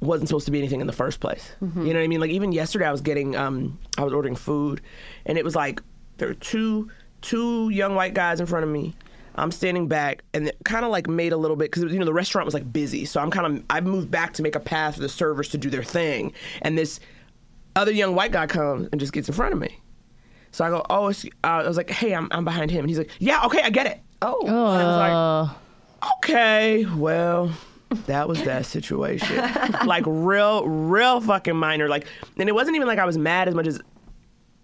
wasn't 0.00 0.28
supposed 0.28 0.46
to 0.46 0.52
be 0.52 0.58
anything 0.58 0.80
in 0.80 0.86
the 0.86 0.92
first 0.92 1.20
place. 1.20 1.52
You 1.86 1.92
know 1.92 1.98
what 1.98 2.04
I 2.04 2.08
mean? 2.08 2.20
Like 2.20 2.30
even 2.30 2.52
yesterday, 2.52 2.86
I 2.86 2.92
was 2.92 3.00
getting, 3.00 3.34
um, 3.36 3.78
I 3.96 4.04
was 4.04 4.12
ordering 4.12 4.36
food, 4.36 4.80
and 5.26 5.38
it 5.38 5.44
was 5.44 5.56
like 5.56 5.82
there 6.18 6.28
were 6.28 6.34
two 6.34 6.90
two 7.22 7.70
young 7.70 7.94
white 7.94 8.14
guys 8.14 8.38
in 8.38 8.46
front 8.46 8.64
of 8.64 8.70
me. 8.70 8.94
I'm 9.36 9.50
standing 9.50 9.88
back, 9.88 10.22
and 10.32 10.48
it 10.48 10.56
kind 10.64 10.84
of 10.84 10.92
like 10.92 11.08
made 11.08 11.32
a 11.32 11.36
little 11.36 11.56
bit 11.56 11.72
because 11.72 11.92
you 11.92 11.98
know 11.98 12.04
the 12.04 12.12
restaurant 12.12 12.44
was 12.44 12.54
like 12.54 12.72
busy, 12.72 13.04
so 13.04 13.20
I'm 13.20 13.30
kind 13.30 13.46
of 13.46 13.64
I've 13.70 13.84
moved 13.84 14.10
back 14.10 14.34
to 14.34 14.42
make 14.42 14.54
a 14.54 14.60
path 14.60 14.94
for 14.94 15.00
the 15.00 15.08
servers 15.08 15.48
to 15.50 15.58
do 15.58 15.70
their 15.70 15.82
thing, 15.82 16.32
and 16.62 16.78
this 16.78 17.00
other 17.76 17.92
young 17.92 18.14
white 18.14 18.32
guy 18.32 18.46
comes 18.46 18.88
and 18.92 19.00
just 19.00 19.12
gets 19.12 19.28
in 19.28 19.34
front 19.34 19.52
of 19.52 19.60
me. 19.60 19.80
So 20.52 20.64
I 20.64 20.70
go, 20.70 20.84
oh, 20.88 21.08
it's, 21.08 21.24
uh, 21.24 21.28
I 21.42 21.66
was 21.66 21.76
like, 21.76 21.90
hey, 21.90 22.14
I'm, 22.14 22.28
I'm 22.30 22.44
behind 22.44 22.70
him, 22.70 22.80
and 22.80 22.88
he's 22.88 22.98
like, 22.98 23.10
yeah, 23.18 23.44
okay, 23.46 23.60
I 23.62 23.70
get 23.70 23.86
it. 23.86 24.00
Oh, 24.22 24.46
and 24.46 24.56
I 24.56 24.84
was 24.84 25.50
like, 26.02 26.12
okay, 26.18 26.86
well, 26.96 27.50
that 28.06 28.28
was 28.28 28.42
that 28.44 28.64
situation. 28.66 29.36
like 29.86 30.04
real, 30.06 30.64
real 30.66 31.20
fucking 31.20 31.56
minor. 31.56 31.88
Like, 31.88 32.06
and 32.38 32.48
it 32.48 32.52
wasn't 32.52 32.76
even 32.76 32.86
like 32.86 32.98
I 32.98 33.04
was 33.04 33.18
mad 33.18 33.48
as 33.48 33.54
much 33.54 33.66
as 33.66 33.80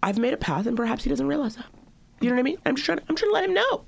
I've 0.01 0.17
made 0.17 0.33
a 0.33 0.37
path, 0.37 0.65
and 0.65 0.77
perhaps 0.77 1.03
he 1.03 1.09
doesn't 1.09 1.27
realize 1.27 1.57
that. 1.57 1.65
You 2.21 2.29
know 2.29 2.35
what 2.35 2.39
I 2.39 2.43
mean? 2.43 2.57
I'm 2.65 2.75
just 2.75 2.85
trying. 2.85 2.99
To, 2.99 3.03
I'm 3.09 3.15
trying 3.15 3.29
to 3.29 3.33
let 3.33 3.43
him 3.43 3.53
know. 3.53 3.85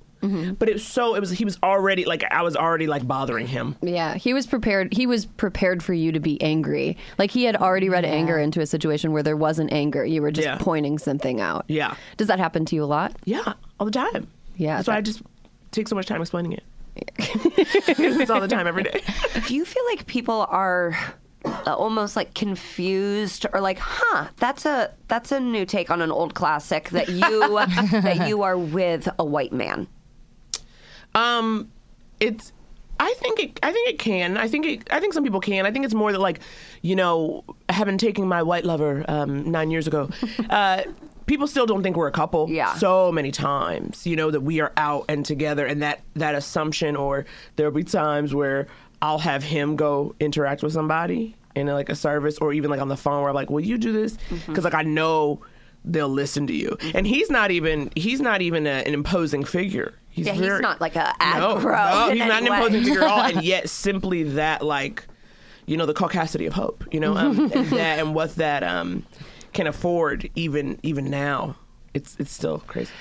But 0.58 0.70
it 0.70 0.74
was 0.74 0.86
so. 0.88 1.16
It 1.16 1.20
was. 1.20 1.32
He 1.32 1.44
was 1.46 1.58
already 1.62 2.06
like. 2.06 2.24
I 2.32 2.42
was 2.44 2.56
already 2.56 2.88
like 2.88 3.06
bothering 3.08 3.46
him. 3.48 3.76
Yeah, 3.82 4.16
he 4.16 4.34
was 4.34 4.48
prepared. 4.48 4.94
He 4.94 5.06
was 5.06 5.26
prepared 5.26 5.84
for 5.84 5.94
you 5.94 6.12
to 6.14 6.20
be 6.20 6.42
angry. 6.42 6.98
Like 7.18 7.30
he 7.32 7.44
had 7.44 7.56
already 7.58 7.90
read 7.90 8.06
anger 8.06 8.38
into 8.40 8.62
a 8.62 8.66
situation 8.66 9.12
where 9.12 9.22
there 9.24 9.36
wasn't 9.36 9.74
anger. 9.74 10.06
You 10.06 10.22
were 10.22 10.32
just 10.32 10.48
Yeah. 10.48 10.58
pointing 10.60 10.98
something 10.98 11.42
out. 11.42 11.66
Yeah. 11.68 11.96
Does 12.18 12.28
that 12.28 12.40
happen 12.40 12.64
to 12.66 12.76
you 12.76 12.84
a 12.84 12.86
lot? 12.86 13.14
Yeah, 13.26 13.54
all 13.80 13.86
the 13.86 13.92
time. 13.92 14.28
Yeah, 14.56 14.78
That's 14.78 14.88
why 14.88 14.94
that- 14.94 14.98
I 15.00 15.02
just 15.02 15.22
take 15.72 15.88
so 15.90 15.96
much 15.96 16.06
time 16.06 16.22
explaining 16.22 16.54
it. 16.54 16.64
it's 17.18 18.30
all 18.30 18.40
the 18.40 18.48
time, 18.48 18.68
every 18.68 18.84
day. 18.84 19.02
do 19.48 19.56
you 19.56 19.66
feel 19.66 19.84
like 19.90 20.06
people 20.06 20.46
are 20.50 20.96
uh, 21.44 21.74
almost 21.76 22.16
like 22.16 22.34
confused 22.36 23.46
or 23.52 23.60
like, 23.62 23.80
huh, 23.80 24.28
that's 24.38 24.66
a 24.66 24.94
that's 25.08 25.32
a 25.32 25.40
new 25.40 25.66
take 25.66 25.90
on 25.90 26.02
an 26.02 26.12
old 26.12 26.36
classic 26.36 26.90
that 26.92 27.10
you 27.10 27.20
that 28.02 28.28
you 28.28 28.44
are 28.44 28.58
with 28.58 29.10
a 29.20 29.26
white 29.26 29.52
man. 29.52 29.88
Um, 31.15 31.71
it's. 32.19 32.52
I 32.99 33.13
think 33.17 33.39
it. 33.39 33.60
I 33.63 33.71
think 33.71 33.89
it 33.89 33.99
can. 33.99 34.38
I 34.38 34.47
think 34.47 34.65
it. 34.65 34.88
I 34.91 34.99
think 34.99 35.13
some 35.13 35.23
people 35.23 35.39
can. 35.41 35.65
I 35.65 35.71
think 35.71 35.84
it's 35.84 35.93
more 35.93 36.12
that 36.12 36.19
like, 36.19 36.39
you 36.82 36.95
know, 36.95 37.43
having 37.69 37.97
taken 37.97 38.28
my 38.28 38.43
white 38.43 38.65
lover 38.65 39.03
um, 39.07 39.51
nine 39.51 39.72
years 39.72 39.88
ago, 39.88 40.09
uh, 40.49 40.84
people 41.26 41.47
still 41.47 41.66
don't 41.66 41.84
think 41.84 41.95
we're 41.95 42.07
a 42.07 42.11
couple. 42.11 42.49
Yeah. 42.49 42.74
So 42.76 43.11
many 43.11 43.32
times, 43.32 44.05
you 44.05 44.16
know, 44.16 44.32
that 44.32 44.41
we 44.41 44.61
are 44.61 44.72
out 44.78 45.05
and 45.09 45.26
together, 45.26 45.66
and 45.66 45.82
that 45.82 46.01
that 46.16 46.36
assumption, 46.36 46.95
or 46.95 47.26
there'll 47.55 47.74
be 47.74 47.84
times 47.84 48.34
where 48.34 48.68
I'll 49.01 49.20
have 49.20 49.43
him 49.43 49.76
go 49.76 50.16
interact 50.20 50.64
with 50.64 50.74
somebody 50.74 51.36
in 51.55 51.68
like 51.68 51.89
a 51.89 51.95
service, 51.95 52.38
or 52.38 52.53
even 52.53 52.70
like 52.70 52.80
on 52.80 52.89
the 52.89 52.97
phone, 52.97 53.22
where 53.22 53.30
I'm 53.30 53.36
like, 53.36 53.49
"Will 53.49 53.66
you 53.66 53.78
do 53.78 53.91
this?" 53.91 54.18
Because 54.47 54.64
like 54.64 54.76
I 54.76 54.84
know 54.84 55.41
they'll 55.84 56.07
listen 56.07 56.47
to 56.47 56.53
you, 56.53 56.78
and 56.93 57.05
he's 57.05 57.30
not 57.30 57.51
even 57.51 57.91
he's 57.95 58.22
not 58.22 58.41
even 58.41 58.66
a, 58.68 58.84
an 58.86 58.93
imposing 58.93 59.43
figure. 59.43 59.93
He's 60.14 60.28
Yeah, 60.28 60.34
he's 60.34 60.59
not 60.61 60.80
like 60.80 60.95
a 60.95 61.16
no, 61.20 61.55
aggro 61.55 61.91
no, 61.91 62.09
in 62.09 62.18
he's 62.18 62.28
not 62.28 62.41
an 62.43 62.47
imposing 62.47 62.84
figure 62.84 63.01
at 63.01 63.09
all, 63.09 63.22
and 63.22 63.43
yet 63.43 63.68
simply 63.68 64.22
that, 64.24 64.64
like, 64.64 65.07
you 65.66 65.76
know, 65.76 65.88
the 65.88 65.93
caucasity 65.93 66.45
of 66.45 66.53
hope, 66.53 66.86
you 66.91 66.99
know, 66.99 67.18
um, 67.18 67.51
and 67.51 67.51
that 67.72 67.97
and 67.97 68.14
what 68.14 68.36
that 68.36 68.64
um, 68.64 69.05
can 69.53 69.66
afford 69.66 70.30
even 70.36 70.80
even 70.84 71.09
now, 71.09 71.55
it's 71.95 72.16
it's 72.20 72.32
still 72.32 72.59
crazy. 72.59 72.91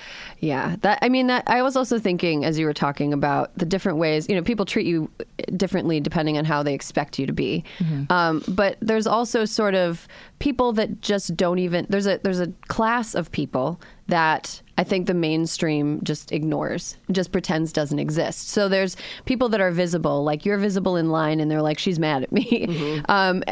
Yeah, 0.43 0.75
that 0.81 0.99
I 1.03 1.09
mean 1.09 1.29
that 1.29 1.45
I 1.47 1.63
was 1.63 1.77
also 1.77 2.01
thinking 2.01 2.45
as 2.45 2.59
you 2.59 2.67
were 2.67 2.75
talking 2.75 3.13
about 3.13 3.57
the 3.57 3.65
different 3.65 3.99
ways 3.99 4.29
you 4.29 4.35
know 4.35 4.43
people 4.43 4.65
treat 4.65 4.87
you 4.87 5.09
differently 5.57 6.01
depending 6.01 6.37
on 6.37 6.45
how 6.45 6.65
they 6.65 6.75
expect 6.75 7.17
you 7.17 7.27
to 7.27 7.33
be, 7.33 7.63
um, 8.11 8.43
but 8.49 8.77
there's 8.81 9.07
also 9.07 9.45
sort 9.45 9.77
of 9.77 10.09
people 10.41 10.73
that 10.73 11.01
just 11.01 11.37
don't 11.37 11.61
even 11.61 11.87
there's 11.89 12.09
a 12.09 12.19
there's 12.25 12.41
a 12.41 12.49
class 12.67 13.15
of 13.15 13.31
people 13.31 13.81
that 14.09 14.61
I 14.77 14.83
think 14.83 15.07
the 15.07 15.15
mainstream 15.15 16.01
just 16.03 16.33
ignores, 16.33 16.97
just 17.13 17.31
pretends 17.31 17.73
doesn't 17.73 18.01
exist. 18.01 18.49
So 18.49 18.69
there's 18.69 18.97
people 19.27 19.49
that 19.51 19.61
are 19.61 19.71
visible, 19.71 20.25
like 20.25 20.45
you're 20.45 20.59
visible 20.59 20.97
in 20.97 21.11
line, 21.11 21.39
and 21.39 21.49
they're 21.49 21.63
like 21.63 21.79
she's 21.79 22.01
mad 22.01 22.25
at 22.25 22.33
me. 22.33 22.67
Um, 23.09 23.45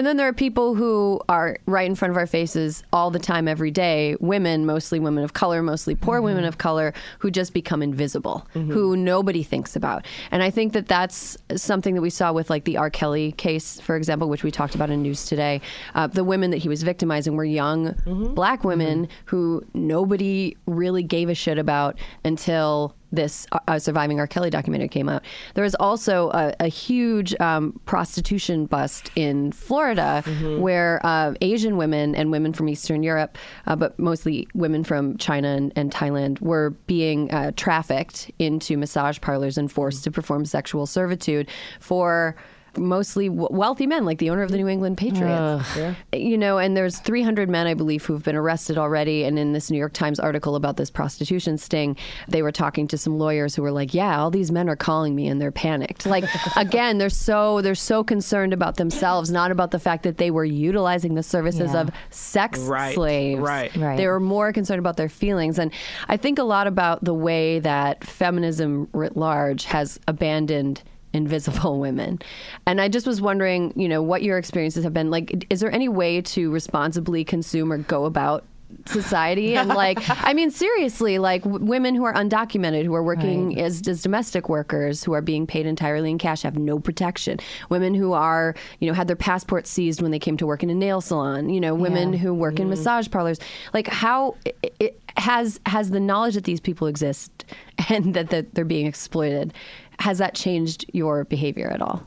and 0.00 0.06
then 0.06 0.16
there 0.16 0.26
are 0.26 0.32
people 0.32 0.74
who 0.74 1.20
are 1.28 1.58
right 1.66 1.84
in 1.84 1.94
front 1.94 2.10
of 2.10 2.16
our 2.16 2.26
faces 2.26 2.82
all 2.90 3.10
the 3.10 3.18
time, 3.18 3.46
every 3.46 3.70
day. 3.70 4.16
Women, 4.18 4.64
mostly 4.64 4.98
women 4.98 5.22
of 5.22 5.34
color, 5.34 5.62
mostly 5.62 5.94
poor 5.94 6.16
mm-hmm. 6.16 6.24
women 6.24 6.44
of 6.46 6.56
color, 6.56 6.94
who 7.18 7.30
just 7.30 7.52
become 7.52 7.82
invisible, 7.82 8.48
mm-hmm. 8.54 8.72
who 8.72 8.96
nobody 8.96 9.42
thinks 9.42 9.76
about. 9.76 10.06
And 10.30 10.42
I 10.42 10.48
think 10.48 10.72
that 10.72 10.88
that's 10.88 11.36
something 11.54 11.94
that 11.96 12.00
we 12.00 12.08
saw 12.08 12.32
with 12.32 12.48
like 12.48 12.64
the 12.64 12.78
R. 12.78 12.88
Kelly 12.88 13.32
case, 13.32 13.78
for 13.78 13.94
example, 13.94 14.30
which 14.30 14.42
we 14.42 14.50
talked 14.50 14.74
about 14.74 14.88
in 14.88 15.02
news 15.02 15.26
today. 15.26 15.60
Uh, 15.94 16.06
the 16.06 16.24
women 16.24 16.50
that 16.52 16.56
he 16.56 16.70
was 16.70 16.82
victimizing 16.82 17.36
were 17.36 17.44
young 17.44 17.88
mm-hmm. 17.88 18.32
black 18.32 18.64
women 18.64 19.06
who 19.26 19.62
nobody 19.74 20.56
really 20.64 21.02
gave 21.02 21.28
a 21.28 21.34
shit 21.34 21.58
about 21.58 21.98
until 22.24 22.96
this 23.12 23.46
uh, 23.52 23.78
surviving 23.78 24.20
R. 24.20 24.26
Kelly 24.26 24.50
documentary 24.50 24.88
came 24.88 25.08
out. 25.08 25.22
There 25.54 25.64
was 25.64 25.74
also 25.76 26.30
a, 26.30 26.54
a 26.60 26.68
huge 26.68 27.34
um, 27.40 27.78
prostitution 27.86 28.66
bust 28.66 29.10
in 29.16 29.52
Florida, 29.52 30.22
where 30.60 31.00
uh, 31.04 31.34
Asian 31.40 31.76
women 31.76 32.14
and 32.14 32.30
women 32.30 32.52
from 32.52 32.68
Eastern 32.68 33.02
Europe, 33.02 33.36
uh, 33.66 33.76
but 33.76 33.98
mostly 33.98 34.46
women 34.54 34.84
from 34.84 35.16
China 35.16 35.48
and, 35.48 35.72
and 35.76 35.92
Thailand, 35.92 36.40
were 36.40 36.70
being 36.86 37.30
uh, 37.32 37.52
trafficked 37.56 38.30
into 38.38 38.76
massage 38.76 39.20
parlors 39.20 39.58
and 39.58 39.70
forced 39.70 40.04
to 40.04 40.10
perform 40.10 40.44
sexual 40.44 40.86
servitude 40.86 41.48
for 41.80 42.36
mostly 42.76 43.28
wealthy 43.28 43.86
men 43.86 44.04
like 44.04 44.18
the 44.18 44.30
owner 44.30 44.42
of 44.42 44.50
the 44.50 44.56
New 44.56 44.68
England 44.68 44.96
Patriots. 44.98 45.78
You 46.12 46.38
know, 46.38 46.58
and 46.58 46.76
there's 46.76 46.98
300 47.00 47.48
men, 47.48 47.66
I 47.66 47.74
believe, 47.74 48.04
who've 48.04 48.22
been 48.22 48.36
arrested 48.36 48.78
already. 48.78 49.24
And 49.24 49.38
in 49.38 49.52
this 49.52 49.70
New 49.70 49.78
York 49.78 49.92
Times 49.92 50.20
article 50.20 50.56
about 50.56 50.76
this 50.76 50.90
prostitution 50.90 51.58
sting, 51.58 51.96
they 52.28 52.42
were 52.42 52.52
talking 52.52 52.86
to 52.88 52.98
some 52.98 53.18
lawyers 53.18 53.54
who 53.54 53.62
were 53.62 53.72
like, 53.72 53.94
"Yeah, 53.94 54.20
all 54.20 54.30
these 54.30 54.50
men 54.52 54.68
are 54.68 54.76
calling 54.76 55.14
me, 55.14 55.26
and 55.28 55.40
they're 55.40 55.50
panicked." 55.52 56.06
Like, 56.06 56.24
again, 56.56 56.98
they're 56.98 57.10
so 57.10 57.60
they're 57.60 57.74
so 57.74 58.04
concerned 58.04 58.52
about 58.52 58.76
themselves, 58.76 59.30
not 59.30 59.50
about 59.50 59.70
the 59.70 59.78
fact 59.78 60.02
that 60.04 60.18
they 60.18 60.30
were 60.30 60.44
utilizing 60.44 61.14
the 61.14 61.22
services 61.22 61.72
Yeah. 61.72 61.80
of 61.82 61.90
sex 62.10 62.58
Right, 62.60 62.94
slaves. 62.94 63.40
right. 63.40 63.74
Right. 63.76 63.96
They 63.96 64.06
were 64.06 64.20
more 64.20 64.52
concerned 64.52 64.78
about 64.78 64.96
their 64.96 65.08
feelings, 65.08 65.58
and 65.58 65.72
I 66.08 66.16
think 66.16 66.38
a 66.38 66.44
lot 66.44 66.66
about 66.66 67.04
the 67.04 67.14
way 67.14 67.58
that 67.60 68.04
feminism 68.04 68.88
writ 68.92 69.16
large 69.16 69.64
has 69.64 69.98
abandoned 70.08 70.82
invisible 71.12 71.78
women. 71.80 72.20
And 72.66 72.80
I 72.80 72.88
just 72.88 73.06
was 73.06 73.20
wondering, 73.20 73.72
you 73.76 73.88
know, 73.88 74.02
what 74.02 74.22
your 74.22 74.38
experiences 74.38 74.84
have 74.84 74.94
been. 74.94 75.10
Like. 75.10 75.46
Is 75.50 75.60
there 75.60 75.72
any 75.72 75.88
way 75.88 76.20
to 76.22 76.50
responsibly 76.50 77.24
consume 77.24 77.72
or 77.72 77.78
go 77.78 78.04
about 78.04 78.44
society? 78.86 79.56
And 79.56 79.68
like 79.80 79.98
i 80.24 80.32
mean 80.32 80.50
seriously 80.50 81.18
like 81.18 81.42
w- 81.42 81.64
women 81.64 81.94
who 81.94 82.04
are 82.04 82.14
undocumented 82.14 82.84
who 82.84 82.94
are 82.94 83.02
working 83.02 83.60
as, 83.60 83.86
as 83.86 84.02
domestic 84.02 84.48
workers 84.48 85.04
who 85.04 85.12
are 85.12 85.20
being 85.20 85.46
paid 85.46 85.66
entirely 85.66 86.10
in 86.10 86.18
cash 86.18 86.42
have 86.42 86.56
no 86.56 86.78
protection. 86.78 87.38
Women 87.68 87.94
who 87.94 88.12
are 88.12 88.54
you 88.78 88.88
know 88.88 88.94
had 88.94 89.08
their 89.08 89.16
passports 89.16 89.70
seized 89.70 90.02
when 90.02 90.10
they 90.10 90.18
came 90.18 90.36
to 90.36 90.46
work 90.46 90.62
in 90.62 90.70
a 90.70 90.74
nail 90.74 91.00
salon. 91.00 91.48
You 91.48 91.60
know 91.60 91.74
women 91.74 92.12
who 92.12 92.32
work 92.32 92.54
in 92.54 92.62
mm-hmm. 92.62 92.70
massage 92.70 93.10
parlors. 93.10 93.38
Like 93.72 93.88
how 93.88 94.36
it, 94.44 94.74
it 94.78 95.00
has 95.16 95.60
has 95.66 95.90
the 95.90 96.00
knowledge 96.00 96.34
that 96.34 96.44
these 96.44 96.60
people 96.60 96.86
exist 96.86 97.44
and 97.88 98.14
that, 98.14 98.30
that 98.30 98.54
they're 98.54 98.64
being 98.64 98.86
exploited 98.86 99.52
has 100.00 100.18
that 100.18 100.34
changed 100.34 100.84
your 100.92 101.24
behavior 101.24 101.68
at 101.68 101.80
all 101.80 102.06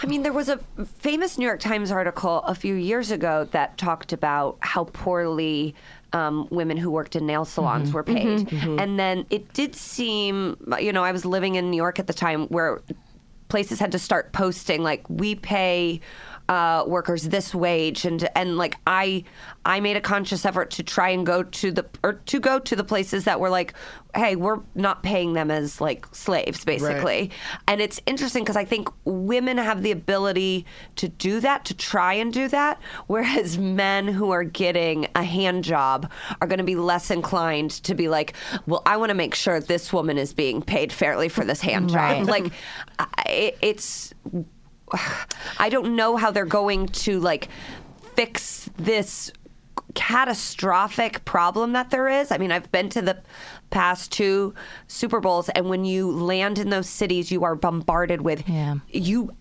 I 0.00 0.06
mean, 0.06 0.22
there 0.22 0.32
was 0.32 0.48
a 0.48 0.58
famous 0.98 1.38
New 1.38 1.44
York 1.44 1.60
Times 1.60 1.90
article 1.90 2.38
a 2.42 2.54
few 2.54 2.74
years 2.74 3.10
ago 3.10 3.48
that 3.50 3.78
talked 3.78 4.12
about 4.12 4.58
how 4.60 4.84
poorly 4.84 5.74
um, 6.12 6.46
women 6.50 6.76
who 6.76 6.90
worked 6.90 7.16
in 7.16 7.26
nail 7.26 7.44
salons 7.44 7.88
mm-hmm. 7.88 7.96
were 7.96 8.02
paid. 8.04 8.38
Mm-hmm. 8.38 8.56
Mm-hmm. 8.56 8.78
And 8.78 8.98
then 8.98 9.26
it 9.30 9.52
did 9.52 9.74
seem, 9.74 10.56
you 10.80 10.92
know, 10.92 11.04
I 11.04 11.12
was 11.12 11.24
living 11.24 11.56
in 11.56 11.70
New 11.70 11.76
York 11.76 11.98
at 11.98 12.06
the 12.06 12.12
time 12.12 12.46
where 12.48 12.80
places 13.48 13.80
had 13.80 13.92
to 13.92 13.98
start 13.98 14.32
posting, 14.32 14.82
like, 14.82 15.08
we 15.08 15.34
pay. 15.34 16.00
Uh, 16.48 16.82
workers 16.86 17.24
this 17.28 17.54
wage 17.54 18.06
and 18.06 18.26
and 18.34 18.56
like 18.56 18.74
I 18.86 19.24
I 19.66 19.80
made 19.80 19.98
a 19.98 20.00
conscious 20.00 20.46
effort 20.46 20.70
to 20.72 20.82
try 20.82 21.10
and 21.10 21.26
go 21.26 21.42
to 21.42 21.70
the 21.70 21.84
or 22.02 22.14
to 22.14 22.40
go 22.40 22.58
to 22.58 22.74
the 22.74 22.84
places 22.84 23.24
that 23.24 23.38
were 23.38 23.50
like 23.50 23.74
hey 24.14 24.34
we're 24.34 24.60
not 24.74 25.02
paying 25.02 25.34
them 25.34 25.50
as 25.50 25.78
like 25.78 26.06
slaves 26.12 26.64
basically 26.64 27.30
and 27.66 27.82
it's 27.82 28.00
interesting 28.06 28.44
because 28.44 28.56
I 28.56 28.64
think 28.64 28.88
women 29.04 29.58
have 29.58 29.82
the 29.82 29.90
ability 29.90 30.64
to 30.96 31.08
do 31.10 31.40
that, 31.40 31.66
to 31.66 31.74
try 31.74 32.14
and 32.14 32.32
do 32.32 32.48
that, 32.48 32.80
whereas 33.08 33.58
men 33.58 34.08
who 34.08 34.30
are 34.30 34.44
getting 34.44 35.06
a 35.14 35.22
hand 35.24 35.64
job 35.64 36.10
are 36.40 36.48
going 36.48 36.58
to 36.60 36.64
be 36.64 36.76
less 36.76 37.10
inclined 37.10 37.72
to 37.84 37.94
be 37.94 38.08
like, 38.08 38.32
well, 38.66 38.80
I 38.86 38.96
want 38.96 39.10
to 39.10 39.14
make 39.14 39.34
sure 39.34 39.60
this 39.60 39.92
woman 39.92 40.16
is 40.16 40.32
being 40.32 40.62
paid 40.62 40.94
fairly 40.94 41.28
for 41.28 41.44
this 41.44 41.60
hand 41.60 41.90
Right. 41.90 42.20
job. 42.20 42.28
Like, 42.30 42.52
it- 43.26 43.58
it's. 43.60 44.14
I 45.58 45.68
don't 45.68 45.96
know 45.96 46.16
how 46.16 46.30
they're 46.30 46.44
going 46.44 46.86
to 46.88 47.20
like 47.20 47.48
fix 48.14 48.68
this 48.76 49.30
catastrophic 49.94 51.24
problem 51.24 51.72
that 51.72 51.90
there 51.90 52.08
is. 52.08 52.30
I 52.30 52.38
mean, 52.38 52.52
I've 52.52 52.70
been 52.70 52.88
to 52.90 53.02
the 53.02 53.18
past 53.70 54.12
two 54.12 54.54
Super 54.86 55.20
Bowls, 55.20 55.48
and 55.50 55.68
when 55.68 55.84
you 55.84 56.10
land 56.10 56.58
in 56.58 56.70
those 56.70 56.88
cities, 56.88 57.30
you 57.30 57.44
are 57.44 57.54
bombarded 57.54 58.22
with 58.22 58.48
Yeah. 58.48 58.76
you 58.88 59.32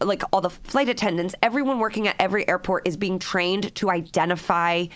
like 0.00 0.22
all 0.32 0.40
the 0.40 0.50
flight 0.50 0.88
attendants, 0.88 1.34
everyone 1.42 1.78
working 1.78 2.08
at 2.08 2.16
every 2.18 2.48
airport 2.48 2.86
is 2.86 2.96
being 2.96 3.18
trained 3.18 3.74
to 3.76 3.90
identify 3.90 4.86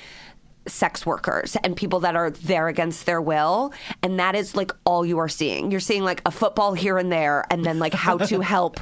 sex 0.67 1.05
workers 1.07 1.57
and 1.65 1.77
people 1.77 2.01
that 2.01 2.15
are 2.17 2.31
there 2.31 2.69
against 2.69 3.07
their 3.07 3.21
will 3.21 3.73
and 4.03 4.19
that 4.21 4.35
is 4.35 4.55
like 4.55 4.71
all 4.85 5.05
you 5.07 5.19
are 5.19 5.29
seeing 5.29 5.71
you're 5.71 5.81
seeing 5.81 6.03
like 6.05 6.21
a 6.27 6.31
football 6.31 6.75
here 6.75 6.99
and 6.99 7.11
there 7.11 7.45
and 7.51 7.65
then 7.65 7.79
like 7.79 7.95
how 7.95 8.17
to 8.19 8.41
help 8.57 8.79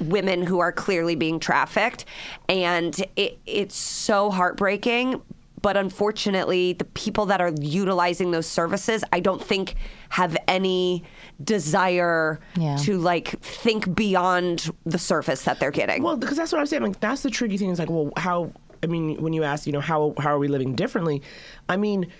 women 0.00 0.44
who 0.46 0.58
are 0.58 0.72
clearly 0.72 1.14
being 1.14 1.38
trafficked 1.38 2.04
and 2.48 3.04
it, 3.16 3.38
it's 3.46 3.76
so 3.76 4.30
heartbreaking 4.30 5.22
but 5.62 5.76
unfortunately 5.76 6.72
the 6.72 6.84
people 6.86 7.26
that 7.26 7.40
are 7.40 7.52
utilizing 7.60 8.30
those 8.30 8.46
services 8.46 9.04
i 9.12 9.20
don't 9.20 9.42
think 9.44 9.74
have 10.08 10.36
any 10.48 11.04
desire 11.44 12.40
Yeah. 12.56 12.76
to 12.78 12.96
like 12.98 13.28
think 13.40 13.94
beyond 13.94 14.70
the 14.86 14.98
surface 14.98 15.42
that 15.44 15.60
they're 15.60 15.70
getting 15.70 16.02
Well, 16.02 16.16
because 16.16 16.36
that's 16.36 16.52
what 16.52 16.58
I'm 16.60 16.66
saying. 16.66 16.82
Like 16.82 17.00
that's 17.00 17.22
the 17.22 17.30
tricky 17.30 17.56
thing. 17.58 17.70
Is 17.70 17.78
like, 17.78 17.90
well, 17.90 18.10
how? 18.16 18.50
I 18.82 18.86
mean, 18.86 19.20
when 19.20 19.32
you 19.32 19.44
ask, 19.44 19.66
you 19.66 19.72
know, 19.72 19.80
how 19.80 20.14
how 20.18 20.30
are 20.30 20.38
we 20.38 20.48
living 20.48 20.74
differently? 20.74 21.22
I 21.68 21.76
mean, 21.76 22.10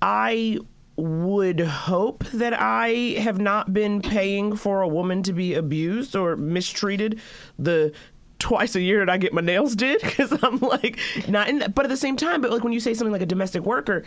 I 0.00 0.58
would 0.96 1.60
hope 1.60 2.24
that 2.26 2.52
I 2.52 3.16
have 3.18 3.40
not 3.40 3.72
been 3.72 4.00
paying 4.00 4.54
for 4.54 4.80
a 4.80 4.88
woman 4.88 5.22
to 5.24 5.32
be 5.32 5.54
abused 5.54 6.14
or 6.14 6.36
mistreated 6.36 7.20
the 7.58 7.92
twice 8.38 8.76
a 8.76 8.80
year 8.80 8.98
that 8.98 9.10
I 9.10 9.16
get 9.16 9.32
my 9.32 9.40
nails 9.40 9.74
did 9.74 10.00
because 10.02 10.36
I'm 10.42 10.58
like 10.58 10.98
not 11.28 11.48
in 11.48 11.60
that. 11.60 11.74
But 11.74 11.86
at 11.86 11.88
the 11.88 11.96
same 11.96 12.16
time, 12.16 12.40
but 12.40 12.50
like 12.50 12.62
when 12.62 12.72
you 12.72 12.80
say 12.80 12.94
something 12.94 13.12
like 13.12 13.22
a 13.22 13.26
domestic 13.26 13.62
worker, 13.64 14.04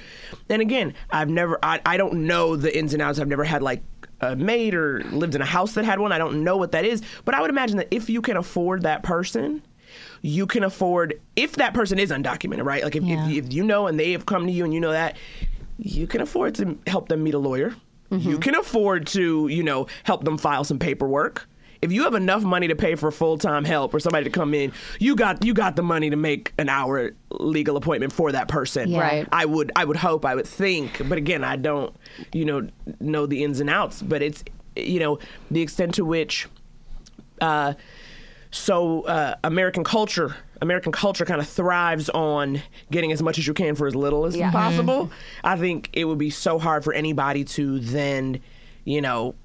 then 0.48 0.62
again, 0.62 0.94
I've 1.10 1.30
never, 1.30 1.60
I, 1.64 1.82
I 1.86 1.98
don't 1.98 2.26
know 2.26 2.56
the 2.56 2.76
ins 2.78 2.94
and 2.94 3.02
outs. 3.02 3.20
I've 3.20 3.28
never 3.28 3.44
had 3.44 3.62
like 3.62 3.84
a 4.22 4.36
maid 4.36 4.74
or 4.74 5.04
lived 5.12 5.36
in 5.36 5.42
a 5.42 5.46
house 5.46 5.74
that 5.74 5.86
had 5.86 6.00
one. 6.00 6.12
I 6.12 6.18
don't 6.18 6.44
know 6.44 6.56
what 6.58 6.72
that 6.72 6.86
is. 6.86 7.02
But 7.26 7.36
I 7.36 7.42
would 7.42 7.50
imagine 7.50 7.78
that 7.78 7.88
if 7.92 8.10
you 8.10 8.22
can 8.22 8.38
afford 8.38 8.84
that 8.84 9.04
person, 9.04 9.62
you 10.28 10.46
can 10.46 10.64
afford 10.64 11.20
if 11.38 11.54
that 11.54 11.74
person 11.74 11.98
is 11.98 12.12
undocumented, 12.12 12.66
right? 12.66 12.84
Like 12.84 12.96
if, 12.98 13.04
Yeah. 13.04 13.30
if, 13.30 13.46
if 13.46 13.54
you 13.54 13.64
know 13.64 13.88
and 13.88 13.98
they 13.98 14.12
have 14.12 14.26
come 14.26 14.46
to 14.46 14.52
you 14.52 14.66
and 14.66 14.74
you 14.74 14.80
know 14.82 14.92
that, 14.92 15.16
you 15.80 16.06
can 16.06 16.20
afford 16.22 16.56
to 16.56 16.78
help 16.86 17.08
them 17.08 17.24
meet 17.24 17.34
a 17.34 17.40
lawyer. 17.40 17.74
You 18.10 18.38
can 18.38 18.56
afford 18.56 19.08
to, 19.08 19.48
you 19.50 19.64
know, 19.64 19.88
help 20.04 20.24
them 20.24 20.38
file 20.38 20.64
some 20.64 20.80
paperwork. 20.80 21.46
If 21.82 21.92
you 21.92 22.04
have 22.04 22.14
enough 22.16 22.42
money 22.44 22.68
to 22.70 22.76
pay 22.76 22.96
for 22.96 23.12
full 23.12 23.38
time 23.38 23.64
help 23.66 23.94
or 23.94 24.00
somebody 24.00 24.24
to 24.24 24.30
come 24.30 24.54
in, 24.54 24.72
you 25.00 25.16
got 25.16 25.46
you 25.46 25.54
got 25.54 25.76
the 25.76 25.84
money 25.84 26.10
to 26.10 26.16
make 26.16 26.54
an 26.58 26.70
hour 26.70 27.12
legal 27.32 27.76
appointment 27.78 28.12
for 28.14 28.32
that 28.32 28.48
person. 28.48 28.90
Yeah. 28.90 29.00
Right. 29.02 29.28
I 29.32 29.46
would 29.46 29.72
I 29.76 29.84
would 29.86 29.98
hope 29.98 30.26
I 30.26 30.36
would 30.36 30.48
think, 30.48 31.02
but 31.10 31.18
again, 31.18 31.44
I 31.44 31.56
don't, 31.58 31.94
you 32.34 32.46
know, 32.46 32.68
know 33.00 33.26
the 33.28 33.44
ins 33.44 33.60
and 33.60 33.70
outs. 33.70 34.02
But 34.02 34.22
it's 34.22 34.44
you 34.76 35.00
know 35.00 35.20
the 35.52 35.62
extent 35.62 35.94
to 35.96 36.06
which 36.06 36.48
uh, 37.42 37.74
so 38.52 39.02
uh, 39.04 39.36
American 39.44 39.84
culture, 39.84 40.36
American 40.62 40.92
culture 40.92 41.26
kind 41.26 41.42
of 41.42 41.48
thrives 41.48 42.10
on 42.10 42.62
getting 42.92 43.12
as 43.12 43.22
much 43.22 43.38
as 43.38 43.48
you 43.48 43.54
can 43.54 43.76
for 43.76 43.88
as 43.88 43.96
little 43.96 44.26
as 44.26 44.38
possible. 44.38 45.06
Mm-hmm. 45.06 45.48
I 45.48 45.58
think 45.58 45.90
it 45.94 46.06
would 46.06 46.18
be 46.18 46.30
so 46.30 46.60
hard 46.60 46.84
for 46.84 46.94
anybody 46.94 47.44
to 47.46 47.80
then, 47.80 48.42
you 48.86 49.02
know, 49.02 49.36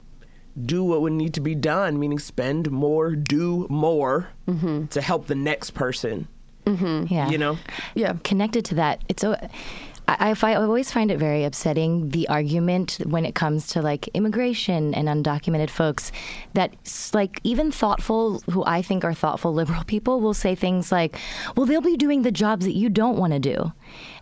do 0.67 0.85
what 0.85 1.01
would 1.01 1.13
need 1.13 1.35
to 1.35 1.41
be 1.41 1.55
done, 1.55 1.99
meaning 1.99 2.19
spend 2.19 2.71
more, 2.71 3.15
do 3.15 3.67
more 3.71 4.29
mm-hmm. 4.47 4.87
to 4.87 5.01
help 5.01 5.27
the 5.27 5.35
next 5.35 5.71
person. 5.73 6.29
Mm-hmm. 6.67 7.13
Yeah. 7.13 7.29
You 7.29 7.39
know, 7.39 7.59
Yeah. 7.95 8.15
connected 8.23 8.65
to 8.67 8.75
that, 8.77 9.03
it's 9.09 9.25
a. 9.25 9.51
I, 10.09 10.35
I, 10.43 10.55
always 10.55 10.91
find 10.91 11.11
it 11.11 11.19
very 11.19 11.45
upsetting 11.45 12.11
the 12.11 12.29
argument 12.29 12.99
when 13.05 13.25
it 13.25 13.35
comes 13.35 13.69
to 13.69 13.83
like 13.83 14.09
immigration 14.09 14.95
and 14.95 15.09
undocumented 15.09 15.71
folks 15.71 16.13
that 16.55 16.75
like 17.15 17.41
even 17.45 17.71
thoughtful 17.71 18.41
who 18.51 18.65
I 18.65 18.83
think 18.83 19.05
are 19.05 19.15
thoughtful 19.15 19.55
liberal 19.55 19.85
people 19.85 20.21
will 20.21 20.35
say 20.35 20.55
things 20.55 20.91
like, 20.91 21.19
"Well, 21.57 21.67
they'll 21.67 21.81
be 21.81 21.97
doing 21.97 22.23
the 22.23 22.33
jobs 22.33 22.65
that 22.67 22.75
you 22.75 22.89
don't 22.89 23.17
want 23.17 23.33
to 23.33 23.39
do," 23.39 23.73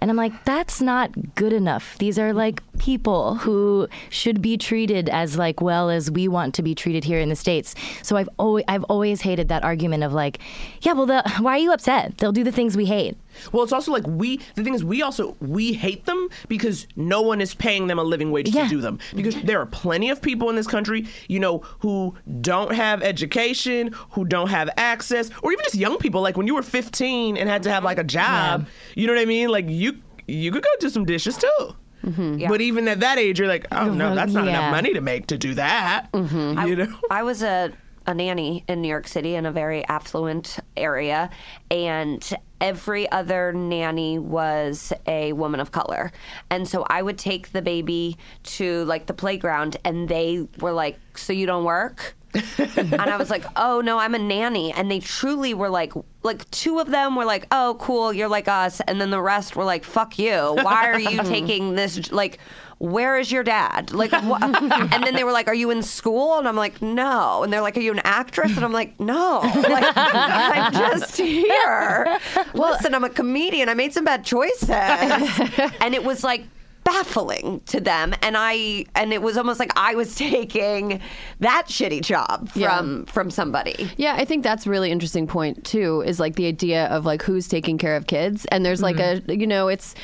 and 0.01 0.11
I'm 0.11 0.17
like, 0.17 0.45
that's 0.45 0.81
not 0.81 1.35
good 1.35 1.53
enough. 1.53 1.97
These 1.99 2.19
are 2.19 2.33
like 2.33 2.63
people 2.79 3.37
who 3.37 3.89
should 4.09 4.41
be 4.41 4.57
treated 4.57 5.09
as 5.09 5.37
like 5.37 5.61
well 5.61 5.91
as 5.91 6.11
we 6.11 6.29
want 6.29 6.55
to 6.55 6.63
be 6.63 6.75
treated 6.75 7.05
here 7.05 7.21
in 7.21 7.29
the 7.29 7.37
states. 7.37 7.75
So 8.03 8.17
I've 8.17 8.29
always 8.39 8.65
I've 8.69 8.85
always 8.85 9.21
hated 9.21 9.49
that 9.49 9.65
argument 9.65 10.05
of 10.05 10.13
like, 10.13 10.39
yeah, 10.83 10.93
well, 10.93 11.07
the, 11.07 11.23
why 11.41 11.53
are 11.57 11.59
you 11.59 11.73
upset? 11.73 12.19
They'll 12.19 12.33
do 12.33 12.45
the 12.45 12.53
things 12.53 12.77
we 12.77 12.87
hate. 12.87 13.17
Well, 13.53 13.63
it's 13.63 13.73
also 13.73 13.93
like 13.93 14.07
we. 14.07 14.39
The 14.55 14.65
thing 14.65 14.75
is, 14.75 14.85
we 14.85 15.03
also 15.03 15.37
we 15.41 15.73
hate 15.73 16.05
them 16.07 16.29
because 16.49 16.87
no 16.97 17.21
one 17.23 17.41
is 17.41 17.55
paying 17.55 17.87
them 17.87 17.99
a 17.99 18.03
living 18.05 18.31
wage 18.31 18.49
Yeah. 18.49 18.65
to 18.65 18.69
do 18.69 18.81
them. 18.81 18.99
Because 19.15 19.35
there 19.43 19.61
are 19.61 19.67
plenty 19.67 20.11
of 20.11 20.21
people 20.23 20.51
in 20.51 20.57
this 20.57 20.67
country, 20.67 21.07
you 21.29 21.41
know, 21.41 21.59
who 21.81 22.15
don't 22.41 22.73
have 22.75 23.03
education, 23.03 23.93
who 24.11 24.25
don't 24.25 24.49
have 24.49 24.69
access, 24.77 25.31
or 25.43 25.53
even 25.53 25.65
just 25.65 25.75
young 25.77 25.99
people. 25.99 26.21
Like 26.23 26.37
when 26.37 26.47
you 26.47 26.55
were 26.55 26.63
15 26.63 27.37
and 27.37 27.49
had 27.49 27.63
to 27.65 27.71
have 27.71 27.85
like 27.85 27.99
a 27.99 28.05
job, 28.05 28.67
you 28.95 29.07
know 29.07 29.15
what 29.15 29.23
I 29.23 29.25
mean? 29.27 29.49
Like 29.51 29.67
you 29.69 29.99
you 30.27 30.53
could 30.53 30.63
go 30.63 30.71
do 30.81 30.89
some 30.89 31.05
dishes 31.05 31.37
too. 31.37 31.77
Mm-hmm. 32.05 32.49
But 32.49 32.61
even 32.63 32.89
at 32.89 33.01
that 33.01 33.19
age, 33.19 33.39
you're 33.39 33.49
like, 33.49 33.67
oh 33.73 33.93
no, 33.93 34.15
that's 34.15 34.33
not 34.33 34.45
Yeah. 34.45 34.51
enough 34.51 34.71
money 34.71 34.95
to 34.95 35.01
make 35.01 35.27
to 35.27 35.37
do 35.37 35.55
that. 35.55 36.07
Mm-hmm. 36.13 36.67
You 36.67 36.77
know. 36.77 36.97
I 37.11 37.23
was 37.23 37.43
a, 37.43 37.73
a 38.07 38.15
nanny 38.15 38.65
in 38.69 38.81
New 38.81 38.89
York 38.89 39.07
City 39.07 39.35
in 39.35 39.45
a 39.45 39.53
very 39.53 39.85
affluent 39.87 40.59
area, 40.79 41.29
and 41.71 42.27
every 42.61 43.11
other 43.11 43.53
nanny 43.53 44.19
was 44.19 44.93
a 45.07 45.33
woman 45.33 45.61
of 45.61 45.73
color. 45.73 46.13
And 46.51 46.69
so 46.69 46.85
I 46.89 47.03
would 47.03 47.19
take 47.19 47.53
the 47.53 47.63
baby 47.63 48.19
to 48.45 48.85
like 48.85 49.07
the 49.07 49.15
playground, 49.15 49.77
and 49.85 50.09
they 50.09 50.47
were 50.61 50.73
like, 50.73 50.99
So 51.17 51.33
you 51.33 51.47
don't 51.47 51.65
work? 51.65 52.15
and 52.59 52.95
I 52.95 53.17
was 53.17 53.29
like, 53.29 53.45
"Oh 53.57 53.81
no, 53.81 53.99
I'm 53.99 54.15
a 54.15 54.19
nanny." 54.19 54.73
And 54.73 54.89
they 54.89 55.01
truly 55.01 55.53
were 55.53 55.69
like, 55.69 55.93
like 56.23 56.49
two 56.53 56.79
of 56.79 56.89
them 56.89 57.17
were 57.17 57.25
like, 57.25 57.47
"Oh, 57.51 57.77
cool, 57.81 58.13
you're 58.13 58.29
like 58.29 58.47
us," 58.47 58.81
and 58.87 59.01
then 59.01 59.11
the 59.11 59.21
rest 59.21 59.57
were 59.57 59.65
like, 59.65 59.83
"Fuck 59.83 60.17
you! 60.17 60.55
Why 60.63 60.87
are 60.91 61.01
you 61.01 61.23
taking 61.25 61.75
this? 61.75 62.13
Like, 62.13 62.39
where 62.81 63.19
is 63.19 63.31
your 63.31 63.45
dad? 63.45 63.93
Like, 63.93 64.11
what? 64.11 64.43
and 64.43 65.05
then 65.05 65.15
they 65.15 65.23
were 65.23 65.33
like, 65.33 65.49
"Are 65.49 65.55
you 65.55 65.71
in 65.71 65.83
school?" 65.83 66.39
And 66.39 66.49
I'm 66.49 66.57
like, 66.57 66.81
"No." 66.81 67.43
And 67.43 67.53
they're 67.53 67.61
like, 67.61 67.77
"Are 67.77 67.81
you 67.81 67.93
an 67.93 68.01
actress?" 68.05 68.57
And 68.57 68.65
I'm 68.65 68.73
like, 68.73 68.99
"No, 68.99 69.41
like, 69.43 69.85
I'm 69.97 70.73
just 70.73 71.17
here. 71.17 72.19
Listen, 72.55 72.95
I'm 72.95 73.05
a 73.05 73.11
comedian. 73.11 73.69
I 73.69 73.75
made 73.75 73.93
some 73.93 74.05
bad 74.05 74.25
choices," 74.25 74.71
and 75.81 75.95
it 75.95 76.03
was 76.03 76.25
like 76.25 76.45
baffling 76.83 77.61
to 77.67 77.79
them 77.79 78.15
and 78.23 78.37
i 78.39 78.87
and 78.95 79.13
it 79.13 79.21
was 79.21 79.37
almost 79.37 79.61
like 79.61 79.71
i 79.77 79.95
was 79.95 80.15
taking 80.15 80.99
that 81.39 81.65
shitty 81.69 82.01
job 82.01 82.49
from 82.49 83.05
from 83.05 83.31
somebody 83.31 83.91
Yeah, 83.97 84.15
I 84.17 84.25
think 84.25 84.43
that's 84.43 84.65
a 84.65 84.71
really 84.71 84.91
interesting 84.91 85.27
point 85.27 85.63
too. 85.63 86.03
Is 86.07 86.19
like 86.19 86.37
the 86.37 86.47
idea 86.47 86.87
of 86.87 87.05
like 87.05 87.21
who's 87.23 87.49
taking 87.49 87.77
care 87.77 87.97
of 87.97 88.07
kids, 88.07 88.47
and 88.47 88.65
there's 88.65 88.81
like 88.81 88.97
mm-hmm. 88.97 89.31
a 89.31 89.35
you 89.35 89.47
know 89.47 89.69
it's 89.69 89.95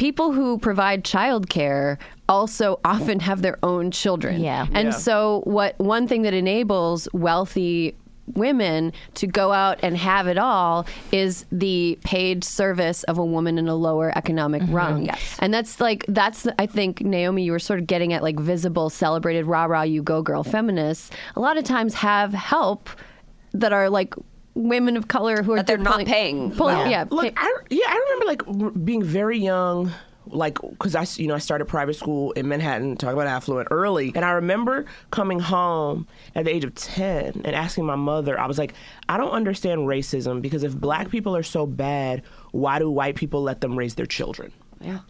people 0.00 0.32
who 0.32 0.56
provide 0.56 1.04
childcare 1.04 1.98
also 2.26 2.80
often 2.86 3.20
have 3.20 3.42
their 3.42 3.58
own 3.62 3.90
children. 3.90 4.40
Yeah. 4.40 4.66
and 4.72 4.88
Yeah. 4.88 4.90
so 4.92 5.42
what 5.44 5.78
one 5.78 6.08
thing 6.08 6.22
that 6.22 6.32
enables 6.32 7.06
wealthy 7.12 7.94
women 8.34 8.94
to 9.16 9.26
go 9.26 9.52
out 9.52 9.78
and 9.82 9.98
have 9.98 10.26
it 10.26 10.38
all 10.38 10.86
is 11.12 11.44
the 11.52 11.98
paid 12.02 12.44
service 12.44 13.02
of 13.04 13.18
a 13.18 13.24
woman 13.24 13.58
in 13.58 13.68
a 13.68 13.74
lower 13.74 14.10
economic 14.16 14.62
mm-hmm. 14.62 14.74
rung. 14.74 15.04
Yes. 15.04 15.36
And 15.38 15.52
that's 15.52 15.80
like 15.82 16.06
that's 16.08 16.46
I 16.58 16.64
think 16.64 17.02
Naomi 17.02 17.42
you 17.42 17.52
were 17.52 17.58
sort 17.58 17.78
of 17.78 17.86
getting 17.86 18.14
at 18.14 18.22
like 18.22 18.40
visible 18.40 18.88
celebrated 18.88 19.44
rah 19.44 19.66
rah 19.66 19.82
you 19.82 20.02
go 20.02 20.22
girl 20.22 20.44
feminists 20.44 21.10
a 21.36 21.40
lot 21.40 21.58
of 21.58 21.64
times 21.64 21.92
have 21.92 22.32
help 22.32 22.88
that 23.52 23.72
are 23.74 23.90
like 23.90 24.14
women 24.54 24.96
of 24.96 25.08
color 25.08 25.42
who 25.42 25.52
are 25.52 25.56
That 25.56 25.66
they're 25.66 25.78
not 25.78 25.92
pulling- 25.92 26.06
paying 26.06 26.50
pulling- 26.52 26.76
well. 26.78 26.90
yeah, 26.90 27.04
Look, 27.10 27.22
pay- 27.24 27.32
I, 27.36 27.54
yeah, 27.70 27.86
I 27.88 28.04
remember 28.04 28.26
like 28.26 28.84
being 28.84 29.02
very 29.02 29.38
young, 29.38 29.92
like 30.26 30.58
because 30.60 30.94
I 30.94 31.06
you 31.20 31.26
know, 31.28 31.34
I 31.34 31.38
started 31.38 31.64
private 31.66 31.94
school 31.94 32.32
in 32.32 32.46
Manhattan. 32.48 32.96
Talk 32.96 33.12
about 33.14 33.26
affluent 33.26 33.68
early, 33.70 34.12
and 34.14 34.24
I 34.24 34.32
remember 34.32 34.84
coming 35.10 35.40
home 35.40 36.06
at 36.34 36.44
the 36.44 36.54
age 36.54 36.64
of 36.64 36.74
ten 36.74 37.42
and 37.44 37.54
asking 37.56 37.84
my 37.86 37.96
mother. 37.96 38.38
I 38.38 38.46
was 38.46 38.58
like, 38.58 38.74
I 39.08 39.16
don't 39.16 39.30
understand 39.32 39.80
racism 39.82 40.40
because 40.42 40.62
if 40.62 40.76
black 40.76 41.10
people 41.10 41.34
are 41.36 41.42
so 41.42 41.66
bad, 41.66 42.22
why 42.52 42.78
do 42.78 42.90
white 42.90 43.16
people 43.16 43.42
let 43.42 43.60
them 43.60 43.76
raise 43.76 43.94
their 43.94 44.06
children? 44.06 44.52
Yeah 44.80 45.00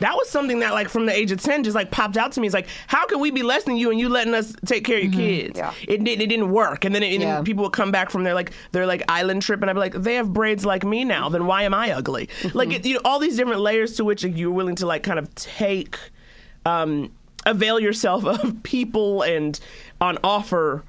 That 0.00 0.14
was 0.16 0.28
something 0.28 0.60
that, 0.60 0.72
like, 0.72 0.88
from 0.88 1.06
the 1.06 1.12
age 1.12 1.30
of 1.32 1.40
10, 1.40 1.64
just 1.64 1.74
like 1.74 1.90
popped 1.90 2.16
out 2.16 2.32
to 2.32 2.40
me. 2.40 2.46
It's 2.48 2.54
like, 2.54 2.66
how 2.88 3.06
can 3.06 3.20
we 3.20 3.30
be 3.30 3.42
less 3.42 3.64
than 3.64 3.76
you 3.76 3.90
and 3.90 3.98
you 4.00 4.08
letting 4.08 4.34
us 4.34 4.54
take 4.66 4.84
care 4.84 4.96
of 4.98 5.04
your 5.04 5.12
kids? 5.12 5.58
Yeah. 5.58 5.72
It, 5.82 6.02
didn't 6.04 6.20
it 6.20 6.26
didn't 6.28 6.50
work. 6.50 6.84
And 6.84 6.94
then, 6.94 7.02
it, 7.02 7.12
and 7.14 7.22
Yeah. 7.22 7.42
people 7.42 7.64
would 7.64 7.72
come 7.72 7.90
back 7.92 8.10
from 8.10 8.24
their, 8.24 8.34
like, 8.34 8.52
their, 8.72 8.86
like, 8.86 9.02
island 9.08 9.42
trip, 9.42 9.60
and 9.60 9.70
I'd 9.70 9.74
be 9.74 9.78
like, 9.80 9.94
they 9.94 10.14
have 10.16 10.32
braids 10.32 10.64
like 10.66 10.84
me 10.84 11.04
now, 11.04 11.28
then 11.28 11.46
why 11.46 11.62
am 11.62 11.74
I 11.74 11.92
ugly? 11.92 12.28
Like, 12.54 12.72
it, 12.72 12.84
you 12.84 12.94
know, 12.94 13.00
all 13.04 13.18
these 13.20 13.36
different 13.36 13.60
layers 13.60 13.94
to 13.96 14.04
which 14.04 14.24
you're 14.24 14.50
willing 14.50 14.74
to, 14.76 14.86
like, 14.86 15.02
kind 15.04 15.18
of 15.18 15.32
take, 15.34 15.96
um, 16.66 17.12
avail 17.46 17.78
yourself 17.80 18.24
of 18.44 18.62
people 18.64 19.22
and 19.22 19.58
on 20.00 20.18
offer. 20.24 20.82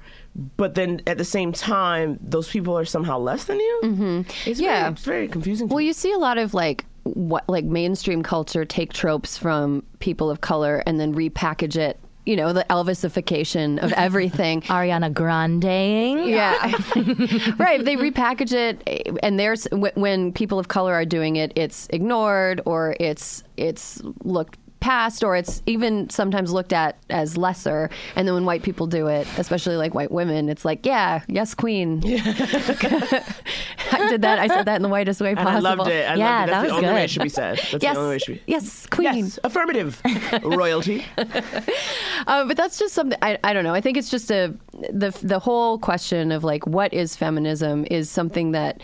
But 0.56 0.74
then 0.74 1.02
at 1.06 1.18
the 1.18 1.24
same 1.24 1.52
time, 1.52 2.18
those 2.22 2.48
people 2.48 2.76
are 2.78 2.86
somehow 2.86 3.18
less 3.18 3.44
than 3.44 3.60
you. 3.60 3.80
Mm-hmm. 3.84 4.20
It's 4.50 4.58
Yeah. 4.60 4.80
very, 4.84 4.92
it's 4.92 5.04
very 5.04 5.28
confusing. 5.28 5.68
to 5.68 5.74
Well, 5.74 5.80
me. 5.80 5.86
you 5.86 5.92
see 5.92 6.10
a 6.12 6.16
lot 6.18 6.38
of 6.38 6.54
like 6.54 6.86
what 7.04 7.48
like 7.48 7.64
mainstream 7.64 8.22
culture 8.22 8.64
take 8.64 8.92
tropes 8.92 9.36
from 9.36 9.82
people 9.98 10.30
of 10.30 10.40
color 10.40 10.82
and 10.86 11.00
then 11.00 11.14
repackage 11.14 11.76
it. 11.76 11.98
You 12.24 12.36
know, 12.36 12.52
the 12.52 12.64
Elvisification 12.70 13.82
of 13.82 13.92
everything. 13.96 14.60
Ariana 14.62 15.12
Grande. 15.12 16.28
Yeah, 16.28 16.70
right. 17.58 17.84
They 17.84 17.96
repackage 17.96 18.52
it, 18.52 19.18
and 19.24 19.40
there's 19.40 19.66
when 19.72 20.32
people 20.32 20.60
of 20.60 20.68
color 20.68 20.94
are 20.94 21.04
doing 21.04 21.34
it, 21.36 21.52
it's 21.56 21.88
ignored 21.90 22.60
or 22.64 22.94
it's 23.00 23.42
it's 23.56 24.00
looked 24.22 24.56
past 24.82 25.22
or 25.22 25.36
it's 25.36 25.62
even 25.66 26.10
sometimes 26.10 26.52
looked 26.52 26.72
at 26.72 26.98
as 27.08 27.36
lesser. 27.38 27.88
And 28.16 28.26
then 28.26 28.34
when 28.34 28.44
white 28.44 28.62
people 28.62 28.86
do 28.86 29.06
it, 29.06 29.26
especially 29.38 29.76
like 29.76 29.94
white 29.94 30.10
women, 30.10 30.48
it's 30.48 30.64
like, 30.64 30.84
yeah, 30.84 31.22
yes, 31.28 31.54
queen. 31.54 32.02
I 32.04 34.06
did 34.08 34.22
that. 34.22 34.38
I 34.38 34.48
said 34.48 34.64
that 34.66 34.76
in 34.76 34.82
the 34.82 34.88
whitest 34.88 35.20
way 35.20 35.30
and 35.30 35.38
possible. 35.38 35.66
I 35.66 35.74
loved 35.74 35.90
it. 35.90 36.08
I 36.10 36.14
Yeah, 36.16 36.40
loved 36.40 36.48
it. 36.48 36.50
That's 36.50 36.50
that 36.50 36.60
the 36.60 36.62
was 36.62 36.72
only 36.72 36.88
way 36.88 36.94
good. 37.00 37.04
it 37.04 37.10
should 37.10 37.22
be 37.22 37.28
said. 37.28 37.58
That's 37.70 37.82
Yes, 37.82 37.94
the 37.94 38.00
only 38.00 38.10
way 38.10 38.16
it 38.16 38.22
should 38.22 38.34
be. 38.34 38.42
yes, 38.46 38.86
queen. 38.86 39.04
Yes, 39.16 39.38
affirmative. 39.44 40.02
Royalty. 40.42 41.04
Uh, 41.16 42.44
but 42.46 42.56
that's 42.56 42.78
just 42.78 42.94
something 42.94 43.18
I, 43.22 43.38
I 43.44 43.52
don't 43.52 43.64
know. 43.64 43.74
I 43.74 43.80
think 43.80 43.96
it's 43.96 44.10
just 44.10 44.30
a 44.30 44.54
the 44.90 45.16
the 45.22 45.38
whole 45.38 45.78
question 45.78 46.32
of 46.32 46.44
like 46.44 46.66
what 46.66 46.92
is 46.92 47.16
feminism 47.16 47.86
is 47.90 48.10
something 48.10 48.52
that 48.52 48.80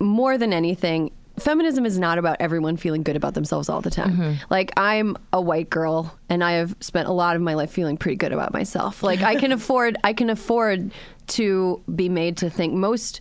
more 0.00 0.38
than 0.38 0.52
anything 0.52 1.12
feminism 1.42 1.84
is 1.84 1.98
not 1.98 2.18
about 2.18 2.36
everyone 2.40 2.76
feeling 2.76 3.02
good 3.02 3.16
about 3.16 3.34
themselves 3.34 3.68
all 3.68 3.80
the 3.80 3.90
time. 3.90 4.38
Like 4.50 4.72
I'm 4.76 5.16
a 5.32 5.40
white 5.40 5.70
girl 5.70 6.16
and 6.28 6.42
I 6.42 6.52
have 6.52 6.74
spent 6.80 7.08
a 7.08 7.12
lot 7.12 7.36
of 7.36 7.42
my 7.42 7.54
life 7.54 7.70
feeling 7.70 7.96
pretty 7.96 8.16
good 8.16 8.32
about 8.32 8.52
myself. 8.52 9.02
Like 9.02 9.22
I 9.22 9.36
can 9.36 9.52
afford 9.58 9.96
I 10.04 10.12
can 10.12 10.30
afford 10.30 10.92
to 11.28 11.82
be 11.94 12.08
made 12.08 12.36
to 12.38 12.50
think 12.50 12.72
most 12.74 13.20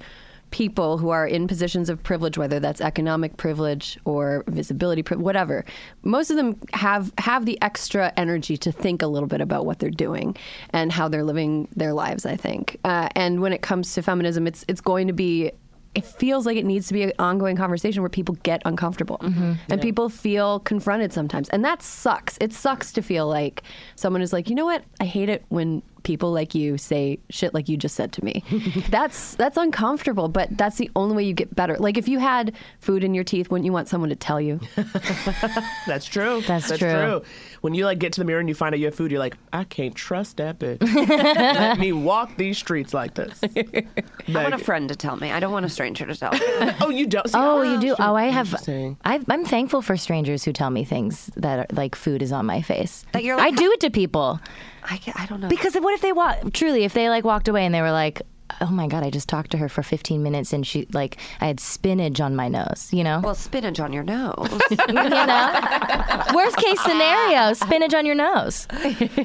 people 0.52 0.98
who 0.98 1.10
are 1.10 1.26
in 1.26 1.48
positions 1.48 1.90
of 1.90 2.04
privilege 2.04 2.38
whether 2.38 2.60
that's 2.60 2.82
economic 2.82 3.38
privilege 3.38 3.98
or 4.06 4.44
visibility 4.48 5.02
whatever 5.16 5.66
most 6.04 6.30
of 6.30 6.36
them 6.36 6.60
have 6.74 7.12
have 7.18 7.46
the 7.46 7.60
extra 7.62 8.12
energy 8.18 8.58
to 8.58 8.72
think 8.72 9.02
a 9.02 9.08
little 9.08 9.28
bit 9.28 9.42
about 9.42 9.66
what 9.66 9.80
they're 9.80 9.90
doing 9.90 10.36
and 10.72 10.92
how 10.92 11.08
they're 11.08 11.24
living 11.24 11.68
their 11.76 11.94
lives 11.94 12.26
i 12.26 12.36
think 12.36 12.78
uh, 12.84 13.08
and 13.16 13.42
when 13.42 13.54
it 13.54 13.62
comes 13.62 13.94
to 13.94 14.02
feminism 14.02 14.46
it's 14.46 14.66
it's 14.68 14.82
going 14.82 15.08
to 15.08 15.14
be 15.14 15.52
it 15.94 16.06
feels 16.06 16.46
like 16.46 16.56
it 16.56 16.66
needs 16.66 16.88
to 16.88 16.94
be 16.94 17.04
an 17.04 17.12
ongoing 17.20 17.58
conversation 17.58 18.02
where 18.02 18.10
people 18.10 18.36
get 18.44 18.62
uncomfortable 18.66 19.18
mm-hmm. 19.18 19.54
and 19.70 19.82
people 19.82 20.08
feel 20.08 20.60
confronted 20.62 21.12
sometimes. 21.12 21.50
And 21.50 21.66
that 21.66 21.82
sucks. 21.82 22.38
It 22.40 22.54
sucks 22.54 22.94
to 22.94 23.02
feel 23.02 23.28
like 23.28 23.64
someone 23.96 24.22
is 24.22 24.32
like, 24.32 24.50
you 24.50 24.56
know 24.56 24.66
what? 24.66 24.84
I 25.02 25.06
hate 25.06 25.28
it 25.28 25.44
when 25.50 25.84
people 26.04 26.32
like 26.32 26.56
you 26.56 26.78
say 26.78 27.20
shit 27.30 27.54
like 27.54 27.70
you 27.70 27.78
just 27.78 27.96
said 27.96 28.12
to 28.14 28.24
me. 28.24 28.44
that's 28.90 29.36
that's 29.36 29.58
uncomfortable, 29.58 30.30
but 30.30 30.50
that's 30.58 30.78
the 30.78 30.90
only 30.96 31.16
way 31.16 31.24
you 31.24 31.34
get 31.34 31.54
better. 31.56 31.76
Like 31.78 31.98
if 31.98 32.08
you 32.08 32.20
had 32.20 32.56
food 32.80 33.04
in 33.04 33.14
your 33.14 33.24
teeth, 33.24 33.52
wouldn't 33.52 33.66
you 33.66 33.74
want 33.74 33.88
someone 33.88 34.10
to 34.10 34.16
tell 34.16 34.40
you? 34.40 34.60
That's 35.88 36.06
true. 36.06 36.42
That's 36.42 36.78
true. 36.78 37.22
When 37.62 37.76
you 37.76 37.86
like 37.86 38.00
get 38.00 38.12
to 38.14 38.20
the 38.20 38.26
mirror 38.26 38.40
and 38.40 38.50
you 38.50 38.56
find 38.56 38.74
out 38.74 38.80
you 38.80 38.86
have 38.86 38.96
food, 38.96 39.12
you're 39.12 39.20
like, 39.20 39.38
I 39.54 39.64
can't 39.66 39.94
trust 39.94 40.38
that 40.38 40.58
bitch. 40.58 40.82
Let 41.10 41.78
me 41.80 41.92
walk 41.92 42.36
these 42.36 42.58
streets 42.58 42.92
like 42.94 43.14
this. 43.14 43.40
I 43.44 43.86
want 44.28 44.56
a 44.56 44.58
friend 44.58 44.90
to 44.90 44.96
tell 44.96 45.16
me. 45.16 45.32
I 45.32 45.40
don't 45.40 45.52
want 45.52 45.66
a 45.66 45.70
stranger 45.70 46.06
to 46.08 46.16
tell 46.16 46.32
me. 46.32 46.40
oh, 46.82 46.90
you 46.90 47.06
don't. 47.06 47.28
See, 47.30 47.38
Oh, 47.38 47.62
you 47.62 47.76
ah, 47.78 47.80
do. 47.80 47.96
Oh, 48.00 48.16
I 48.16 48.26
have. 48.26 48.48
Interesting. 48.48 48.98
I, 49.06 49.20
I'm 49.30 49.46
thankful 49.46 49.84
for 49.84 49.96
strangers 49.96 50.44
who 50.44 50.54
tell 50.54 50.72
me 50.72 50.84
things 50.84 51.30
that 51.38 51.60
are 51.60 51.66
like 51.76 51.94
food 51.96 52.24
is 52.24 52.32
on 52.32 52.48
my 52.48 52.64
face. 52.64 53.06
That 53.12 53.24
you're 53.24 53.38
Like, 53.38 53.54
I 53.54 53.56
do 53.56 53.72
it 53.72 53.80
to 53.82 53.92
people 53.92 54.40
I, 54.84 54.98
ca- 54.98 55.14
I 55.16 55.28
don't 55.28 55.42
know. 55.42 55.48
because 55.48 55.76
what 55.76 55.94
if 55.94 56.02
they 56.02 56.14
walk? 56.14 56.54
Truly, 56.54 56.84
if 56.84 56.94
they 56.94 57.10
like 57.10 57.24
walked 57.24 57.48
away 57.48 57.66
and 57.66 57.76
they 57.76 57.82
were 57.82 57.92
like, 57.92 58.24
"Oh 58.60 58.70
my 58.72 58.88
god, 58.88 59.04
I 59.04 59.10
just 59.10 59.30
talked 59.30 59.52
to 59.52 59.58
her 59.58 59.70
for 59.70 59.84
15 59.84 60.22
minutes 60.22 60.54
and 60.54 60.66
she 60.66 60.88
like 60.94 61.18
I 61.40 61.48
had 61.48 61.60
spinach 61.60 62.20
on 62.20 62.36
my 62.36 62.48
nose," 62.48 62.90
you 62.92 63.04
know? 63.04 63.22
well, 63.24 63.36
spinach 63.36 63.80
on 63.80 63.94
your 63.94 64.04
nose. 64.04 64.50
you 64.72 64.94
know? 64.94 66.24
Worst 66.34 66.58
case 66.58 66.82
scenario, 66.82 67.54
spinach 67.54 67.94
on 67.94 68.06
your 68.06 68.16
nose. 68.16 68.68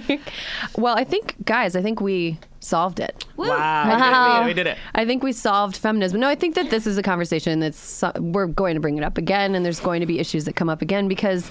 well, 0.77 0.97
I 0.97 1.05
think 1.05 1.35
guys, 1.45 1.77
I 1.77 1.83
think 1.83 2.01
we 2.01 2.39
solved 2.61 3.01
it. 3.01 3.25
Wow. 3.37 3.85
We 3.85 3.93
did 3.93 4.43
it. 4.43 4.47
We 4.47 4.55
did 4.55 4.67
it. 4.67 4.79
I 4.95 5.05
think 5.05 5.23
we 5.23 5.33
solved 5.33 5.77
feminism. 5.77 6.21
No, 6.21 6.29
I 6.29 6.35
think 6.35 6.55
that 6.57 6.71
this 6.71 6.87
is 6.87 6.99
a 6.99 7.03
conversation 7.03 7.61
that's 7.61 8.03
we're 8.19 8.47
going 8.47 8.75
to 8.75 8.81
bring 8.81 8.99
it 8.99 9.05
up 9.05 9.19
again, 9.19 9.55
and 9.55 9.65
there's 9.65 9.81
going 9.81 10.01
to 10.01 10.07
be 10.07 10.19
issues 10.19 10.45
that 10.45 10.57
come 10.57 10.69
up 10.69 10.83
again 10.83 11.09
because 11.09 11.51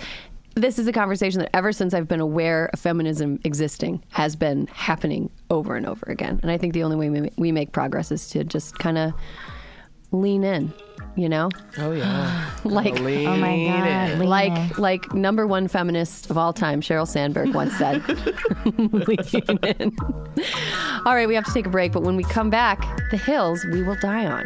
this 0.56 0.80
is 0.80 0.88
a 0.88 0.94
conversation 0.94 1.40
that 1.42 1.50
ever 1.54 1.72
since 1.72 1.94
I've 1.94 2.08
been 2.08 2.22
aware 2.22 2.70
of 2.74 2.80
feminism 2.80 3.40
existing 3.44 4.02
has 4.12 4.36
been 4.36 4.68
happening 4.68 5.30
over 5.50 5.76
and 5.76 5.86
over 5.86 6.06
again. 6.08 6.40
And 6.42 6.50
I 6.52 6.58
think 6.58 6.74
the 6.74 6.84
only 6.84 6.96
way 6.96 7.10
we, 7.10 7.30
we 7.38 7.52
make 7.52 7.72
progress 7.74 8.12
is 8.12 8.30
to 8.30 8.44
just 8.44 8.80
kind 8.80 8.98
of 8.98 9.14
lean 10.12 10.46
in, 10.46 10.72
you 11.18 11.28
know, 11.28 11.50
Oh, 11.78 11.92
yeah. 11.92 12.50
like 12.64 12.98
Lean 13.02 13.28
Oh 13.28 13.36
my 13.36 13.66
god, 13.66 14.20
lean 14.20 14.30
like 14.30 14.78
like 14.78 15.14
number 15.14 15.46
one 15.46 15.68
feminist 15.68 16.30
of 16.30 16.38
all 16.38 16.54
time, 16.54 16.80
Sheryl 16.80 17.08
Sandberg 17.08 17.54
once 17.54 17.74
said. 17.78 18.02
Lean 18.78 19.60
in. 19.64 19.96
All 21.06 21.16
right, 21.16 21.28
we 21.28 21.36
have 21.36 21.46
to 21.46 21.54
take 21.54 21.66
a 21.66 21.70
break, 21.70 21.92
but 21.92 22.04
when 22.04 22.16
we 22.16 22.24
come 22.24 22.50
back, 22.50 22.80
the 23.12 23.18
hills 23.18 23.66
we 23.74 23.84
will 23.84 23.98
die 23.98 24.26
on. 24.26 24.46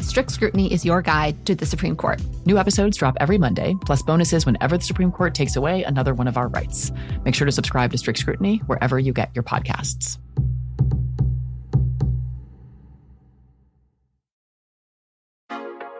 Strict 0.00 0.30
Scrutiny 0.30 0.72
is 0.72 0.84
your 0.84 1.02
guide 1.02 1.44
to 1.46 1.54
the 1.54 1.66
Supreme 1.66 1.96
Court. 1.96 2.20
New 2.46 2.58
episodes 2.58 2.96
drop 2.96 3.16
every 3.20 3.38
Monday, 3.38 3.76
plus 3.84 4.02
bonuses 4.02 4.46
whenever 4.46 4.78
the 4.78 4.84
Supreme 4.84 5.12
Court 5.12 5.34
takes 5.34 5.56
away 5.56 5.82
another 5.82 6.14
one 6.14 6.28
of 6.28 6.36
our 6.36 6.48
rights. 6.48 6.92
Make 7.24 7.34
sure 7.34 7.46
to 7.46 7.52
subscribe 7.52 7.92
to 7.92 7.98
Strict 7.98 8.18
Scrutiny 8.18 8.58
wherever 8.66 8.98
you 8.98 9.12
get 9.12 9.30
your 9.34 9.44
podcasts. 9.44 10.18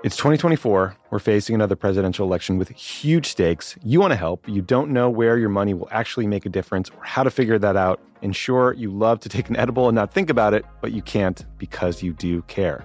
It's 0.05 0.17
2024. 0.17 0.97
We're 1.11 1.21
facing 1.21 1.55
another 1.55 1.77
presidential 1.77 2.27
election 2.27 2.59
with 2.59 2.71
huge 2.71 3.29
stakes. 3.29 3.77
You 3.85 4.01
want 4.01 4.11
to 4.11 4.17
help. 4.17 4.49
You 4.49 4.61
don't 4.61 4.91
know 4.91 5.09
where 5.09 5.39
your 5.39 5.49
money 5.49 5.75
will 5.75 5.87
actually 5.93 6.27
make 6.27 6.45
a 6.45 6.49
difference 6.49 6.91
or 6.91 7.05
how 7.05 7.23
to 7.23 7.31
figure 7.31 7.57
that 7.61 7.77
out. 7.77 8.01
And 8.21 8.35
sure, 8.35 8.73
you 8.73 8.91
love 8.91 9.21
to 9.21 9.29
take 9.29 9.49
an 9.49 9.55
edible 9.55 9.89
and 9.89 9.95
not 9.95 10.13
think 10.13 10.29
about 10.29 10.55
it, 10.55 10.65
but 10.81 10.91
you 10.91 11.03
can't 11.03 11.45
because 11.57 12.03
you 12.03 12.15
do 12.15 12.43
care. 12.43 12.85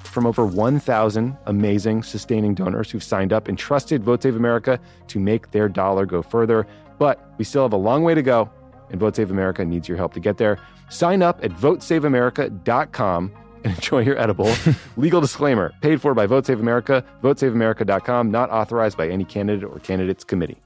From 0.11 0.27
over 0.27 0.45
1,000 0.45 1.37
amazing 1.45 2.03
sustaining 2.03 2.53
donors 2.53 2.91
who've 2.91 3.01
signed 3.01 3.31
up 3.31 3.47
and 3.47 3.57
trusted 3.57 4.03
Vote 4.03 4.21
Save 4.21 4.35
America 4.35 4.77
to 5.07 5.19
make 5.21 5.51
their 5.51 5.69
dollar 5.69 6.05
go 6.05 6.21
further. 6.21 6.67
But 6.99 7.33
we 7.37 7.45
still 7.45 7.61
have 7.63 7.71
a 7.71 7.77
long 7.77 8.03
way 8.03 8.13
to 8.13 8.21
go, 8.21 8.51
and 8.89 8.99
Vote 8.99 9.15
Save 9.15 9.31
America 9.31 9.63
needs 9.63 9.87
your 9.87 9.97
help 9.97 10.13
to 10.15 10.19
get 10.19 10.37
there. 10.37 10.59
Sign 10.89 11.21
up 11.21 11.41
at 11.45 11.51
votesaveamerica.com 11.51 13.31
and 13.63 13.73
enjoy 13.75 13.99
your 13.99 14.19
edible. 14.19 14.53
Legal 14.97 15.21
disclaimer 15.21 15.71
paid 15.81 16.01
for 16.01 16.13
by 16.13 16.25
Vote 16.25 16.45
Save 16.45 16.59
America, 16.59 17.05
votesaveamerica.com, 17.23 18.29
not 18.29 18.49
authorized 18.49 18.97
by 18.97 19.07
any 19.07 19.23
candidate 19.23 19.63
or 19.63 19.79
candidates 19.79 20.25
committee. 20.25 20.61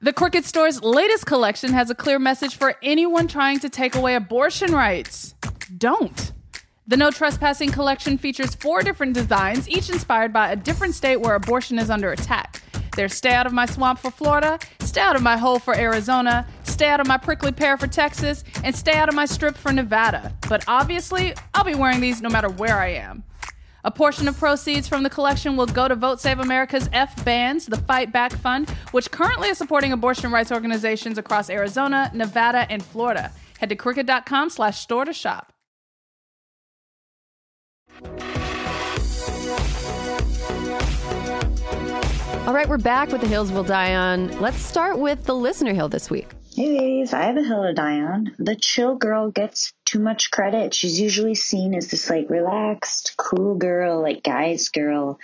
The 0.00 0.12
Crooked 0.12 0.44
Store's 0.44 0.82
latest 0.82 1.24
collection 1.24 1.72
has 1.72 1.88
a 1.88 1.94
clear 1.94 2.18
message 2.18 2.54
for 2.54 2.76
anyone 2.82 3.28
trying 3.28 3.60
to 3.60 3.70
take 3.70 3.94
away 3.94 4.14
abortion 4.14 4.72
rights. 4.72 5.34
Don't. 5.76 6.32
The 6.86 6.96
No 6.96 7.10
Trespassing 7.10 7.70
collection 7.70 8.16
features 8.16 8.54
four 8.54 8.82
different 8.82 9.12
designs, 9.12 9.68
each 9.68 9.90
inspired 9.90 10.32
by 10.32 10.50
a 10.50 10.56
different 10.56 10.94
state 10.94 11.20
where 11.20 11.34
abortion 11.34 11.78
is 11.78 11.90
under 11.90 12.12
attack. 12.12 12.62
There's 12.96 13.12
Stay 13.12 13.32
Out 13.32 13.46
of 13.46 13.52
My 13.52 13.66
Swamp 13.66 13.98
for 13.98 14.10
Florida, 14.10 14.58
Stay 14.80 15.02
Out 15.02 15.14
of 15.14 15.22
My 15.22 15.36
Hole 15.36 15.58
for 15.58 15.76
Arizona, 15.76 16.46
Stay 16.64 16.88
Out 16.88 17.00
of 17.00 17.06
My 17.06 17.18
Prickly 17.18 17.52
Pear 17.52 17.76
for 17.76 17.86
Texas, 17.86 18.42
and 18.64 18.74
Stay 18.74 18.94
Out 18.94 19.10
of 19.10 19.14
My 19.14 19.26
Strip 19.26 19.56
for 19.56 19.70
Nevada. 19.70 20.34
But 20.48 20.64
obviously, 20.66 21.34
I'll 21.52 21.64
be 21.64 21.74
wearing 21.74 22.00
these 22.00 22.22
no 22.22 22.30
matter 22.30 22.48
where 22.48 22.78
I 22.78 22.88
am. 22.88 23.22
A 23.84 23.90
portion 23.90 24.26
of 24.26 24.38
proceeds 24.38 24.88
from 24.88 25.02
the 25.02 25.10
collection 25.10 25.56
will 25.56 25.66
go 25.66 25.88
to 25.88 25.94
Vote 25.94 26.20
Save 26.20 26.40
America's 26.40 26.88
F 26.92 27.24
Bands, 27.24 27.66
the 27.66 27.76
Fight 27.76 28.12
Back 28.12 28.32
Fund, 28.32 28.70
which 28.92 29.10
currently 29.10 29.48
is 29.48 29.58
supporting 29.58 29.92
abortion 29.92 30.32
rights 30.32 30.50
organizations 30.50 31.18
across 31.18 31.50
Arizona, 31.50 32.10
Nevada, 32.14 32.66
and 32.70 32.82
Florida. 32.82 33.30
Head 33.60 33.68
to 33.68 33.76
crooked.com 33.76 34.50
slash 34.50 34.78
store 34.78 35.04
to 35.04 35.12
shop. 35.12 35.52
All 42.46 42.54
right, 42.54 42.68
we're 42.68 42.78
back 42.78 43.10
with 43.10 43.20
the 43.20 43.26
hills 43.26 43.50
we'll 43.50 43.64
die 43.64 43.94
on. 43.94 44.40
Let's 44.40 44.58
start 44.58 44.98
with 44.98 45.24
the 45.24 45.34
listener 45.34 45.74
hill 45.74 45.88
this 45.88 46.08
week. 46.08 46.28
Hey 46.54 46.78
ladies, 46.78 47.12
I 47.12 47.22
have 47.22 47.36
a 47.36 47.42
hill 47.42 47.64
to 47.64 47.72
die 47.72 48.00
on. 48.00 48.34
The 48.38 48.56
chill 48.56 48.96
girl 48.96 49.30
gets 49.30 49.72
too 49.84 49.98
much 49.98 50.30
credit. 50.30 50.74
She's 50.74 51.00
usually 51.00 51.34
seen 51.34 51.74
as 51.74 51.88
this 51.88 52.08
like 52.08 52.30
relaxed, 52.30 53.14
cool 53.16 53.56
girl, 53.56 54.00
like 54.00 54.22
guy's 54.22 54.68
girl, 54.68 55.18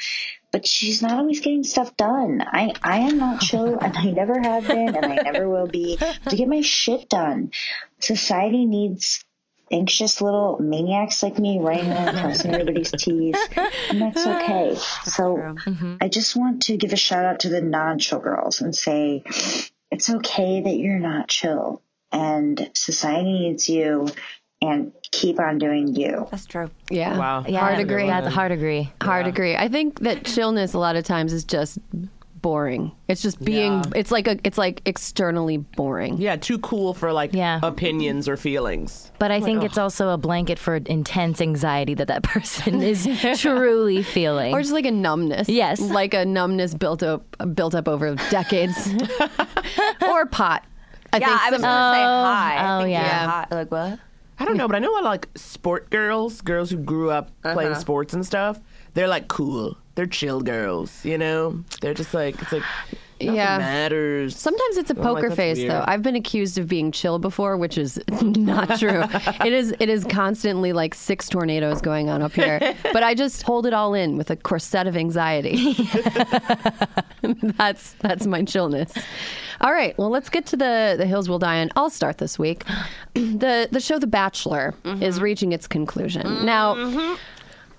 but 0.52 0.66
she's 0.66 1.00
not 1.02 1.12
always 1.12 1.40
getting 1.40 1.64
stuff 1.64 1.96
done. 1.96 2.42
I 2.44 2.72
I 2.82 2.98
am 2.98 3.18
not 3.18 3.40
chill, 3.40 3.78
and 3.80 3.96
I 3.96 4.10
never 4.10 4.40
have 4.40 4.66
been, 4.66 4.96
and 4.96 5.06
I 5.06 5.16
never 5.16 5.48
will 5.48 5.66
be 5.68 5.96
to 5.96 6.36
get 6.36 6.48
my 6.48 6.60
shit 6.60 7.08
done. 7.08 7.52
Society 8.00 8.64
needs 8.66 9.24
anxious 9.70 10.20
little 10.20 10.58
maniacs 10.60 11.22
like 11.22 11.38
me 11.38 11.58
running 11.60 11.90
around 11.90 12.16
crossing 12.16 12.52
everybody's 12.54 12.90
T's, 12.92 13.36
and 13.90 14.02
that's 14.02 14.26
okay. 14.26 14.74
So 15.04 15.36
mm-hmm. 15.36 15.96
I 16.00 16.08
just 16.08 16.36
want 16.36 16.62
to 16.64 16.76
give 16.76 16.92
a 16.92 16.96
shout 16.96 17.24
out 17.24 17.40
to 17.40 17.48
the 17.48 17.60
non-chill 17.60 18.20
girls 18.20 18.60
and 18.60 18.74
say 18.74 19.24
it's 19.90 20.10
okay 20.10 20.62
that 20.62 20.76
you're 20.76 20.98
not 20.98 21.28
chill 21.28 21.82
and 22.12 22.70
society 22.74 23.32
needs 23.32 23.68
you 23.68 24.08
and 24.62 24.92
keep 25.10 25.38
on 25.38 25.58
doing 25.58 25.94
you. 25.94 26.26
That's 26.30 26.46
true. 26.46 26.70
Yeah. 26.90 27.18
Wow. 27.18 27.44
Yeah, 27.46 27.60
Hard 27.60 27.80
agree. 27.80 28.06
Yeah, 28.06 28.20
the 28.22 28.30
hard 28.30 28.52
agree. 28.52 28.92
Hard 29.02 29.26
agree. 29.26 29.56
I 29.56 29.68
think 29.68 30.00
that 30.00 30.24
chillness 30.24 30.74
a 30.74 30.78
lot 30.78 30.96
of 30.96 31.04
times 31.04 31.32
is 31.32 31.44
just 31.44 31.78
boring. 32.44 32.92
It's 33.08 33.22
just 33.22 33.42
being. 33.42 33.82
It's 33.96 34.10
like 34.10 34.28
a. 34.28 34.36
It's 34.44 34.58
like 34.58 34.82
externally 34.84 35.56
boring. 35.56 36.18
Yeah, 36.18 36.36
too 36.36 36.58
cool 36.58 36.92
for 36.92 37.10
like 37.10 37.32
Yeah. 37.32 37.58
opinions 37.62 38.28
or 38.28 38.36
feelings. 38.36 39.10
But 39.18 39.30
I 39.30 39.40
think 39.40 39.64
it's 39.64 39.78
also 39.78 40.10
a 40.10 40.18
blanket 40.18 40.58
for 40.58 40.76
intense 40.76 41.40
anxiety 41.40 41.94
that 41.94 42.08
that 42.08 42.22
person 42.34 42.82
is 42.82 43.08
truly 43.40 44.02
feeling. 44.02 44.52
Or 44.52 44.60
just 44.60 44.74
like 44.74 44.84
a 44.84 44.90
numbness. 44.90 45.48
Yes. 45.48 45.80
Like 45.80 46.12
a 46.12 46.26
numbness 46.26 46.74
built 46.74 47.02
up 47.02 47.24
built 47.54 47.74
up 47.74 47.88
over 47.88 48.14
decades. 48.28 48.76
or 50.06 50.26
pot. 50.26 50.64
I 51.14 51.18
yeah, 51.18 51.26
think 51.28 51.40
I 51.40 51.50
was 51.50 51.60
some- 51.60 51.70
gonna 51.70 51.94
say 51.96 52.02
hi. 52.02 52.56
I 52.58 52.76
oh, 52.76 52.80
think 52.82 52.92
yeah. 52.92 53.26
hot. 53.26 53.50
Like 53.52 53.70
what? 53.70 53.98
I 54.38 54.44
don't 54.44 54.58
know, 54.58 54.66
but 54.68 54.76
I 54.76 54.80
know 54.80 54.90
a 54.90 54.94
lot 54.94 55.04
of 55.04 55.04
like 55.06 55.28
sport 55.34 55.88
girls, 55.88 56.42
girls 56.42 56.68
who 56.68 56.76
grew 56.76 57.10
up 57.10 57.30
playing 57.40 57.70
Uh-huh. 57.70 57.80
sports 57.80 58.12
and 58.12 58.26
stuff. 58.26 58.60
They're 58.92 59.08
like 59.08 59.28
cool. 59.28 59.78
They're 59.94 60.06
chill 60.06 60.40
girls, 60.40 61.04
you 61.04 61.18
know? 61.18 61.62
They're 61.80 61.94
just 61.94 62.14
like 62.14 62.40
it's 62.42 62.52
like 62.52 62.62
nothing 63.20 63.36
Yeah. 63.36 63.58
matters. 63.58 64.36
Sometimes 64.36 64.76
it's 64.76 64.90
a 64.90 64.96
I'm 64.96 65.02
poker 65.02 65.30
face, 65.30 65.58
weird. 65.58 65.70
though. 65.70 65.84
I've 65.86 66.02
been 66.02 66.16
accused 66.16 66.58
of 66.58 66.68
being 66.68 66.92
chill 66.92 67.18
before, 67.18 67.56
which 67.56 67.78
is 67.78 68.00
not 68.22 68.78
true. 68.78 69.04
it 69.44 69.52
is. 69.52 69.74
It 69.78 69.88
is 69.88 70.04
constantly 70.04 70.72
like 70.72 70.94
six 70.94 71.28
tornadoes 71.28 71.80
going 71.80 72.08
on 72.08 72.22
up 72.22 72.32
here, 72.32 72.60
but 72.92 73.02
I 73.02 73.14
just 73.14 73.42
hold 73.42 73.66
it 73.66 73.72
all 73.72 73.94
in 73.94 74.16
with 74.16 74.30
a 74.30 74.36
corset 74.36 74.86
of 74.86 74.96
anxiety. 74.96 75.74
that's 77.22 77.92
that's 78.00 78.26
my 78.26 78.42
chillness. 78.42 78.92
All 79.60 79.72
right, 79.72 79.96
well, 79.98 80.10
let's 80.10 80.28
get 80.28 80.46
to 80.46 80.56
the 80.56 80.94
the 80.98 81.06
hills 81.06 81.28
will 81.28 81.38
die 81.38 81.60
on. 81.60 81.70
I'll 81.76 81.90
start 81.90 82.18
this 82.18 82.38
week. 82.38 82.64
the 83.14 83.68
The 83.70 83.80
show 83.80 83.98
The 83.98 84.06
Bachelor 84.06 84.74
is 84.84 85.16
mm-hmm. 85.16 85.24
reaching 85.24 85.52
its 85.52 85.66
conclusion 85.66 86.26
mm-hmm. 86.26 86.44
now. 86.44 87.16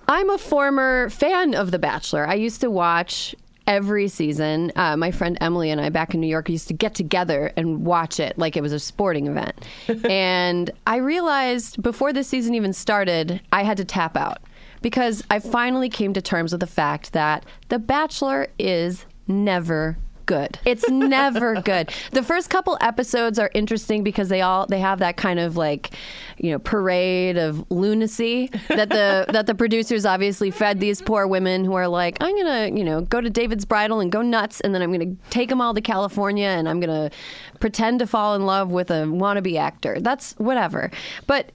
I'm 0.08 0.30
a 0.30 0.38
former 0.38 1.10
fan 1.10 1.54
of 1.54 1.70
The 1.70 1.78
Bachelor. 1.78 2.26
I 2.26 2.34
used 2.34 2.60
to 2.60 2.70
watch 2.70 3.34
every 3.66 4.06
season. 4.06 4.70
Uh, 4.76 4.96
my 4.96 5.10
friend 5.10 5.36
Emily 5.40 5.70
and 5.70 5.80
I 5.80 5.88
back 5.88 6.14
in 6.14 6.20
New 6.20 6.28
York 6.28 6.48
used 6.48 6.68
to 6.68 6.74
get 6.74 6.94
together 6.94 7.52
and 7.56 7.84
watch 7.84 8.20
it 8.20 8.38
like 8.38 8.56
it 8.56 8.62
was 8.62 8.72
a 8.72 8.78
sporting 8.78 9.26
event. 9.26 9.66
and 10.08 10.70
I 10.86 10.96
realized 10.96 11.82
before 11.82 12.12
this 12.12 12.28
season 12.28 12.54
even 12.54 12.72
started, 12.72 13.40
I 13.50 13.64
had 13.64 13.76
to 13.78 13.84
tap 13.84 14.16
out 14.16 14.38
because 14.82 15.24
I 15.30 15.40
finally 15.40 15.88
came 15.88 16.12
to 16.12 16.22
terms 16.22 16.52
with 16.52 16.60
the 16.60 16.66
fact 16.68 17.12
that 17.12 17.44
The 17.68 17.80
Bachelor 17.80 18.46
is 18.58 19.04
never 19.26 19.98
good. 20.26 20.58
It's 20.64 20.88
never 20.90 21.60
good. 21.62 21.92
The 22.12 22.22
first 22.22 22.50
couple 22.50 22.76
episodes 22.80 23.38
are 23.38 23.50
interesting 23.54 24.02
because 24.02 24.28
they 24.28 24.42
all 24.42 24.66
they 24.66 24.80
have 24.80 24.98
that 24.98 25.16
kind 25.16 25.38
of 25.38 25.56
like, 25.56 25.90
you 26.36 26.50
know, 26.50 26.58
parade 26.58 27.38
of 27.38 27.64
lunacy 27.70 28.50
that 28.68 28.88
the 28.88 29.26
that 29.32 29.46
the 29.46 29.54
producers 29.54 30.04
obviously 30.04 30.50
fed 30.50 30.80
these 30.80 31.00
poor 31.00 31.26
women 31.26 31.64
who 31.64 31.74
are 31.74 31.88
like, 31.88 32.18
I'm 32.20 32.36
to, 32.46 32.76
you 32.76 32.84
know, 32.84 33.00
go 33.02 33.20
to 33.20 33.30
David's 33.30 33.64
bridal 33.64 34.00
and 34.00 34.12
go 34.12 34.22
nuts 34.22 34.60
and 34.60 34.74
then 34.74 34.82
I'm 34.82 34.90
to 35.16 35.30
take 35.30 35.48
them 35.48 35.60
all 35.60 35.74
to 35.74 35.80
California 35.80 36.48
and 36.48 36.68
I'm 36.68 36.80
to 37.10 37.16
pretend 37.60 38.00
to 38.00 38.06
fall 38.06 38.34
in 38.34 38.44
love 38.44 38.70
with 38.70 38.90
a 38.90 39.04
wannabe 39.04 39.58
actor. 39.58 40.00
That's 40.00 40.32
whatever. 40.38 40.90
But 41.26 41.52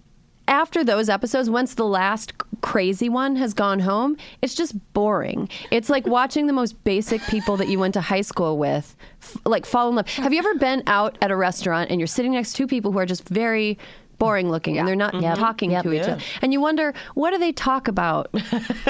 after 0.52 0.84
those 0.84 1.08
episodes, 1.08 1.50
once 1.50 1.76
the 1.76 1.86
last 1.86 2.34
crazy 2.60 3.08
one 3.08 3.38
has 3.38 3.54
gone 3.54 3.80
home, 3.80 4.18
it's 4.42 4.54
just 4.54 4.76
boring. 4.94 5.50
It's 5.72 5.90
like 5.90 6.06
watching 6.18 6.46
the 6.46 6.54
most 6.54 6.84
basic 6.84 7.22
people 7.24 7.56
that 7.58 7.70
you 7.70 7.80
went 7.80 7.94
to 7.94 8.02
high 8.02 8.22
school 8.22 8.58
with, 8.58 8.96
f- 9.22 9.38
like 9.46 9.66
fall 9.66 9.88
in 9.88 9.96
love. 9.96 10.10
Have 10.10 10.34
you 10.34 10.40
ever 10.40 10.54
been 10.56 10.84
out 10.88 11.18
at 11.22 11.32
a 11.32 11.38
restaurant 11.38 11.90
and 11.90 12.02
you're 12.02 12.08
sitting 12.08 12.34
next 12.34 12.52
to 12.52 12.58
two 12.58 12.68
people 12.68 12.92
who 12.92 13.00
are 13.00 13.06
just 13.06 13.28
very 13.30 13.80
boring 14.22 14.50
looking 14.52 14.78
and 14.78 14.88
they're 14.88 14.96
not 14.96 15.14
mm-hmm. 15.14 15.34
talking 15.40 15.72
to 15.72 15.92
each 15.92 16.06
Yeah. 16.06 16.14
other. 16.14 16.24
And 16.44 16.54
you 16.54 16.62
wonder 16.62 16.94
what 17.16 17.32
do 17.32 17.40
they 17.40 17.52
talk 17.52 17.88
about? 17.88 18.30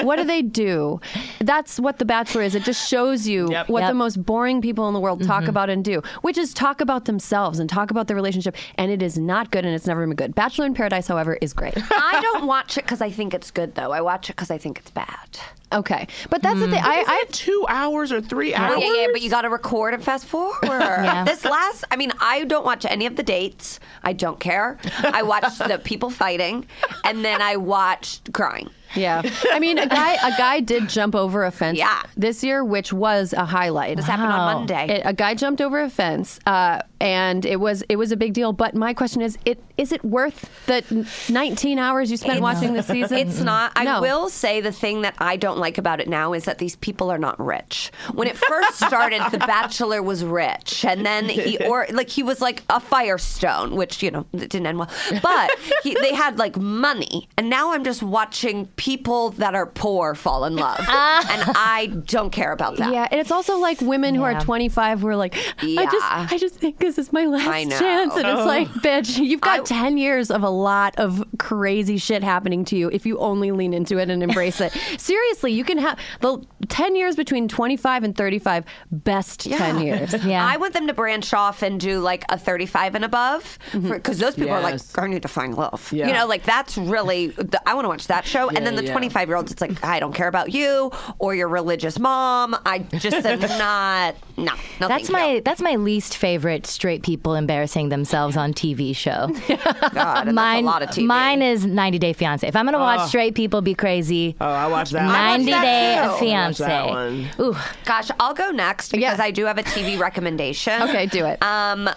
What 0.02 0.16
do 0.16 0.24
they 0.24 0.42
do? 0.42 1.00
That's 1.40 1.78
what 1.80 1.98
the 1.98 2.04
bachelor 2.04 2.42
is. 2.42 2.54
It 2.54 2.64
just 2.64 2.88
shows 2.88 3.26
you 3.26 3.50
Yep. 3.50 3.68
what 3.68 3.86
the 3.86 3.94
most 3.94 4.16
boring 4.24 4.60
people 4.60 4.88
in 4.88 4.94
the 4.94 5.00
world 5.00 5.22
talk 5.22 5.42
mm-hmm. 5.42 5.50
about 5.50 5.70
and 5.70 5.82
do 5.84 6.02
which 6.22 6.36
is 6.36 6.52
talk 6.52 6.80
about 6.80 7.06
themselves 7.06 7.58
and 7.58 7.68
talk 7.70 7.90
about 7.90 8.08
their 8.08 8.16
relationship 8.16 8.56
and 8.76 8.90
it 8.90 9.02
is 9.02 9.16
not 9.16 9.50
good 9.50 9.64
and 9.64 9.74
it's 9.74 9.86
never 9.86 10.06
been 10.06 10.16
good. 10.16 10.34
Bachelor 10.34 10.66
in 10.66 10.74
paradise 10.74 11.06
however 11.06 11.38
is 11.40 11.52
great. 11.52 11.74
I 11.90 12.20
don't 12.20 12.46
watch 12.46 12.76
it 12.76 12.84
because 12.84 13.00
I 13.00 13.10
think 13.10 13.32
it's 13.34 13.50
good, 13.50 13.74
though. 13.74 13.92
I 13.92 14.00
watch 14.00 14.28
it 14.28 14.36
because 14.36 14.50
I 14.50 14.58
think 14.58 14.78
it's 14.78 14.90
bad. 14.90 15.38
Okay, 15.72 16.06
but 16.30 16.42
that's 16.42 16.60
the 16.60 16.68
thing. 16.68 16.80
Hmm. 16.80 16.86
I, 16.86 16.98
Isn't 17.00 17.10
I 17.10 17.24
two 17.30 17.66
hours 17.68 18.12
or 18.12 18.20
three 18.20 18.54
hours? 18.54 18.76
Oh, 18.76 18.80
yeah, 18.80 19.02
yeah, 19.02 19.06
but 19.12 19.22
you 19.22 19.30
got 19.30 19.42
to 19.42 19.50
record 19.50 19.94
and 19.94 20.02
fast 20.02 20.26
forward. 20.26 20.58
This 21.26 21.44
last, 21.44 21.84
I 21.90 21.96
mean, 21.96 22.12
I 22.20 22.44
don't 22.44 22.64
watch 22.64 22.84
any 22.84 23.06
of 23.06 23.16
the 23.16 23.22
dates. 23.22 23.80
I 24.02 24.12
don't 24.12 24.38
care. 24.40 24.78
I 25.02 25.22
watched 25.22 25.58
the 25.58 25.78
people 25.84 26.10
fighting, 26.10 26.66
and 27.04 27.24
then 27.24 27.40
I 27.40 27.56
watched 27.56 28.32
crying. 28.32 28.70
Yeah. 28.96 29.22
I 29.50 29.58
mean, 29.58 29.78
a 29.78 29.86
guy 29.86 30.14
a 30.14 30.36
guy 30.36 30.60
did 30.60 30.88
jump 30.88 31.14
over 31.14 31.44
a 31.44 31.50
fence 31.50 31.78
Yeah. 31.78 32.02
this 32.16 32.42
year, 32.44 32.64
which 32.64 32.92
was 32.92 33.32
a 33.32 33.44
highlight. 33.44 33.96
This 33.96 34.06
happened 34.06 34.32
on 34.32 34.54
Monday. 34.54 34.96
It, 34.98 35.02
a 35.04 35.12
guy 35.12 35.34
jumped 35.34 35.60
over 35.60 35.80
a 35.80 35.90
fence, 35.90 36.38
uh, 36.46 36.80
and 37.00 37.44
it 37.44 37.60
was 37.60 37.82
it 37.88 37.96
was 37.96 38.12
a 38.12 38.16
big 38.16 38.32
deal. 38.34 38.52
But 38.52 38.74
my 38.74 38.94
question 38.94 39.22
is, 39.22 39.38
it 39.44 39.62
is 39.76 39.92
it 39.92 40.04
worth 40.04 40.66
the 40.66 40.82
19 41.30 41.78
hours 41.78 42.10
you 42.10 42.16
spent 42.16 42.40
watching 42.40 42.74
the 42.74 42.82
season? 42.82 43.18
It's 43.18 43.40
not. 43.40 43.72
I 43.76 43.84
No. 43.84 44.00
will 44.00 44.28
say 44.28 44.60
the 44.60 44.72
thing 44.72 45.02
that 45.02 45.14
I 45.18 45.36
don't 45.36 45.58
like 45.58 45.78
about 45.78 46.00
it 46.00 46.08
now 46.08 46.32
is 46.32 46.44
that 46.44 46.58
these 46.58 46.76
people 46.76 47.10
are 47.10 47.18
not 47.18 47.38
rich. 47.44 47.90
When 48.12 48.28
it 48.28 48.36
first 48.36 48.76
started, 48.76 49.22
The 49.30 49.38
Bachelor 49.38 50.02
was 50.02 50.24
rich, 50.24 50.84
and 50.84 51.04
then 51.06 51.28
he 51.28 51.58
or 51.66 51.86
like 51.92 52.08
he 52.08 52.22
was 52.22 52.40
like 52.40 52.62
a 52.68 52.80
Firestone, 52.80 53.74
which 53.76 54.02
you 54.02 54.10
know 54.10 54.26
it 54.32 54.50
didn't 54.50 54.66
end 54.66 54.78
well. 54.78 54.90
But 55.22 55.50
he, 55.82 55.94
they 55.94 56.14
had 56.14 56.38
like 56.38 56.56
money, 56.56 57.28
and 57.36 57.48
now 57.50 57.72
I'm 57.72 57.84
just 57.84 58.02
watching 58.02 58.66
people 58.82 59.30
that 59.30 59.54
are 59.54 59.66
poor 59.66 60.12
fall 60.12 60.44
in 60.44 60.56
love, 60.56 60.76
ah. 60.80 61.24
and 61.30 61.56
I 61.56 61.86
don't 62.04 62.30
care 62.30 62.50
about 62.50 62.78
that. 62.78 62.92
Yeah, 62.92 63.06
and 63.08 63.20
it's 63.20 63.30
also 63.30 63.58
like 63.58 63.80
women 63.80 64.12
who 64.16 64.24
are 64.24 64.40
25 64.40 65.00
who 65.00 65.06
are 65.06 65.14
like, 65.14 65.36
I 65.58 65.84
just, 65.84 66.32
I 66.32 66.36
just 66.36 66.56
think 66.56 66.78
this 66.78 66.98
is 66.98 67.12
my 67.12 67.24
last 67.26 67.68
know. 67.68 67.78
chance, 67.78 68.16
and 68.16 68.26
it's 68.26 68.44
like, 68.44 68.68
oh. 68.68 68.80
bitch, 68.80 69.24
you've 69.24 69.40
got 69.40 69.60
I- 69.60 69.62
10 69.62 69.98
years 69.98 70.32
of 70.32 70.42
a 70.42 70.50
lot 70.50 70.98
of 70.98 71.24
crazy 71.38 71.96
shit 71.96 72.24
happening 72.24 72.64
to 72.66 72.76
you 72.76 72.90
if 72.90 73.06
you 73.06 73.18
only 73.18 73.52
lean 73.52 73.72
into 73.72 73.98
it 73.98 74.10
and 74.10 74.20
embrace 74.20 74.60
it. 74.60 74.72
Seriously, 74.98 75.52
you 75.52 75.62
can 75.62 75.78
have 75.78 75.96
the 76.20 76.44
10 76.68 76.96
years 76.96 77.14
between 77.14 77.46
25 77.46 78.02
and 78.02 78.16
35, 78.16 78.64
best 78.90 79.48
10 79.48 79.80
years. 79.80 80.14
Yeah. 80.22 80.46
I 80.46 80.56
want 80.56 80.72
them 80.72 80.86
to 80.86 80.94
branch 80.94 81.34
off 81.34 81.62
and 81.62 81.80
do 81.80 81.98
like 81.98 82.24
a 82.28 82.38
35 82.38 82.94
and 82.94 83.04
above 83.04 83.58
mm-hmm. 83.72 83.90
because 83.90 84.18
those 84.18 84.34
people 84.34 84.52
are 84.52 84.60
like, 84.60 84.74
Yes. 84.74 84.96
I 84.96 85.06
need 85.08 85.22
to 85.22 85.28
find 85.28 85.54
love. 85.54 85.92
Yeah. 85.92 86.06
You 86.06 86.14
know, 86.14 86.26
like 86.26 86.44
that's 86.44 86.78
really, 86.78 87.28
the, 87.28 87.60
I 87.66 87.74
want 87.74 87.84
to 87.84 87.88
watch 87.88 88.06
that 88.06 88.24
show. 88.24 88.48
and 88.48 88.64
then 88.64 88.71
the 88.76 88.84
yeah. 88.84 88.92
25 88.92 89.28
year 89.28 89.36
olds, 89.36 89.52
it's 89.52 89.60
like, 89.60 89.82
I 89.84 90.00
don't 90.00 90.14
care 90.14 90.28
about 90.28 90.52
you 90.52 90.90
or 91.18 91.34
your 91.34 91.48
religious 91.48 91.98
mom. 91.98 92.56
I 92.66 92.80
just 92.80 93.24
am 93.26 93.40
not, 93.58 94.14
no, 94.36 94.52
no. 94.80 94.88
That's 94.88 95.08
my 95.10 95.32
you. 95.34 95.40
that's 95.40 95.60
my 95.60 95.76
least 95.76 96.16
favorite 96.16 96.66
straight 96.66 97.02
people 97.02 97.34
embarrassing 97.34 97.88
themselves 97.88 98.36
on 98.36 98.52
TV 98.54 98.94
show. 98.94 99.28
God, 99.92 100.26
and 100.28 100.34
mine, 100.34 100.34
that's 100.34 100.62
a 100.62 100.66
lot 100.66 100.82
of 100.82 100.88
TV. 100.90 101.06
mine 101.06 101.42
is 101.42 101.64
90 101.66 101.98
Day 101.98 102.12
Fiance. 102.12 102.46
If 102.46 102.56
I'm 102.56 102.64
gonna 102.64 102.78
watch 102.78 103.08
straight 103.08 103.34
people 103.34 103.60
be 103.62 103.74
crazy, 103.74 104.36
Oh, 104.40 104.46
I 104.46 104.66
watch 104.66 104.90
that. 104.90 105.06
90 105.06 105.50
that 105.50 105.62
Day 105.62 106.08
too. 106.18 106.24
Fiance. 106.24 106.64
that. 106.64 107.40
Ooh, 107.40 107.56
Gosh, 107.84 108.10
I'll 108.20 108.34
go 108.34 108.50
next 108.50 108.90
because 108.92 109.18
Yeah. 109.18 109.24
I 109.24 109.30
do 109.30 109.44
have 109.46 109.58
a 109.58 109.62
TV 109.62 109.98
recommendation. 109.98 110.82
Okay, 110.82 111.06
do 111.06 111.24
it. 111.26 111.42
Um, 111.42 111.88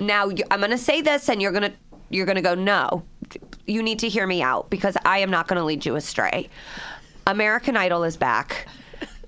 now 0.00 0.28
I'm 0.50 0.58
going 0.60 0.70
to 0.70 0.78
say 0.78 1.00
this, 1.00 1.28
and 1.28 1.40
you're 1.40 1.52
going 1.52 1.70
to 1.70 1.72
you're 2.10 2.26
going 2.26 2.36
to 2.36 2.42
go 2.42 2.54
no. 2.54 3.04
You 3.66 3.82
need 3.82 4.00
to 4.00 4.08
hear 4.08 4.26
me 4.26 4.42
out 4.42 4.70
because 4.70 4.96
I 5.04 5.18
am 5.18 5.30
not 5.30 5.48
going 5.48 5.58
to 5.58 5.64
lead 5.64 5.86
you 5.86 5.96
astray. 5.96 6.48
American 7.26 7.76
Idol 7.76 8.04
is 8.04 8.16
back. 8.16 8.66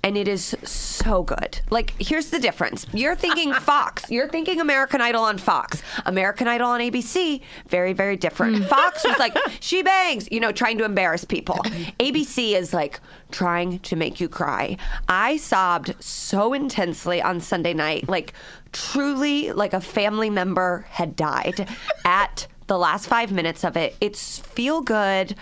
And 0.03 0.19
it 0.19 0.29
is 0.29 0.55
so 0.65 1.23
good. 1.23 1.61
Like, 1.71 1.95
here's 1.99 2.29
the 2.29 2.39
difference. 2.39 2.87
You're 2.93 3.15
thinking 3.15 3.55
Fox. 3.63 4.11
You're 4.11 4.29
thinking 4.29 4.61
American 4.61 5.01
Idol 5.01 5.23
on 5.23 5.39
Fox. 5.39 5.83
American 6.05 6.47
Idol 6.47 6.69
on 6.69 6.81
ABC, 6.81 7.41
very, 7.69 7.95
very 7.95 8.19
different. 8.19 8.57
Mm. 8.57 8.69
Fox 8.69 9.03
was 9.03 9.19
like, 9.19 9.35
she 9.61 9.83
bangs, 9.83 10.29
you 10.31 10.41
know, 10.41 10.53
trying 10.53 10.77
to 10.77 10.85
embarrass 10.85 11.25
people. 11.25 11.55
Mm-hmm. 11.55 11.83
ABC 12.01 12.55
is 12.55 12.75
like 12.75 13.01
trying 13.31 13.79
to 13.79 13.97
make 13.97 14.21
you 14.21 14.29
cry. 14.29 14.77
I 15.09 15.39
sobbed 15.39 15.95
so 16.05 16.53
intensely 16.53 17.23
on 17.23 17.41
Sunday 17.41 17.73
night, 17.73 18.07
like, 18.07 18.35
truly 18.73 19.53
like 19.53 19.73
a 19.73 19.81
family 19.81 20.29
member 20.29 20.85
had 20.91 21.17
died 21.17 21.67
at 22.05 22.47
the 22.67 22.79
last 22.79 23.07
five 23.07 23.33
minutes 23.33 23.65
of 23.65 23.77
it. 23.77 23.97
It's 24.01 24.39
feel 24.39 24.81
good. 24.81 25.35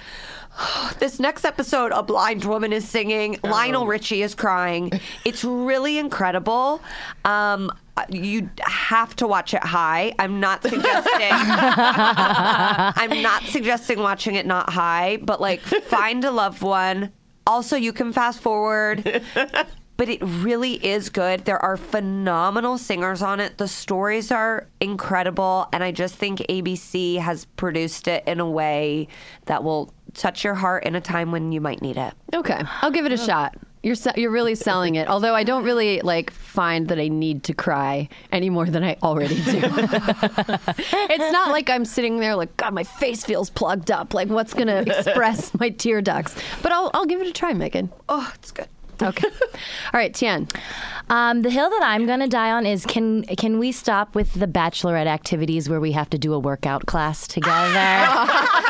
This 0.99 1.19
next 1.19 1.47
episode, 1.47 1.93
a 1.93 2.03
blind 2.03 2.45
woman 2.45 2.73
is 2.75 2.87
singing. 2.87 3.39
Lionel 3.43 3.87
Richie 3.87 4.23
is 4.23 4.35
crying. 4.35 4.93
It's 5.25 5.43
really 5.45 5.97
incredible. 5.99 6.83
Um, 7.25 7.73
you 8.09 8.51
have 8.61 9.15
to 9.17 9.27
watch 9.27 9.55
it 9.55 9.65
high. 9.65 10.15
I'm 10.19 10.41
not 10.41 10.63
suggesting. 10.63 11.29
I'm 11.31 13.23
not 13.23 13.45
suggesting 13.45 14.01
watching 14.01 14.35
it 14.35 14.47
not 14.47 14.71
high, 14.71 15.19
but 15.23 15.41
like 15.41 15.61
find 15.61 16.25
a 16.25 16.31
loved 16.31 16.63
one. 16.63 17.13
Also, 17.47 17.77
you 17.77 17.93
can 17.93 18.13
fast 18.13 18.41
forward. 18.41 19.23
But 20.03 20.09
it 20.09 20.21
really 20.21 20.85
is 20.85 21.11
good. 21.11 21.45
There 21.45 21.61
are 21.61 21.77
phenomenal 21.77 22.77
singers 22.77 23.23
on 23.23 23.39
it. 23.39 23.59
The 23.59 23.69
stories 23.69 24.33
are 24.33 24.67
incredible. 24.81 25.69
And 25.73 25.85
I 25.85 25.93
just 25.93 26.17
think 26.17 26.41
ABC 26.41 27.19
has 27.19 27.45
produced 27.45 28.09
it 28.09 28.25
in 28.27 28.41
a 28.41 28.51
way 28.51 29.07
that 29.47 29.63
will 29.63 29.95
touch 30.15 30.43
your 30.43 30.55
heart 30.55 30.83
in 30.87 30.97
a 30.97 31.01
time 31.01 31.31
when 31.31 31.53
you 31.53 31.61
might 31.61 31.83
need 31.83 31.97
it. 31.97 32.15
Okay, 32.35 32.61
I'll 32.81 32.91
give 32.91 33.07
it 33.07 33.13
a 33.13 33.15
oh. 33.15 33.25
shot. 33.25 33.55
You're 33.85 33.95
se- 33.95 34.15
you're 34.17 34.33
really 34.33 34.57
selling 34.57 34.97
it. 34.97 35.07
Although 35.07 35.37
I 35.37 35.45
don't 35.45 35.63
really 35.63 36.01
like 36.01 36.33
find 36.33 36.89
that 36.89 36.99
I 36.99 37.07
need 37.07 37.45
to 37.45 37.55
cry 37.55 38.09
any 38.33 38.51
more 38.51 38.67
than 38.67 38.83
I 38.83 38.97
already 39.05 39.37
do. 39.37 39.61
it's 39.63 41.33
not 41.33 41.53
like 41.53 41.71
I'm 41.71 41.85
sitting 41.85 42.19
there 42.19 42.35
like 42.35 42.57
God, 42.57 42.75
my 42.75 42.83
face 42.83 43.23
feels 43.23 43.51
plugged 43.51 43.93
up. 43.93 44.15
Like 44.15 44.31
what's 44.31 44.53
gonna 44.53 44.83
express 44.87 45.55
my 45.61 45.69
tear 45.69 46.03
ducts? 46.03 46.35
But 46.61 46.73
I'll 46.73 46.91
I'll 46.93 47.07
give 47.07 47.21
it 47.21 47.29
a 47.29 47.33
try, 47.33 47.53
Megan. 47.53 47.93
Oh, 48.09 48.29
it's 48.35 48.51
good. 48.51 48.67
Okay. 49.03 49.29
All 49.29 49.99
right, 49.99 50.15
Tien. 50.15 50.49
Um, 51.11 51.43
the 51.43 51.51
hill 51.51 51.69
that 51.69 51.83
I'm 51.83 52.07
gonna 52.07 52.29
die 52.29 52.53
on 52.53 52.65
is 52.65 52.87
can 52.87 53.25
can 53.25 53.59
we 53.59 53.73
stop 53.73 54.15
with 54.15 54.33
the 54.35 54.47
bachelorette 54.47 55.07
activities 55.07 55.69
where 55.69 55.81
we 55.81 55.93
have 55.93 56.09
to 56.11 56.19
do 56.19 56.33
a 56.33 56.39
workout 56.39 56.87
class 56.87 57.27
together? 57.27 57.53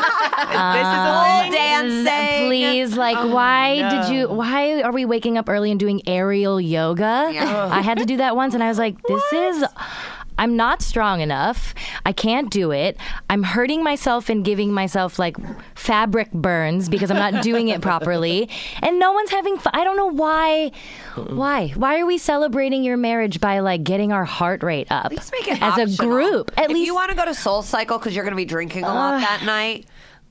this 0.53 0.87
is 0.87 1.03
a 1.03 1.49
dancing. 1.51 2.47
Please, 2.47 2.97
like, 2.97 3.17
why 3.33 3.81
no. 3.81 3.89
did 3.89 4.13
you? 4.13 4.27
Why 4.27 4.81
are 4.81 4.91
we 4.91 5.05
waking 5.05 5.37
up 5.37 5.47
early 5.47 5.71
and 5.71 5.79
doing 5.79 6.01
aerial 6.07 6.59
yoga? 6.59 7.29
Yeah. 7.31 7.69
I 7.71 7.81
had 7.81 7.99
to 7.99 8.05
do 8.05 8.17
that 8.17 8.35
once, 8.35 8.53
and 8.53 8.63
I 8.63 8.67
was 8.67 8.77
like, 8.77 9.01
this 9.03 9.33
is. 9.33 9.63
I'm 10.37 10.55
not 10.55 10.81
strong 10.81 11.21
enough. 11.21 11.73
I 12.05 12.11
can't 12.11 12.49
do 12.51 12.71
it. 12.71 12.97
I'm 13.29 13.43
hurting 13.43 13.83
myself 13.83 14.29
and 14.29 14.43
giving 14.43 14.71
myself 14.73 15.19
like 15.19 15.37
fabric 15.75 16.31
burns 16.31 16.89
because 16.89 17.11
I'm 17.11 17.17
not 17.17 17.43
doing 17.43 17.67
it 17.69 17.81
properly. 17.81 18.49
And 18.81 18.99
no 18.99 19.11
one's 19.11 19.29
having 19.31 19.57
fun. 19.57 19.71
I 19.75 19.83
don't 19.83 19.97
know 19.97 20.11
why. 20.11 20.71
Why? 21.15 21.69
Why 21.69 21.99
are 21.99 22.05
we 22.05 22.17
celebrating 22.17 22.83
your 22.83 22.97
marriage 22.97 23.39
by 23.39 23.59
like 23.59 23.83
getting 23.83 24.11
our 24.11 24.25
heart 24.25 24.63
rate 24.63 24.87
up 24.89 25.11
Let's 25.11 25.31
make 25.31 25.47
it 25.47 25.61
as 25.61 25.77
a 25.77 25.83
optional. 25.83 26.09
group? 26.09 26.51
At 26.57 26.65
if 26.65 26.71
least 26.71 26.85
you 26.87 26.95
want 26.95 27.11
to 27.11 27.15
go 27.15 27.25
to 27.25 27.33
Soul 27.35 27.61
Cycle 27.61 27.97
because 27.97 28.15
you're 28.15 28.25
going 28.25 28.33
to 28.33 28.37
be 28.37 28.45
drinking 28.45 28.83
a 28.83 28.87
lot 28.87 29.19
that 29.21 29.43
night, 29.45 29.85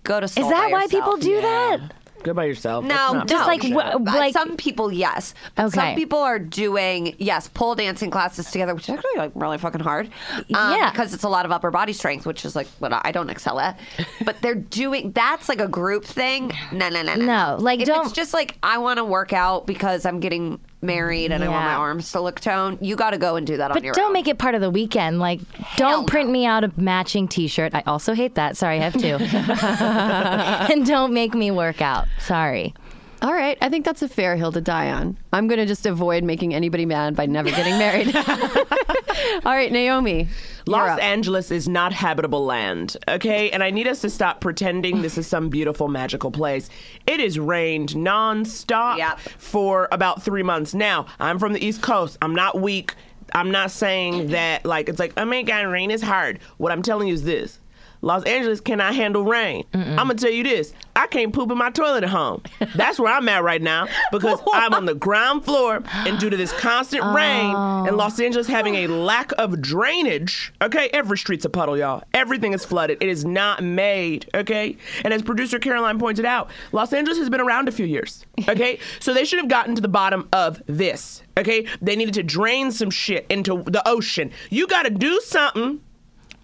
go 0.05 0.21
to 0.21 0.29
Soul 0.29 0.45
Cycle. 0.45 0.51
is 0.59 0.59
that 0.59 0.71
why 0.73 0.87
people 0.89 1.17
do 1.17 1.41
that? 1.41 1.81
Go 2.23 2.33
by 2.35 2.45
yourself. 2.45 2.87
That's 2.87 2.95
No, 3.13 3.19
not 3.19 3.29
just 3.29 3.47
like 3.47 3.61
bullshit. 3.63 3.79
w- 3.79 4.05
like 4.05 4.33
some 4.33 4.57
people, 4.57 4.93
yes. 4.93 5.35
But 5.57 5.67
Okay. 5.67 5.75
Some 5.81 5.95
people 5.97 6.19
are 6.19 6.39
doing 6.39 7.15
yes 7.19 7.49
pole 7.49 7.75
dancing 7.75 8.11
classes 8.11 8.51
together, 8.51 8.75
which 8.75 8.85
is 8.89 8.91
actually 8.95 9.17
like 9.17 9.33
really 9.35 9.59
fucking 9.59 9.81
hard. 9.81 10.09
Um, 10.37 10.47
Yeah. 10.49 10.91
because 10.91 11.13
it's 11.15 11.25
a 11.25 11.29
lot 11.29 11.45
of 11.45 11.53
upper 11.53 11.71
body 11.71 11.93
strength, 11.93 12.27
which 12.27 12.45
is 12.45 12.55
like 12.57 12.67
what 12.79 12.93
I 12.93 13.13
don't 13.13 13.31
excel 13.31 13.59
at. 13.61 13.79
But 14.25 14.37
they're 14.41 14.55
doing 14.55 15.13
that's 15.13 15.49
like 15.49 15.61
a 15.61 15.69
group 15.69 16.05
thing. 16.05 16.53
No, 16.71 16.89
no, 16.89 17.03
no, 17.03 17.15
no. 17.15 17.25
No, 17.25 17.57
like, 17.61 17.81
if 17.81 17.87
don't- 17.87 18.05
It's 18.07 18.13
just 18.15 18.33
like 18.35 18.57
I 18.63 18.79
want 18.79 18.99
to 18.99 19.05
work 19.05 19.33
out 19.33 19.67
because 19.67 20.07
I'm 20.07 20.21
getting 20.21 20.61
married 20.83 21.31
and 21.33 21.43
I 21.45 21.49
want 21.49 21.65
my 21.65 21.71
Yeah. 21.73 21.79
arms 21.79 22.11
to 22.13 22.21
look 22.21 22.41
toned. 22.41 22.79
You 22.81 22.97
got 22.97 23.11
to 23.11 23.19
go 23.19 23.37
and 23.37 23.47
do 23.47 23.57
that 23.57 23.71
on 23.71 23.75
But 23.75 23.85
your 23.85 23.95
don't 23.95 24.07
own. 24.07 24.13
make 24.13 24.27
it 24.29 24.39
part 24.39 24.55
of 24.55 24.61
the 24.61 24.71
weekend. 24.71 25.19
Like, 25.21 25.41
don't 25.77 26.07
print 26.07 26.29
me 26.31 26.45
out 26.47 26.65
a 26.65 26.73
matching 26.77 27.29
T-shirt. 27.29 27.75
I 27.75 27.83
also 27.87 28.15
hate 28.15 28.35
that. 28.35 28.57
Sorry, 28.57 28.79
I 28.81 28.83
have 28.83 28.95
two. 28.95 29.17
and 30.73 30.85
don't 30.87 31.13
make 31.13 31.35
me 31.35 31.51
work 31.51 31.81
out. 31.81 32.07
Sorry. 32.21 32.75
All 33.23 33.33
right, 33.33 33.57
I 33.61 33.69
think 33.69 33.85
that's 33.85 34.03
a 34.03 34.09
fair 34.09 34.35
hill 34.35 34.51
to 34.51 34.61
die 34.61 34.91
on. 34.91 35.17
I'm 35.33 35.47
going 35.47 35.61
to 35.61 35.67
just 35.67 35.87
avoid 35.87 36.25
making 36.25 36.55
anybody 36.55 36.85
mad 36.85 37.15
by 37.15 37.27
never 37.27 37.51
getting 37.51 37.79
married. 37.79 38.15
All 39.45 39.53
right, 39.53 39.71
Naomi. 39.71 40.27
Los. 40.67 40.99
Angeles 40.99 41.53
is 41.53 41.69
not 41.69 41.93
habitable 41.93 42.45
land, 42.45 42.97
okay? 43.07 43.49
And 43.53 43.63
I 43.63 43.71
need 43.71 43.87
us 43.87 44.01
to 44.01 44.11
stop 44.11 44.41
pretending 44.41 45.03
this 45.03 45.17
is 45.17 45.29
some 45.29 45.51
beautiful, 45.51 45.87
magical 45.87 46.33
place. 46.33 46.69
It 47.07 47.21
has 47.21 47.39
rained 47.39 47.91
nonstop 47.91 48.99
Yep. 48.99 49.21
for 49.21 49.87
about 49.93 50.25
three 50.25 50.43
months. 50.43 50.75
Now, 50.75 51.07
I'm 51.21 51.39
from 51.39 51.53
the 51.53 51.65
East 51.65 51.81
Coast. 51.81 52.19
I'm 52.23 52.35
not 52.35 52.61
weak. 52.61 52.95
I'm 53.37 53.53
not 53.53 53.71
saying 53.71 54.29
that, 54.29 54.65
like, 54.65 54.89
it's 54.89 54.99
like, 54.99 55.13
oh 55.17 55.25
my 55.25 55.43
God, 55.43 55.67
rain 55.69 55.93
is 55.93 56.03
hard. 56.03 56.41
What 56.59 56.73
I'm 56.73 56.83
telling 56.83 57.07
you 57.07 57.15
is 57.15 57.23
this. 57.23 57.61
Los 58.03 58.25
Angeles 58.25 58.61
cannot 58.61 58.95
handle 58.95 59.25
rain. 59.25 59.65
I'm 59.73 59.97
gonna 59.97 60.15
tell 60.15 60.31
you 60.31 60.43
this: 60.43 60.75
I 60.95 61.07
can't 61.07 61.33
poop 61.33 61.51
in 61.51 61.57
my 61.57 61.71
toilet 61.71 62.03
at 62.03 62.11
home. 62.11 62.43
That's 62.75 62.99
where 62.99 63.13
I'm 63.13 63.29
at 63.29 63.43
right 63.45 63.63
now 63.63 63.87
because 64.11 64.41
I'm 64.53 64.75
on 64.75 64.85
the 64.85 64.95
ground 64.95 65.45
floor, 65.45 65.83
and 65.89 66.19
due 66.19 66.29
to 66.29 66.37
this 66.37 66.53
constant 66.53 67.05
rain 67.05 67.55
oh. 67.55 67.87
and 67.87 67.97
Los 67.97 68.19
Angeles 68.21 68.49
having 68.49 68.75
a 68.75 68.89
lack 68.89 69.33
of 69.39 69.61
drainage, 69.63 70.53
okay, 70.61 70.91
every 70.93 71.17
street's 71.17 71.45
a 71.45 71.49
puddle, 71.49 71.79
y'all. 71.79 72.03
Everything 72.13 72.53
is 72.53 72.65
flooded. 72.65 72.99
It 73.01 73.09
is 73.09 73.25
not 73.25 73.63
made, 73.63 74.29
okay. 74.35 74.77
And 75.05 75.15
as 75.15 75.23
producer 75.23 75.59
Caroline 75.59 75.99
pointed 75.99 76.25
out, 76.25 76.51
Los 76.73 76.93
Angeles 76.93 77.19
has 77.19 77.31
been 77.31 77.41
around 77.41 77.69
a 77.69 77.73
few 77.73 77.87
years, 77.87 78.27
okay. 78.49 78.79
so 79.01 79.15
they 79.15 79.25
should 79.25 79.39
have 79.39 79.49
gotten 79.49 79.77
to 79.77 79.81
the 79.81 79.89
bottom 79.89 80.29
of 80.33 80.61
this, 80.67 81.23
okay. 81.39 81.67
They 81.81 81.95
needed 81.95 82.15
to 82.15 82.25
drain 82.25 82.73
some 82.73 82.91
shit 82.91 83.27
into 83.31 83.63
the 83.63 83.87
ocean. 83.89 84.33
You 84.51 84.67
got 84.67 84.83
to 84.83 84.91
do 84.91 85.21
something 85.21 85.81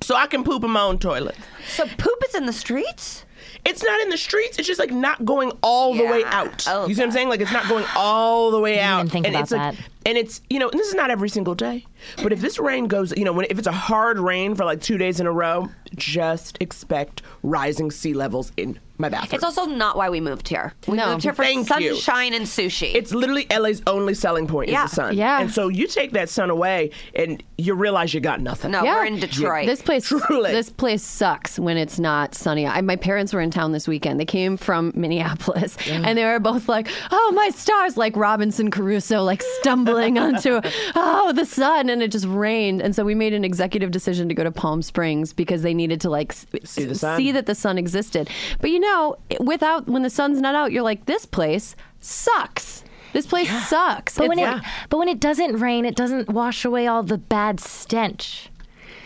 so 0.00 0.14
I 0.14 0.26
can 0.26 0.44
poop 0.44 0.64
in 0.64 0.70
my 0.70 0.82
own 0.82 0.98
toilet. 0.98 1.36
so 1.68 1.86
poop 1.86 2.22
is 2.28 2.34
in 2.34 2.46
the 2.46 2.52
streets. 2.52 3.24
It's 3.64 3.82
not 3.82 4.00
in 4.00 4.08
the 4.08 4.16
streets. 4.16 4.58
It's 4.58 4.66
just 4.66 4.78
like 4.80 4.90
not 4.90 5.24
going 5.24 5.52
all 5.62 5.94
the 5.94 6.04
way 6.04 6.24
out. 6.24 6.64
Oh, 6.68 6.86
you 6.86 6.94
see 6.94 7.00
what 7.00 7.06
I'm 7.06 7.12
saying? 7.12 7.28
Like 7.28 7.40
it's 7.40 7.52
not 7.52 7.68
going 7.68 7.84
all 7.96 8.50
the 8.50 8.60
way 8.60 8.80
out. 8.80 9.12
and 9.14 9.26
about 9.26 9.42
it's 9.42 9.50
like, 9.52 9.76
that. 9.76 9.88
And 10.08 10.18
it's 10.18 10.40
you 10.50 10.58
know, 10.58 10.68
and 10.70 10.78
this 10.80 10.88
is 10.88 10.94
not 10.94 11.10
every 11.10 11.28
single 11.28 11.54
day. 11.54 11.84
But 12.22 12.32
if 12.32 12.40
this 12.40 12.58
rain 12.58 12.86
goes, 12.86 13.16
you 13.16 13.24
know, 13.24 13.32
when 13.32 13.46
if 13.50 13.58
it's 13.58 13.66
a 13.68 13.72
hard 13.72 14.18
rain 14.18 14.54
for 14.54 14.64
like 14.64 14.80
two 14.80 14.98
days 14.98 15.20
in 15.20 15.26
a 15.26 15.32
row, 15.32 15.68
just 15.96 16.56
expect 16.60 17.22
rising 17.42 17.90
sea 17.90 18.14
levels 18.14 18.52
in 18.56 18.78
my 19.00 19.08
bathroom. 19.08 19.34
It's 19.36 19.44
also 19.44 19.64
not 19.64 19.96
why 19.96 20.10
we 20.10 20.20
moved 20.20 20.48
here. 20.48 20.72
We 20.88 20.96
No. 20.96 21.10
moved 21.10 21.22
here 21.22 21.32
for 21.32 21.44
Thank 21.44 21.68
you. 21.80 21.94
sunshine 21.94 22.34
and 22.34 22.44
sushi. 22.46 22.92
it's 22.94 23.12
literally 23.14 23.46
LA's 23.50 23.80
only 23.86 24.12
selling 24.14 24.46
point 24.48 24.70
Yeah. 24.70 24.84
is 24.84 24.90
the 24.90 24.96
sun. 24.96 25.16
Yeah. 25.16 25.40
And 25.40 25.50
so 25.52 25.68
you 25.68 25.86
take 25.86 26.12
that 26.12 26.28
sun 26.28 26.50
away, 26.50 26.90
and 27.14 27.40
you 27.58 27.74
realize 27.74 28.12
you 28.12 28.20
got 28.20 28.40
nothing. 28.40 28.72
no, 28.72 28.82
Yeah. 28.82 28.94
we're 28.98 29.04
in 29.06 29.18
Detroit. 29.20 29.66
This 29.66 29.82
place, 29.82 30.06
Truly. 30.08 30.50
this 30.50 30.68
place 30.70 31.02
sucks 31.04 31.58
when 31.60 31.76
it's 31.76 31.98
not 32.00 32.34
sunny. 32.34 32.66
I, 32.66 32.80
my 32.80 32.96
parents 32.96 33.32
were 33.32 33.40
in 33.40 33.50
town 33.50 33.70
this 33.72 33.86
weekend. 33.86 34.18
They 34.20 34.24
came 34.24 34.56
from 34.56 34.92
Minneapolis, 34.96 35.76
and 35.88 36.16
they 36.18 36.24
were 36.24 36.40
both 36.40 36.68
like, 36.68 36.88
"Oh 37.12 37.32
my 37.34 37.50
stars!" 37.50 37.96
Like 37.96 38.16
Robinson 38.16 38.70
Crusoe, 38.70 39.22
like 39.22 39.42
stumbling 39.60 39.97
onto, 40.18 40.60
"Oh 40.94 41.32
the 41.34 41.44
sun," 41.44 41.88
and 41.90 42.02
it 42.02 42.10
just 42.12 42.26
rained. 42.26 42.80
And 42.80 42.94
so 42.94 43.04
we 43.04 43.14
made 43.14 43.32
an 43.34 43.44
executive 43.44 43.90
decision 43.90 44.28
to 44.28 44.34
go 44.34 44.44
to 44.44 44.50
Palm 44.50 44.82
Springs 44.82 45.32
because 45.32 45.62
they 45.62 45.74
needed 45.74 46.00
to 46.02 46.10
like 46.10 46.32
s- 46.32 46.46
See 46.64 46.84
the 46.84 46.94
sun. 46.94 47.16
see 47.16 47.32
that 47.32 47.46
the 47.46 47.54
sun 47.54 47.78
existed. 47.78 48.30
But 48.60 48.70
you 48.70 48.80
know, 48.80 49.16
without 49.40 49.86
when 49.88 50.02
the 50.02 50.10
sun's 50.10 50.40
not 50.40 50.54
out, 50.54 50.72
you're 50.72 50.82
like, 50.82 51.06
"This 51.06 51.26
place 51.26 51.74
sucks." 52.00 52.84
This 53.14 53.26
place 53.26 53.48
sucks. 53.68 54.18
But 54.18 54.28
when 54.28 54.38
It's- 54.38 54.58
it 54.58 54.64
but 54.90 54.98
when 54.98 55.08
it 55.08 55.18
doesn't 55.18 55.56
rain, 55.56 55.84
it 55.86 55.96
doesn't 55.96 56.28
wash 56.30 56.64
away 56.64 56.86
all 56.86 57.02
the 57.02 57.16
bad 57.18 57.58
stench. 57.58 58.47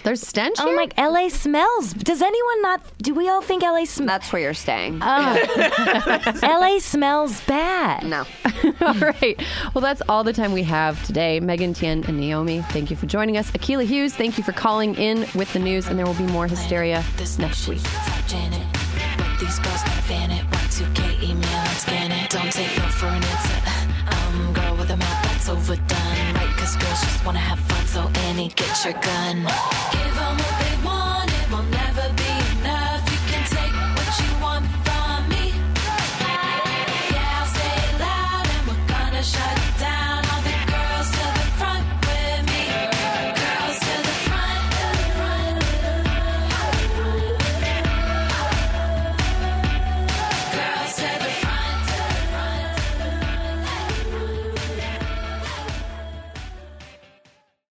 There's 0.05 0.21
stench 0.27 0.57
Oh 0.59 0.67
here. 0.67 0.89
my! 0.97 1.09
LA 1.09 1.29
smells. 1.29 1.93
Does 1.95 2.23
anyone 2.23 2.63
not? 2.63 2.81
Do 2.99 3.15
we 3.15 3.29
all 3.29 3.41
think 3.41 3.63
LA 3.63 3.85
smells? 3.85 4.09
That's 4.09 4.33
where 4.33 4.43
you're 4.43 4.55
staying. 4.55 4.99
Oh. 5.03 6.33
LA 6.43 6.79
smells 6.81 7.41
bad. 7.43 8.05
no. 8.05 8.25
all 8.81 8.95
right. 8.95 9.41
Well, 9.75 9.83
that's 9.83 10.03
all 10.09 10.25
the 10.25 10.33
time 10.33 10.53
we 10.53 10.65
have 10.65 11.05
today. 11.07 11.39
Megan 11.41 11.73
Tien 11.75 12.05
and 12.09 12.19
Naomi, 12.19 12.63
thank 12.71 12.91
you 12.91 12.97
for 12.97 13.07
joining 13.07 13.37
us. 13.37 13.51
Akilah 13.53 13.87
Hughes, 13.87 14.15
thank 14.15 14.39
you 14.39 14.45
for 14.45 14.53
calling 14.53 14.95
in 14.97 15.21
with 15.35 15.53
the 15.53 15.59
news, 15.61 15.87
and 15.87 15.99
there 15.99 16.07
will 16.07 16.15
be 16.15 16.27
more 16.27 16.47
hysteria 16.49 17.05
this 17.17 17.39
next 17.39 17.69
week. 17.69 17.83
Janet. 18.27 18.61
What 19.19 19.39
these 19.41 19.59
girls 19.61 19.83
gotta 19.83 20.03
fan 20.03 20.31
it. 20.31 20.45
Y2K 20.51 21.23
email 21.23 21.45
and 21.45 21.77
scan 21.79 22.11
it. 22.13 22.31
Don't 22.31 22.51
take 22.53 22.77
no 22.79 22.85
for 22.89 23.07
an 23.07 23.23
answer. 23.23 24.53
Girl 24.53 24.77
with 24.77 24.91
a 24.91 24.97
mouth 24.97 25.23
that's 25.25 25.49
overdone. 25.49 26.35
Right, 26.35 26.55
cause 26.57 26.77
girls 26.77 27.01
just 27.01 27.25
wanna 27.25 27.39
have 27.39 27.59
fun. 27.61 27.72
So 27.93 28.01
Annie, 28.25 28.49
get 28.49 28.85
your 28.87 28.95
gun. 28.95 30.62